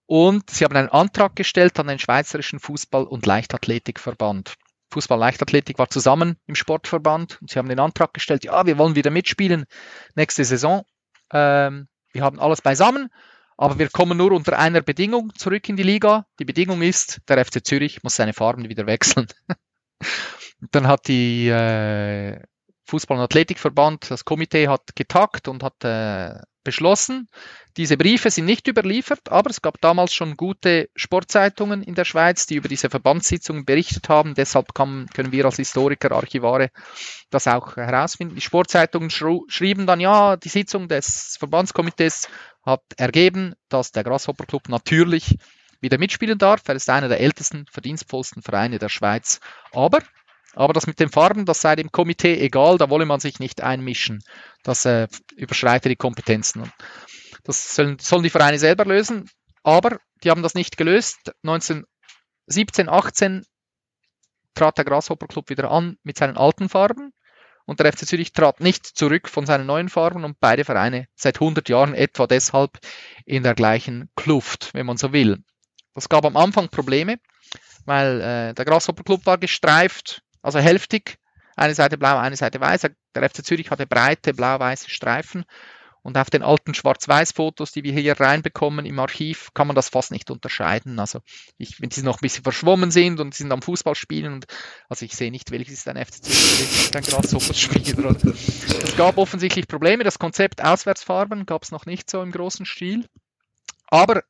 [0.06, 4.56] Und sie haben einen Antrag gestellt an den Schweizerischen Fußball- und Leichtathletikverband.
[4.92, 9.10] Fußball-Leichtathletik war zusammen im Sportverband und sie haben den Antrag gestellt, ja, wir wollen wieder
[9.10, 9.64] mitspielen
[10.16, 10.84] nächste Saison.
[11.32, 13.10] Ähm, wir haben alles beisammen
[13.62, 16.26] aber wir kommen nur unter einer Bedingung zurück in die Liga.
[16.40, 19.28] Die Bedingung ist, der FC Zürich muss seine Farben wieder wechseln.
[20.72, 22.42] dann hat die äh,
[22.90, 27.28] Fußball- und Athletikverband, das Komitee hat getagt und hat äh, beschlossen.
[27.78, 32.46] Diese Briefe sind nicht überliefert, aber es gab damals schon gute Sportzeitungen in der Schweiz,
[32.46, 34.36] die über diese Verbandssitzungen berichtet haben.
[34.36, 36.70] Deshalb kann, können wir als Historiker, Archivare
[37.30, 38.36] das auch herausfinden.
[38.36, 42.28] Die Sportzeitungen schrieben dann, ja, die Sitzung des Verbandskomitees
[42.64, 45.38] hat ergeben, dass der Grasshopper Club natürlich
[45.80, 46.62] wieder mitspielen darf.
[46.68, 49.40] Er ist einer der ältesten, verdienstvollsten Vereine der Schweiz.
[49.72, 50.00] Aber
[50.54, 53.62] aber das mit den Farben, das sei dem Komitee egal, da wolle man sich nicht
[53.62, 54.22] einmischen.
[54.64, 56.70] Das äh, überschreitet die Kompetenzen.
[57.44, 59.30] Das sollen, sollen die Vereine selber lösen,
[59.64, 61.34] aber die haben das nicht gelöst.
[61.44, 63.46] 1917, 18
[64.54, 67.14] trat der Grasshopper Club wieder an mit seinen alten Farben
[67.66, 71.38] und der FC Zürich trat nicht zurück von seinen neuen Farben und beide Vereine seit
[71.38, 72.78] 100 Jahren etwa deshalb
[73.26, 75.44] in der gleichen Kluft, wenn man so will.
[75.94, 77.18] Das gab am Anfang Probleme,
[77.86, 81.18] weil äh, der Grasshopper Club war gestreift also hälftig.
[81.56, 82.88] Eine Seite blau, eine Seite weiß.
[83.16, 85.46] Der FC Zürich hatte breite blau-weiße Streifen.
[86.04, 90.12] Und auf den alten Schwarz-Weiß-Fotos, die wir hier reinbekommen im Archiv, kann man das fast
[90.12, 91.00] nicht unterscheiden.
[91.00, 91.20] Also
[91.58, 94.46] ich, wenn die noch ein bisschen verschwommen sind und sind am Fußball spielen und
[94.90, 98.16] also ich sehe nicht, welches ist ein FC Zürich, ein Grasshopper-Spieler.
[98.84, 100.04] Es gab offensichtlich Probleme.
[100.04, 103.06] Das Konzept Auswärtsfarben gab es noch nicht so im großen Stil.
[103.88, 104.24] Aber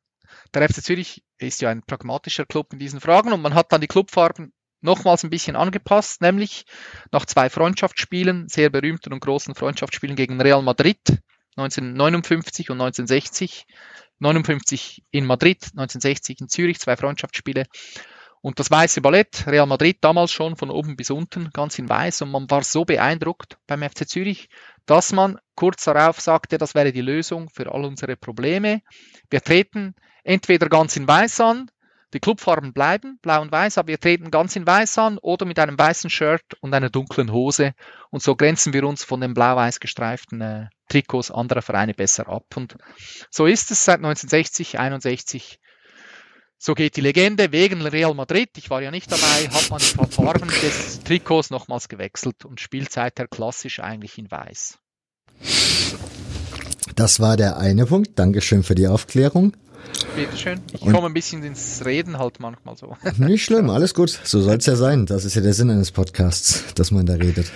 [0.54, 3.80] der FC Zürich ist ja ein pragmatischer Club in diesen Fragen und man hat dann
[3.80, 6.64] die Clubfarben nochmals ein bisschen angepasst, nämlich
[7.12, 10.98] nach zwei Freundschaftsspielen, sehr berühmten und großen Freundschaftsspielen gegen Real Madrid
[11.56, 13.66] 1959 und 1960.
[14.22, 17.64] 59 in Madrid, 1960 in Zürich, zwei Freundschaftsspiele.
[18.40, 22.22] Und das weiße Ballett, Real Madrid damals schon von oben bis unten, ganz in weiß.
[22.22, 24.48] Und man war so beeindruckt beim FC Zürich,
[24.84, 28.82] dass man kurz darauf sagte, das wäre die Lösung für all unsere Probleme.
[29.30, 31.70] Wir treten entweder ganz in weiß an,
[32.12, 35.58] die Clubfarben bleiben, blau und weiß, aber wir treten ganz in weiß an oder mit
[35.58, 37.72] einem weißen Shirt und einer dunklen Hose.
[38.10, 42.44] Und so grenzen wir uns von den blau-weiß gestreiften äh, Trikots anderer Vereine besser ab.
[42.54, 42.76] Und
[43.30, 45.58] so ist es seit 1960, 61.
[46.58, 47.50] So geht die Legende.
[47.50, 51.88] Wegen Real Madrid, ich war ja nicht dabei, hat man die Farben des Trikots nochmals
[51.88, 54.78] gewechselt und spielt seither klassisch eigentlich in weiß.
[56.94, 58.18] Das war der eine Punkt.
[58.18, 59.56] Dankeschön für die Aufklärung.
[60.14, 60.60] Bitteschön.
[60.72, 62.96] Ich komme ein bisschen ins Reden halt manchmal so.
[63.16, 64.10] Nicht schlimm, alles gut.
[64.24, 65.06] So soll es ja sein.
[65.06, 67.50] Das ist ja der Sinn eines Podcasts, dass man da redet.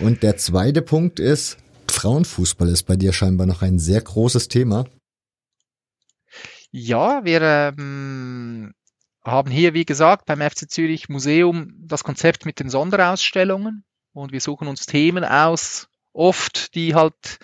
[0.00, 1.58] Und der zweite Punkt ist,
[1.90, 4.86] Frauenfußball ist bei dir scheinbar noch ein sehr großes Thema.
[6.70, 8.72] Ja, wir ähm,
[9.22, 13.84] haben hier, wie gesagt, beim FC Zürich Museum das Konzept mit den Sonderausstellungen
[14.14, 17.38] und wir suchen uns Themen aus, oft die halt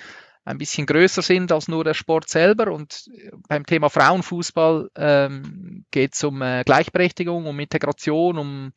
[0.49, 2.73] ein bisschen größer sind als nur der Sport selber.
[2.73, 3.05] Und
[3.49, 8.73] beim Thema Frauenfußball ähm, geht es um äh, Gleichberechtigung, um Integration, um,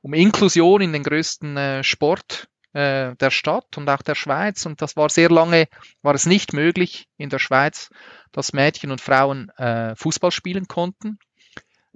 [0.00, 4.64] um Inklusion in den größten äh, Sport äh, der Stadt und auch der Schweiz.
[4.64, 5.68] Und das war sehr lange,
[6.00, 7.90] war es nicht möglich in der Schweiz,
[8.32, 11.18] dass Mädchen und Frauen äh, Fußball spielen konnten.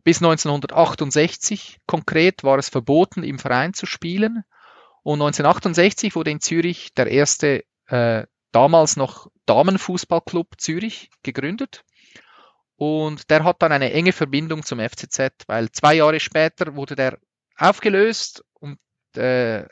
[0.03, 4.45] Bis 1968 konkret war es verboten, im Verein zu spielen.
[5.03, 8.25] Und 1968 wurde in Zürich der erste äh,
[8.55, 11.85] damals noch Damenfußballclub Zürich gegründet.
[12.77, 17.19] Und der hat dann eine enge Verbindung zum FCZ, weil zwei Jahre später wurde der
[17.57, 18.79] aufgelöst und
[19.17, 19.65] äh,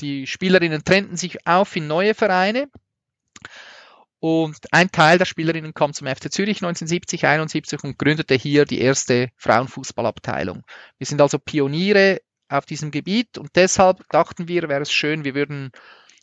[0.00, 2.68] die Spielerinnen trennten sich auf in neue Vereine.
[4.18, 8.80] Und ein Teil der Spielerinnen kam zum FC Zürich 1970, 71 und gründete hier die
[8.80, 10.64] erste Frauenfußballabteilung.
[10.98, 15.34] Wir sind also Pioniere auf diesem Gebiet und deshalb dachten wir, wäre es schön, wir
[15.34, 15.70] würden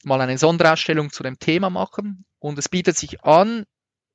[0.05, 2.25] mal eine Sonderausstellung zu dem Thema machen.
[2.39, 3.65] Und es bietet sich an,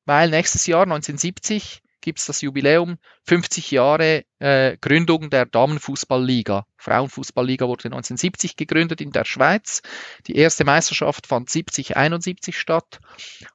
[0.05, 6.65] weil nächstes Jahr 1970 gibt es das Jubiläum 50 Jahre äh, Gründung der Damenfußballliga.
[6.77, 9.83] Frauenfußballliga wurde 1970 gegründet in der Schweiz.
[10.27, 13.01] Die erste Meisterschaft fand 70, 71 statt.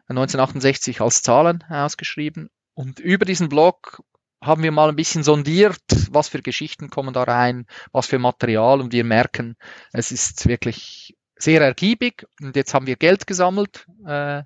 [0.08, 2.52] 1968 als Zahlen ausgeschrieben.
[2.76, 4.04] Und über diesen Blog
[4.40, 8.82] haben wir mal ein bisschen sondiert, was für Geschichten kommen da rein, was für Material
[8.82, 9.56] und wir merken,
[9.92, 14.44] es ist wirklich sehr ergiebig und jetzt haben wir Geld gesammelt äh,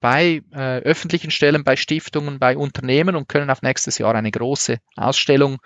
[0.00, 4.78] bei äh, öffentlichen Stellen, bei Stiftungen, bei Unternehmen und können auf nächstes Jahr eine große
[4.96, 5.58] Ausstellung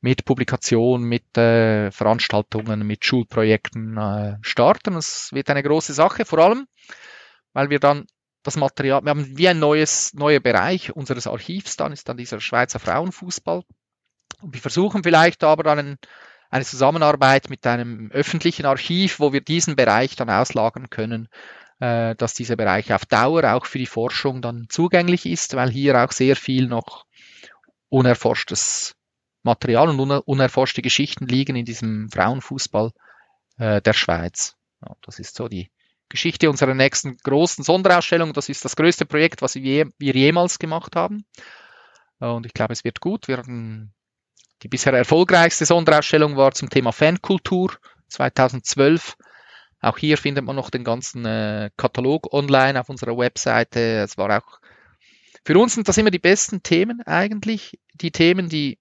[0.00, 4.96] mit Publikation, mit äh, Veranstaltungen, mit Schulprojekten äh, starten.
[4.96, 6.66] Es wird eine große Sache, vor allem,
[7.54, 8.06] weil wir dann
[8.42, 12.40] das Material, wir haben wie ein neues, neuer Bereich unseres Archivs dann, ist dann dieser
[12.40, 13.62] Schweizer Frauenfußball.
[14.40, 15.98] Und wir versuchen vielleicht aber dann einen,
[16.50, 21.28] eine Zusammenarbeit mit einem öffentlichen Archiv, wo wir diesen Bereich dann auslagern können,
[21.80, 26.02] äh, dass dieser Bereich auf Dauer auch für die Forschung dann zugänglich ist, weil hier
[26.02, 27.06] auch sehr viel noch
[27.88, 28.94] unerforschtes
[29.42, 32.92] Material und unerforschte Geschichten liegen in diesem Frauenfußball
[33.58, 34.56] äh, der Schweiz.
[35.02, 35.70] Das ist so die
[36.08, 38.32] Geschichte unserer nächsten großen Sonderausstellung.
[38.32, 41.24] Das ist das größte Projekt, was wir, jemals gemacht haben.
[42.18, 43.28] Und ich glaube, es wird gut.
[43.28, 43.92] Wir hatten
[44.62, 47.74] die bisher erfolgreichste Sonderausstellung war zum Thema Fankultur
[48.08, 49.16] 2012.
[49.80, 54.02] Auch hier findet man noch den ganzen äh, Katalog online auf unserer Webseite.
[54.02, 54.60] Es war auch
[55.44, 58.78] für uns sind das immer die besten Themen eigentlich, die Themen, die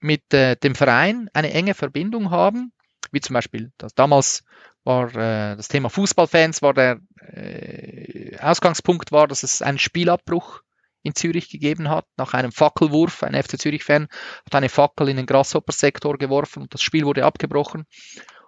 [0.00, 2.72] mit äh, dem Verein eine enge Verbindung haben,
[3.12, 4.42] wie zum Beispiel das damals
[4.82, 10.62] war äh, das Thema Fußballfans, war der äh, Ausgangspunkt war, dass es einen Spielabbruch
[11.02, 13.22] in Zürich gegeben hat, nach einem Fackelwurf.
[13.22, 14.08] Ein FC Zürich-Fan
[14.44, 17.86] hat eine Fackel in den Grasshopper-Sektor geworfen und das Spiel wurde abgebrochen.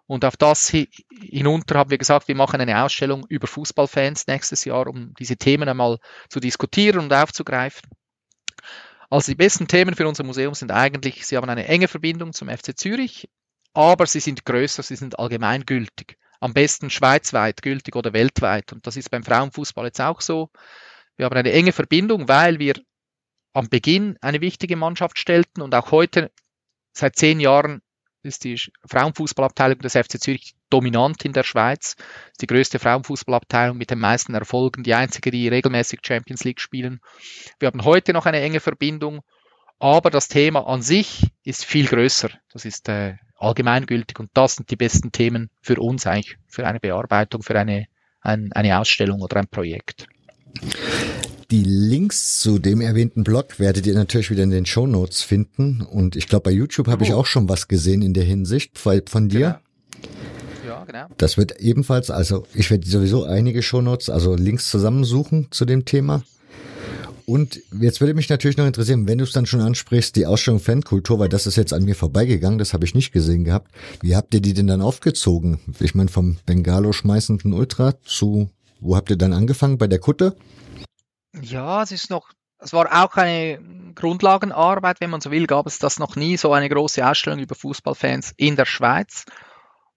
[0.06, 4.86] Und auf das hinunter haben wir gesagt, wir machen eine Ausstellung über Fußballfans nächstes Jahr,
[4.86, 5.98] um diese Themen einmal
[6.28, 7.88] zu diskutieren und aufzugreifen.
[9.08, 12.48] Also die besten Themen für unser Museum sind eigentlich, sie haben eine enge Verbindung zum
[12.48, 13.28] FC Zürich,
[13.74, 18.72] aber sie sind größer, sie sind allgemeingültig am besten schweizweit gültig oder weltweit.
[18.72, 20.50] Und das ist beim Frauenfußball jetzt auch so.
[21.16, 22.74] Wir haben eine enge Verbindung, weil wir
[23.52, 26.32] am Beginn eine wichtige Mannschaft stellten und auch heute
[26.92, 27.80] seit zehn Jahren
[28.22, 31.96] ist die Frauenfußballabteilung des FC Zürich dominant in der Schweiz.
[32.40, 37.00] Die größte Frauenfußballabteilung mit den meisten Erfolgen, die einzige, die regelmäßig Champions League spielen.
[37.58, 39.20] Wir haben heute noch eine enge Verbindung,
[39.78, 42.30] aber das Thema an sich ist viel größer.
[42.52, 46.80] Das ist äh, allgemeingültig und das sind die besten Themen für uns eigentlich, für eine
[46.80, 47.86] Bearbeitung, für eine,
[48.20, 50.06] ein, eine Ausstellung oder ein Projekt.
[51.52, 55.82] Die Links zu dem erwähnten Blog werdet ihr natürlich wieder in den Show Notes finden
[55.82, 57.06] und ich glaube bei YouTube habe oh.
[57.06, 59.60] ich auch schon was gesehen in der Hinsicht von dir.
[60.00, 60.08] Genau.
[60.66, 61.06] Ja, genau.
[61.18, 65.84] Das wird ebenfalls, also ich werde sowieso einige Show Notes, also Links zusammensuchen zu dem
[65.84, 66.22] Thema.
[67.26, 70.58] Und jetzt würde mich natürlich noch interessieren, wenn du es dann schon ansprichst, die Ausstellung
[70.58, 73.70] Fankultur, weil das ist jetzt an mir vorbeigegangen, das habe ich nicht gesehen gehabt.
[74.00, 75.58] Wie habt ihr die denn dann aufgezogen?
[75.80, 78.48] Ich meine, vom Bengalo schmeißenden Ultra zu,
[78.80, 79.76] wo habt ihr dann angefangen?
[79.76, 80.34] Bei der Kutte?
[81.40, 83.58] Ja, es ist noch, es war auch eine
[83.94, 87.54] Grundlagenarbeit, wenn man so will, gab es das noch nie, so eine große Ausstellung über
[87.54, 89.24] Fußballfans in der Schweiz.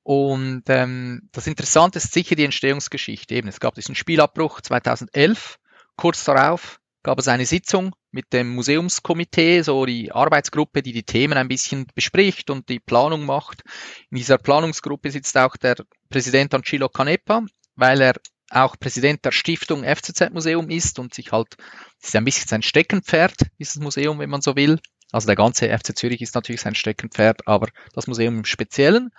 [0.03, 3.34] Und ähm, das Interessante ist sicher die Entstehungsgeschichte.
[3.36, 5.57] Eben, es gab diesen Spielabbruch 2011.
[5.98, 11.38] Kurz darauf gab es eine Sitzung mit dem Museumskomitee, so die Arbeitsgruppe, die die Themen
[11.38, 13.64] ein bisschen bespricht und die Planung macht.
[14.10, 15.76] In dieser Planungsgruppe sitzt auch der
[16.10, 17.44] Präsident Angelo Canepa,
[17.76, 18.14] weil er
[18.56, 21.56] auch Präsident der Stiftung FCZ Museum ist und sich halt,
[21.99, 24.80] das ist ein bisschen sein Steckenpferd, dieses Museum, wenn man so will.
[25.11, 29.11] Also der ganze FC Zürich ist natürlich sein Steckenpferd, aber das Museum im Speziellen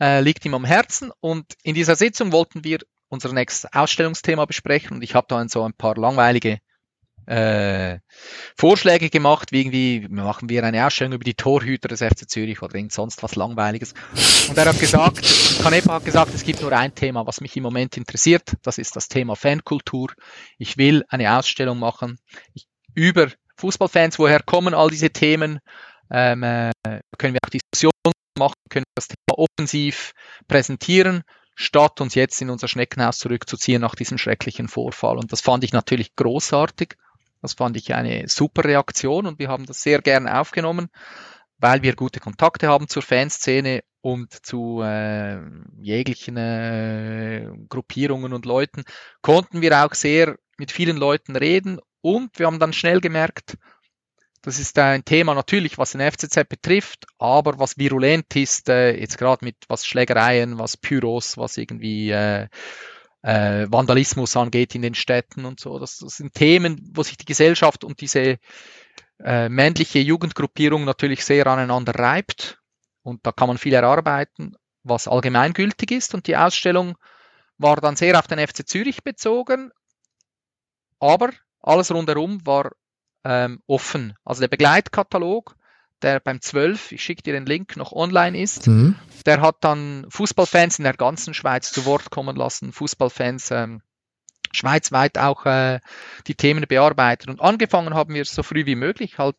[0.00, 1.12] äh, liegt ihm am Herzen.
[1.20, 2.78] Und in dieser Sitzung wollten wir
[3.08, 6.60] unser nächstes Ausstellungsthema besprechen und ich habe da so ein paar langweilige
[7.30, 8.00] äh,
[8.56, 12.74] Vorschläge gemacht, wie irgendwie machen wir eine Ausstellung über die Torhüter des FC Zürich oder
[12.74, 13.94] irgend sonst was Langweiliges.
[14.48, 15.22] Und er hat gesagt,
[15.62, 18.96] Canepa hat gesagt, es gibt nur ein Thema, was mich im Moment interessiert, das ist
[18.96, 20.12] das Thema Fankultur.
[20.58, 22.18] Ich will eine Ausstellung machen
[22.52, 23.28] ich, über
[23.58, 25.60] Fußballfans, woher kommen all diese Themen,
[26.10, 26.72] ähm, äh,
[27.16, 27.92] können wir auch Diskussionen
[28.36, 30.12] machen, können das Thema offensiv
[30.48, 31.22] präsentieren
[31.54, 35.18] statt uns jetzt in unser Schneckenhaus zurückzuziehen nach diesem schrecklichen Vorfall.
[35.18, 36.96] Und das fand ich natürlich großartig.
[37.42, 40.88] Das fand ich eine super Reaktion und wir haben das sehr gern aufgenommen,
[41.58, 45.40] weil wir gute Kontakte haben zur Fanszene und zu äh,
[45.80, 48.84] jeglichen äh, Gruppierungen und Leuten,
[49.22, 53.56] konnten wir auch sehr mit vielen Leuten reden und wir haben dann schnell gemerkt,
[54.42, 59.18] das ist ein Thema natürlich, was den FCZ betrifft, aber was virulent ist, äh, jetzt
[59.18, 62.48] gerade mit was Schlägereien, was Pyros, was irgendwie äh,
[63.22, 65.78] äh, Vandalismus angeht in den Städten und so.
[65.78, 68.38] Das, das sind Themen, wo sich die Gesellschaft und diese
[69.22, 72.58] äh, männliche Jugendgruppierung natürlich sehr aneinander reibt.
[73.02, 76.14] Und da kann man viel erarbeiten, was allgemeingültig ist.
[76.14, 76.96] Und die Ausstellung
[77.58, 79.70] war dann sehr auf den FC Zürich bezogen,
[80.98, 81.30] aber
[81.60, 82.70] alles rundherum war
[83.24, 84.14] ähm, offen.
[84.24, 85.56] Also der Begleitkatalog,
[86.02, 88.96] der beim 12, ich schicke dir den Link, noch online ist, mhm.
[89.26, 93.82] der hat dann Fußballfans in der ganzen Schweiz zu Wort kommen lassen, Fußballfans ähm,
[94.52, 95.80] schweizweit auch äh,
[96.26, 97.28] die Themen bearbeitet.
[97.28, 99.36] Und angefangen haben wir so früh wie möglich, halt,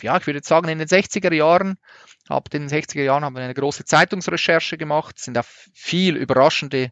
[0.00, 1.78] ja, ich würde sagen, in den 60er Jahren,
[2.28, 6.90] ab den 60er Jahren haben wir eine große Zeitungsrecherche gemacht, sind auf viel überraschende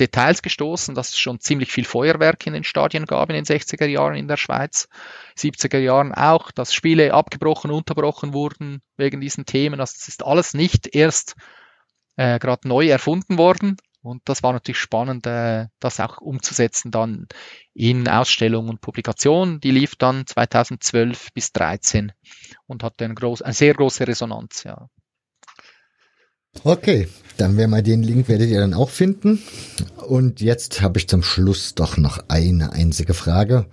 [0.00, 3.86] Details gestoßen, dass es schon ziemlich viel Feuerwerk in den Stadien gab in den 60er
[3.86, 4.88] Jahren in der Schweiz,
[5.38, 9.80] 70er Jahren auch, dass Spiele abgebrochen, unterbrochen wurden wegen diesen Themen.
[9.80, 11.36] Also es ist alles nicht erst
[12.16, 13.76] äh, gerade neu erfunden worden.
[14.02, 17.26] Und das war natürlich spannend, äh, das auch umzusetzen dann
[17.72, 19.60] in Ausstellungen und Publikationen.
[19.60, 22.12] Die lief dann 2012 bis 2013
[22.66, 24.64] und hatte eine, groß, eine sehr große Resonanz.
[24.64, 24.88] Ja.
[26.62, 29.42] Okay, dann werden wir den Link werdet ihr dann auch finden.
[30.06, 33.66] Und jetzt habe ich zum Schluss doch noch eine einzige Frage.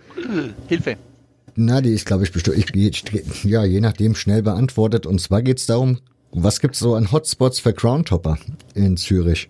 [0.68, 0.98] Hilfe.
[1.56, 3.04] Na, die ist, glaube ich, bestimmt, ich,
[3.44, 5.06] ja, je nachdem schnell beantwortet.
[5.06, 6.00] Und zwar geht es darum,
[6.32, 8.38] was gibt's so an Hotspots für Groundhopper
[8.74, 9.50] in Zürich?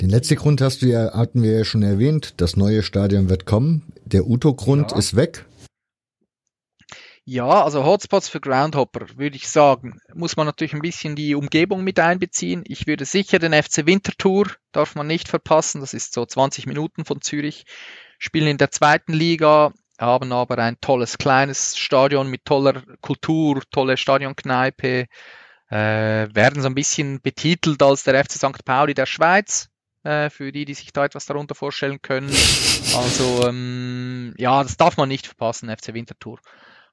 [0.00, 2.34] Den letzten Grund hast du ja, hatten wir ja schon erwähnt.
[2.36, 3.82] Das neue Stadion wird kommen.
[4.04, 4.98] Der Uto-Grund ja.
[4.98, 5.44] ist weg.
[7.30, 11.84] Ja, also Hotspots für Groundhopper, würde ich sagen, muss man natürlich ein bisschen die Umgebung
[11.84, 12.64] mit einbeziehen.
[12.66, 17.04] Ich würde sicher den FC Winterthur, darf man nicht verpassen, das ist so 20 Minuten
[17.04, 17.66] von Zürich,
[18.18, 23.98] spielen in der zweiten Liga, haben aber ein tolles kleines Stadion mit toller Kultur, tolle
[23.98, 25.04] Stadionkneipe,
[25.68, 25.76] äh,
[26.34, 28.64] werden so ein bisschen betitelt als der FC St.
[28.64, 29.68] Pauli der Schweiz,
[30.02, 32.30] äh, für die, die sich da etwas darunter vorstellen können.
[32.96, 36.40] Also ähm, ja, das darf man nicht verpassen, FC Winterthur.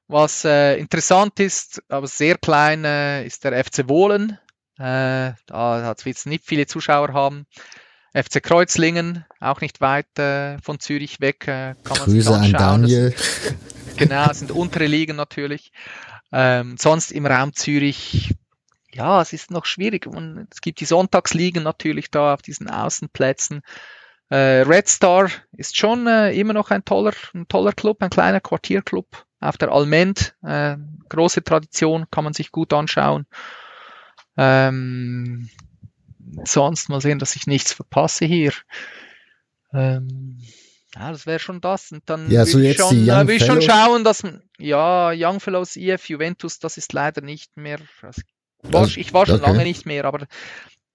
[0.08, 4.38] Was äh, interessant ist, aber sehr klein, äh, ist der FC Wohlen.
[4.78, 7.48] Äh, da hat es nicht viele Zuschauer haben.
[8.14, 11.48] FC Kreuzlingen, auch nicht weit äh, von Zürich weg.
[11.48, 13.12] Äh, kann man Grüße an Daniel.
[13.12, 15.72] Das, genau, sind untere Ligen natürlich.
[16.32, 18.34] Ähm, sonst im Raum Zürich,
[18.94, 20.08] ja, es ist noch schwierig.
[20.08, 23.64] Und es gibt die Sonntagsligen natürlich da auf diesen Außenplätzen.
[24.30, 28.40] Äh, Red Star ist schon äh, immer noch ein toller, ein toller Club, ein kleiner
[28.40, 30.36] Quartierclub auf der Alment.
[30.44, 30.78] Äh,
[31.10, 33.26] große Tradition, kann man sich gut anschauen.
[34.38, 35.50] Ähm,
[36.44, 38.54] sonst mal sehen, dass ich nichts verpasse hier.
[39.74, 40.40] Ähm,
[40.96, 41.92] ja, das wäre schon das.
[41.92, 44.24] Und dann ja, so ich, schon, äh, will ich schon schauen, dass
[44.58, 47.80] ja, Young Fellows IF Juventus, das ist leider nicht mehr.
[48.02, 48.22] Also,
[48.98, 49.46] ich war schon okay.
[49.52, 50.26] lange nicht mehr, aber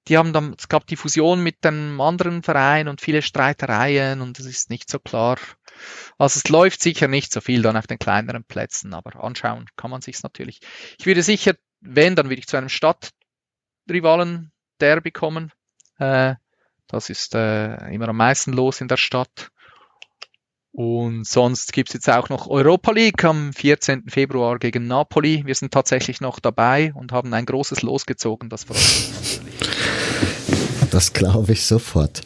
[0.09, 4.39] die haben dann, es gab die Fusion mit einem anderen Verein und viele Streitereien und
[4.39, 5.39] es ist nicht so klar,
[6.18, 9.90] also es läuft sicher nicht so viel dann auf den kleineren Plätzen, aber anschauen kann
[9.90, 10.60] man sich's natürlich.
[10.98, 15.52] Ich würde sicher, wenn, dann würde ich zu einem Stadtrivalen Derby kommen.
[15.98, 16.35] Äh,
[16.86, 19.51] das ist äh, immer am meisten los in der Stadt.
[20.72, 24.09] Und sonst gibt's jetzt auch noch Europa League am 14.
[24.09, 25.43] Februar gegen Napoli.
[25.44, 28.48] Wir sind tatsächlich noch dabei und haben ein großes Los gezogen.
[28.48, 29.49] Das freut natürlich.
[30.90, 32.22] Das glaube ich sofort.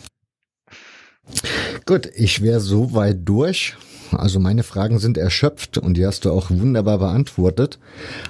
[1.87, 3.77] Gut, ich wäre soweit durch.
[4.13, 7.79] Also meine Fragen sind erschöpft und die hast du auch wunderbar beantwortet.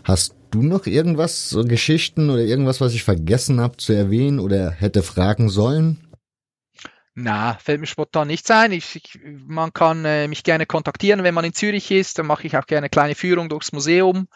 [0.02, 4.70] Hast du noch irgendwas, so Geschichten oder irgendwas, was ich vergessen habe zu erwähnen oder
[4.70, 5.98] hätte fragen sollen?
[7.16, 8.73] Na, fällt mir spontan nichts ein.
[8.73, 12.19] Ich, ich, man kann äh, mich gerne kontaktieren, wenn man in Zürich ist.
[12.19, 14.27] Dann mache ich auch gerne eine kleine Führung durchs Museum.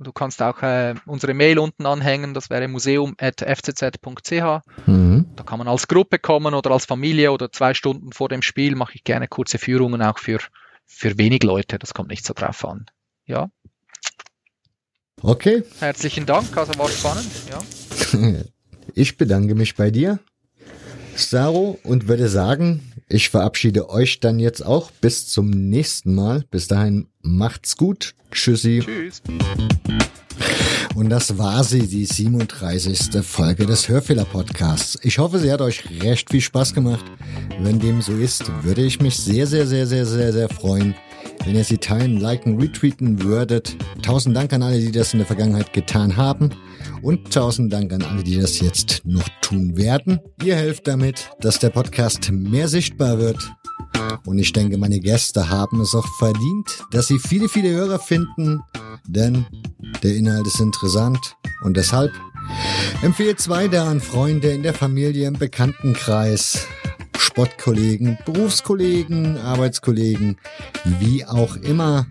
[0.00, 4.86] Du kannst auch äh, unsere Mail unten anhängen, das wäre museum.fcz.ch.
[4.86, 5.26] Mhm.
[5.34, 8.76] Da kann man als Gruppe kommen oder als Familie oder zwei Stunden vor dem Spiel
[8.76, 10.38] mache ich gerne kurze Führungen auch für,
[10.86, 11.80] für wenig Leute.
[11.80, 12.86] Das kommt nicht so drauf an.
[13.26, 13.50] Ja.
[15.20, 15.64] Okay.
[15.80, 17.58] Herzlichen Dank, also war spannend, ja.
[18.94, 20.18] Ich bedanke mich bei dir,
[21.18, 26.44] Saro, und würde sagen, ich verabschiede euch dann jetzt auch bis zum nächsten Mal.
[26.50, 28.14] Bis dahin macht's gut.
[28.30, 28.82] Tschüssi.
[28.84, 29.22] Tschüss.
[30.94, 33.24] Und das war sie, die 37.
[33.24, 34.98] Folge des Hörfehler-Podcasts.
[35.02, 37.04] Ich hoffe, sie hat euch recht viel Spaß gemacht.
[37.60, 40.94] Wenn dem so ist, würde ich mich sehr, sehr, sehr, sehr, sehr, sehr freuen,
[41.44, 43.76] wenn ihr sie teilen, liken, retweeten würdet.
[44.02, 46.50] Tausend Dank an alle, die das in der Vergangenheit getan haben.
[47.02, 50.20] Und tausend Dank an alle, die das jetzt noch tun werden.
[50.42, 53.38] Ihr helft damit, dass der Podcast mehr sichtbar wird.
[54.26, 58.60] Und ich denke, meine Gäste haben es auch verdient, dass sie viele, viele Hörer finden,
[59.06, 59.46] denn
[60.02, 62.12] der Inhalt ist interessant und deshalb
[63.02, 66.66] empfehlt zwei der an Freunde in der Familie, im Bekanntenkreis
[67.16, 70.38] Sportkollegen, Berufskollegen, Arbeitskollegen,
[70.98, 72.06] wie auch immer.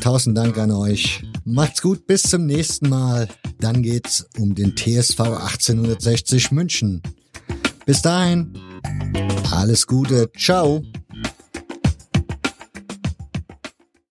[0.00, 1.22] Tausend Dank an euch.
[1.50, 3.26] Macht's gut, bis zum nächsten Mal.
[3.58, 7.02] Dann geht's um den TSV 1860 München.
[7.86, 8.52] Bis dahin,
[9.50, 10.82] alles Gute, ciao.